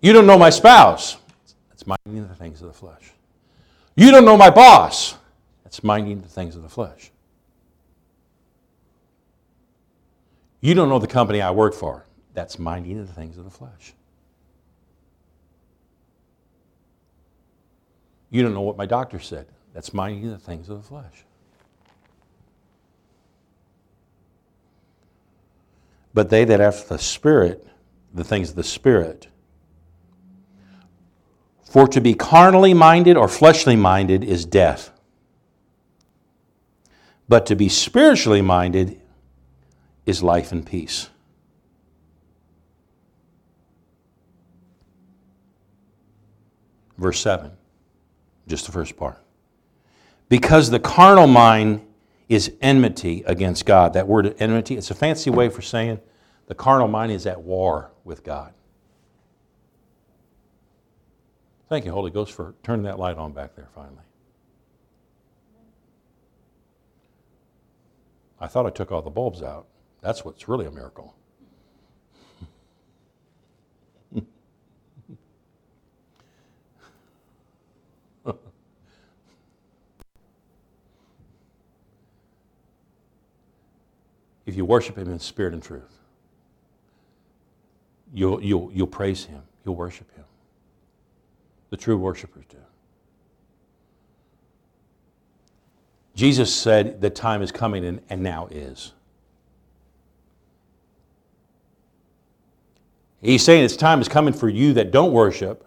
You 0.02 0.12
don't 0.12 0.26
know 0.26 0.40
my 0.40 0.50
spouse. 0.50 1.21
It's 1.82 1.88
minding 1.88 2.28
the 2.28 2.36
things 2.36 2.62
of 2.62 2.68
the 2.68 2.74
flesh. 2.74 3.12
You 3.96 4.12
don't 4.12 4.24
know 4.24 4.38
my 4.38 4.52
boss. 4.52 5.16
It's 5.66 5.84
minding 5.84 6.22
the 6.22 6.28
things 6.28 6.56
of 6.56 6.62
the 6.62 6.70
flesh. 6.70 7.12
You 10.60 10.76
don't 10.76 10.90
know 10.90 11.00
the 11.00 11.08
company 11.08 11.42
I 11.42 11.50
work 11.50 11.74
for. 11.74 12.06
That's 12.36 12.60
minding 12.60 13.04
the 13.04 13.12
things 13.12 13.40
of 13.40 13.46
the 13.46 13.50
flesh. 13.50 13.96
You 18.30 18.44
don't 18.44 18.54
know 18.54 18.62
what 18.62 18.78
my 18.78 18.86
doctor 18.86 19.20
said. 19.20 19.48
That's 19.74 19.92
minding 19.92 20.30
the 20.30 20.38
things 20.38 20.70
of 20.70 20.84
the 20.84 20.88
flesh. 20.88 21.26
But 26.14 26.30
they 26.30 26.46
that 26.46 26.60
have 26.60 26.88
the 26.88 27.00
Spirit, 27.00 27.66
the 28.14 28.24
things 28.24 28.52
of 28.52 28.56
the 28.56 28.64
Spirit, 28.64 29.30
for 31.72 31.88
to 31.88 32.02
be 32.02 32.14
carnally 32.14 32.74
minded 32.74 33.16
or 33.16 33.30
fleshly 33.30 33.78
minded 33.78 34.26
is 34.26 34.44
death. 34.44 34.92
But 37.30 37.46
to 37.46 37.56
be 37.56 37.70
spiritually 37.70 38.42
minded 38.42 39.00
is 40.06 40.22
life 40.22 40.52
and 40.52 40.66
peace. 40.66 41.10
Verse 46.98 47.22
7, 47.22 47.52
just 48.48 48.66
the 48.66 48.74
first 48.74 48.98
part. 48.98 49.24
Because 50.28 50.72
the 50.72 50.80
carnal 50.80 51.28
mind 51.28 51.80
is 52.28 52.52
enmity 52.60 53.24
against 53.26 53.66
God. 53.66 53.94
That 53.94 54.10
word 54.10 54.36
enmity, 54.40 54.76
it's 54.76 54.92
a 54.92 54.96
fancy 54.96 55.30
way 55.30 55.48
for 55.48 55.62
saying 55.62 56.02
the 56.48 56.56
carnal 56.56 56.90
mind 56.90 57.14
is 57.14 57.26
at 57.26 57.40
war 57.40 57.92
with 58.04 58.26
God. 58.26 58.54
Thank 61.72 61.86
you, 61.86 61.92
Holy 61.94 62.12
Ghost, 62.12 62.34
for 62.34 62.54
turning 62.64 62.84
that 62.84 63.00
light 63.00 63.18
on 63.18 63.32
back 63.32 63.56
there 63.56 63.70
finally. 63.74 64.04
I 68.42 68.48
thought 68.48 68.66
I 68.66 68.72
took 68.72 68.92
all 68.92 69.02
the 69.02 69.10
bulbs 69.10 69.42
out. 69.42 69.68
That's 70.02 70.26
what's 70.26 70.50
really 70.50 70.66
a 70.66 70.72
miracle. 70.72 71.16
if 84.46 84.58
you 84.58 84.66
worship 84.66 84.98
Him 84.98 85.10
in 85.10 85.20
spirit 85.20 85.54
and 85.54 85.64
truth, 85.64 86.00
you'll, 88.14 88.44
you'll, 88.44 88.70
you'll 88.74 88.88
praise 88.88 89.24
Him, 89.24 89.44
you'll 89.64 89.76
worship 89.76 90.14
Him. 90.18 90.26
The 91.72 91.78
true 91.78 91.98
worshipers 91.98 92.46
do. 92.48 92.58
Jesus 96.14 96.54
said 96.54 97.02
the 97.02 97.10
time 97.10 97.42
is 97.42 97.52
coming 97.52 97.84
and, 97.84 98.02
and 98.10 98.22
now 98.22 98.48
is. 98.52 98.92
He's 103.22 103.44
saying 103.44 103.64
it's 103.64 103.76
time 103.76 104.02
is 104.02 104.08
coming 104.08 104.34
for 104.34 104.50
you 104.50 104.74
that 104.74 104.92
don't 104.92 105.14
worship 105.14 105.66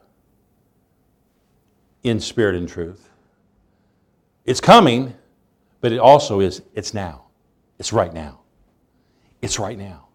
in 2.03 2.21
spirit 2.21 2.55
and 2.55 2.69
truth. 2.69 3.09
It's 4.45 4.61
coming, 4.61 5.15
but 5.81 5.91
it 5.91 5.99
also 5.99 6.41
is, 6.41 6.63
it's 6.75 6.93
now. 6.93 7.25
It's 7.79 7.93
right 7.93 8.13
now. 8.13 8.41
It's 9.41 9.59
right 9.59 9.79
now. 9.79 10.09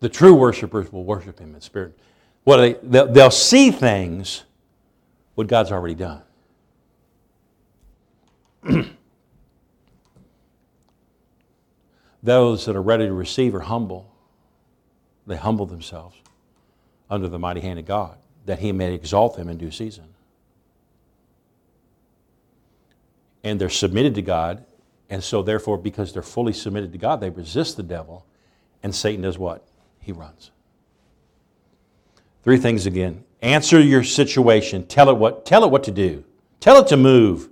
The 0.00 0.08
true 0.08 0.34
worshipers 0.34 0.92
will 0.92 1.04
worship 1.04 1.38
Him 1.38 1.54
in 1.54 1.60
spirit. 1.62 1.98
What 2.44 2.58
they, 2.58 2.74
they'll 2.82 3.30
see 3.30 3.70
things 3.70 4.44
what 5.34 5.46
God's 5.46 5.72
already 5.72 5.94
done. 5.94 6.22
Those 12.22 12.64
that 12.66 12.76
are 12.76 12.82
ready 12.82 13.06
to 13.06 13.12
receive 13.12 13.54
are 13.54 13.60
humble. 13.60 14.10
They 15.26 15.36
humble 15.36 15.66
themselves 15.66 16.16
under 17.10 17.28
the 17.28 17.38
mighty 17.38 17.60
hand 17.60 17.78
of 17.78 17.86
God, 17.86 18.16
that 18.46 18.58
He 18.60 18.72
may 18.72 18.94
exalt 18.94 19.36
them 19.36 19.48
in 19.48 19.58
due 19.58 19.70
season. 19.70 20.04
And 23.42 23.60
they're 23.60 23.68
submitted 23.68 24.14
to 24.14 24.22
God, 24.22 24.64
and 25.10 25.22
so 25.22 25.42
therefore, 25.42 25.76
because 25.76 26.12
they're 26.14 26.22
fully 26.22 26.54
submitted 26.54 26.92
to 26.92 26.98
God, 26.98 27.20
they 27.20 27.30
resist 27.30 27.76
the 27.76 27.82
devil, 27.82 28.24
and 28.82 28.94
Satan 28.94 29.22
does 29.22 29.38
what? 29.38 29.66
He 30.00 30.12
runs. 30.12 30.50
Three 32.44 32.58
things 32.58 32.84
again. 32.84 33.24
Answer 33.40 33.80
your 33.80 34.04
situation. 34.04 34.86
Tell 34.86 35.08
it 35.08 35.16
what, 35.16 35.46
tell 35.46 35.64
it 35.64 35.70
what 35.70 35.82
to 35.84 35.90
do. 35.90 36.24
Tell 36.60 36.78
it 36.80 36.88
to 36.88 36.96
move. 36.96 37.48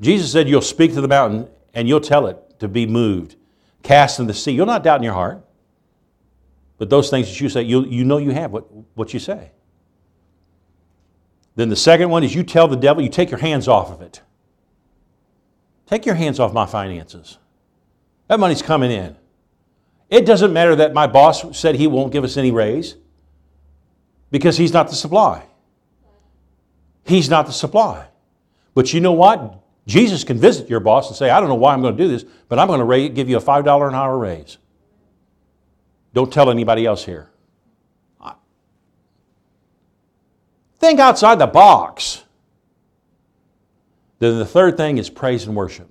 Jesus 0.00 0.30
said, 0.30 0.48
You'll 0.48 0.62
speak 0.62 0.94
to 0.94 1.00
the 1.00 1.08
mountain 1.08 1.48
and 1.74 1.88
you'll 1.88 2.00
tell 2.00 2.28
it 2.28 2.38
to 2.60 2.68
be 2.68 2.86
moved, 2.86 3.34
cast 3.82 4.20
in 4.20 4.26
the 4.26 4.34
sea. 4.34 4.52
You'll 4.52 4.66
not 4.66 4.84
doubt 4.84 4.98
in 4.98 5.02
your 5.02 5.12
heart. 5.12 5.44
But 6.78 6.88
those 6.88 7.10
things 7.10 7.28
that 7.28 7.40
you 7.40 7.48
say, 7.48 7.62
you, 7.62 7.84
you 7.84 8.04
know 8.04 8.18
you 8.18 8.30
have 8.30 8.52
what, 8.52 8.64
what 8.94 9.12
you 9.12 9.18
say. 9.18 9.50
Then 11.56 11.68
the 11.68 11.76
second 11.76 12.10
one 12.10 12.22
is 12.22 12.32
you 12.32 12.44
tell 12.44 12.68
the 12.68 12.76
devil, 12.76 13.02
you 13.02 13.08
take 13.08 13.30
your 13.32 13.40
hands 13.40 13.66
off 13.66 13.90
of 13.90 14.00
it. 14.00 14.22
Take 15.86 16.06
your 16.06 16.14
hands 16.14 16.38
off 16.38 16.52
my 16.52 16.66
finances. 16.66 17.38
That 18.28 18.38
money's 18.38 18.62
coming 18.62 18.92
in. 18.92 19.16
It 20.10 20.24
doesn't 20.24 20.52
matter 20.52 20.76
that 20.76 20.94
my 20.94 21.08
boss 21.08 21.58
said 21.58 21.74
he 21.74 21.88
won't 21.88 22.12
give 22.12 22.22
us 22.22 22.36
any 22.36 22.52
raise 22.52 22.94
because 24.30 24.56
he's 24.56 24.72
not 24.72 24.88
the 24.88 24.94
supply. 24.94 25.44
He's 27.04 27.30
not 27.30 27.46
the 27.46 27.52
supply. 27.52 28.06
But 28.74 28.92
you 28.92 29.00
know 29.00 29.12
what? 29.12 29.60
Jesus 29.86 30.22
can 30.22 30.38
visit 30.38 30.68
your 30.68 30.80
boss 30.80 31.08
and 31.08 31.16
say, 31.16 31.30
I 31.30 31.40
don't 31.40 31.48
know 31.48 31.54
why 31.54 31.72
I'm 31.72 31.80
going 31.80 31.96
to 31.96 32.02
do 32.02 32.08
this, 32.08 32.24
but 32.48 32.58
I'm 32.58 32.68
going 32.68 32.86
to 32.86 33.08
give 33.08 33.28
you 33.28 33.38
a 33.38 33.40
$5 33.40 33.88
an 33.88 33.94
hour 33.94 34.18
raise. 34.18 34.58
Don't 36.12 36.32
tell 36.32 36.50
anybody 36.50 36.84
else 36.84 37.04
here. 37.04 37.30
Think 40.78 41.00
outside 41.00 41.38
the 41.38 41.46
box. 41.46 42.22
Then 44.18 44.38
the 44.38 44.46
third 44.46 44.76
thing 44.76 44.98
is 44.98 45.10
praise 45.10 45.46
and 45.46 45.56
worship. 45.56 45.88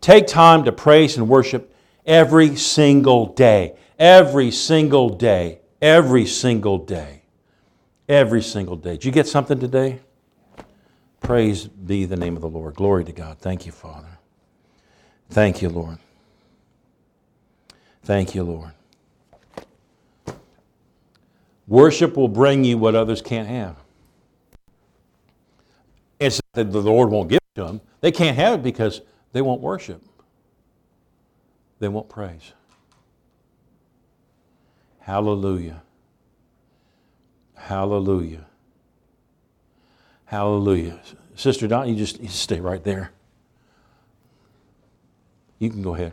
Take 0.00 0.26
time 0.26 0.64
to 0.64 0.72
praise 0.72 1.16
and 1.16 1.28
worship 1.28 1.74
every 2.06 2.56
single 2.56 3.26
day. 3.26 3.76
Every 3.98 4.50
single 4.50 5.10
day. 5.10 5.59
Every 5.80 6.26
single 6.26 6.78
day. 6.78 7.22
Every 8.08 8.42
single 8.42 8.76
day. 8.76 8.92
Did 8.92 9.04
you 9.04 9.12
get 9.12 9.26
something 9.26 9.58
today? 9.58 10.00
Praise 11.20 11.66
be 11.66 12.04
the 12.04 12.16
name 12.16 12.34
of 12.36 12.42
the 12.42 12.48
Lord. 12.48 12.74
Glory 12.74 13.04
to 13.04 13.12
God. 13.12 13.38
Thank 13.38 13.66
you, 13.66 13.72
Father. 13.72 14.18
Thank 15.30 15.62
you, 15.62 15.68
Lord. 15.68 15.98
Thank 18.02 18.34
you, 18.34 18.42
Lord. 18.42 18.72
Worship 21.68 22.16
will 22.16 22.28
bring 22.28 22.64
you 22.64 22.78
what 22.78 22.96
others 22.96 23.22
can't 23.22 23.46
have. 23.48 23.76
It's 26.18 26.40
that 26.54 26.72
the 26.72 26.82
Lord 26.82 27.10
won't 27.10 27.28
give 27.28 27.36
it 27.36 27.60
to 27.60 27.64
them. 27.64 27.80
They 28.00 28.10
can't 28.10 28.36
have 28.36 28.54
it 28.54 28.62
because 28.62 29.02
they 29.32 29.40
won't 29.40 29.60
worship. 29.60 30.02
They 31.78 31.88
won't 31.88 32.08
praise. 32.08 32.52
Hallelujah. 35.10 35.82
Hallelujah. 37.56 38.46
Hallelujah. 40.26 41.00
Sister 41.34 41.66
Don, 41.66 41.88
you 41.88 41.96
just, 41.96 42.20
you 42.20 42.28
stay 42.28 42.60
right 42.60 42.84
there. 42.84 43.10
You 45.58 45.68
can 45.68 45.82
go 45.82 45.96
ahead. 45.96 46.12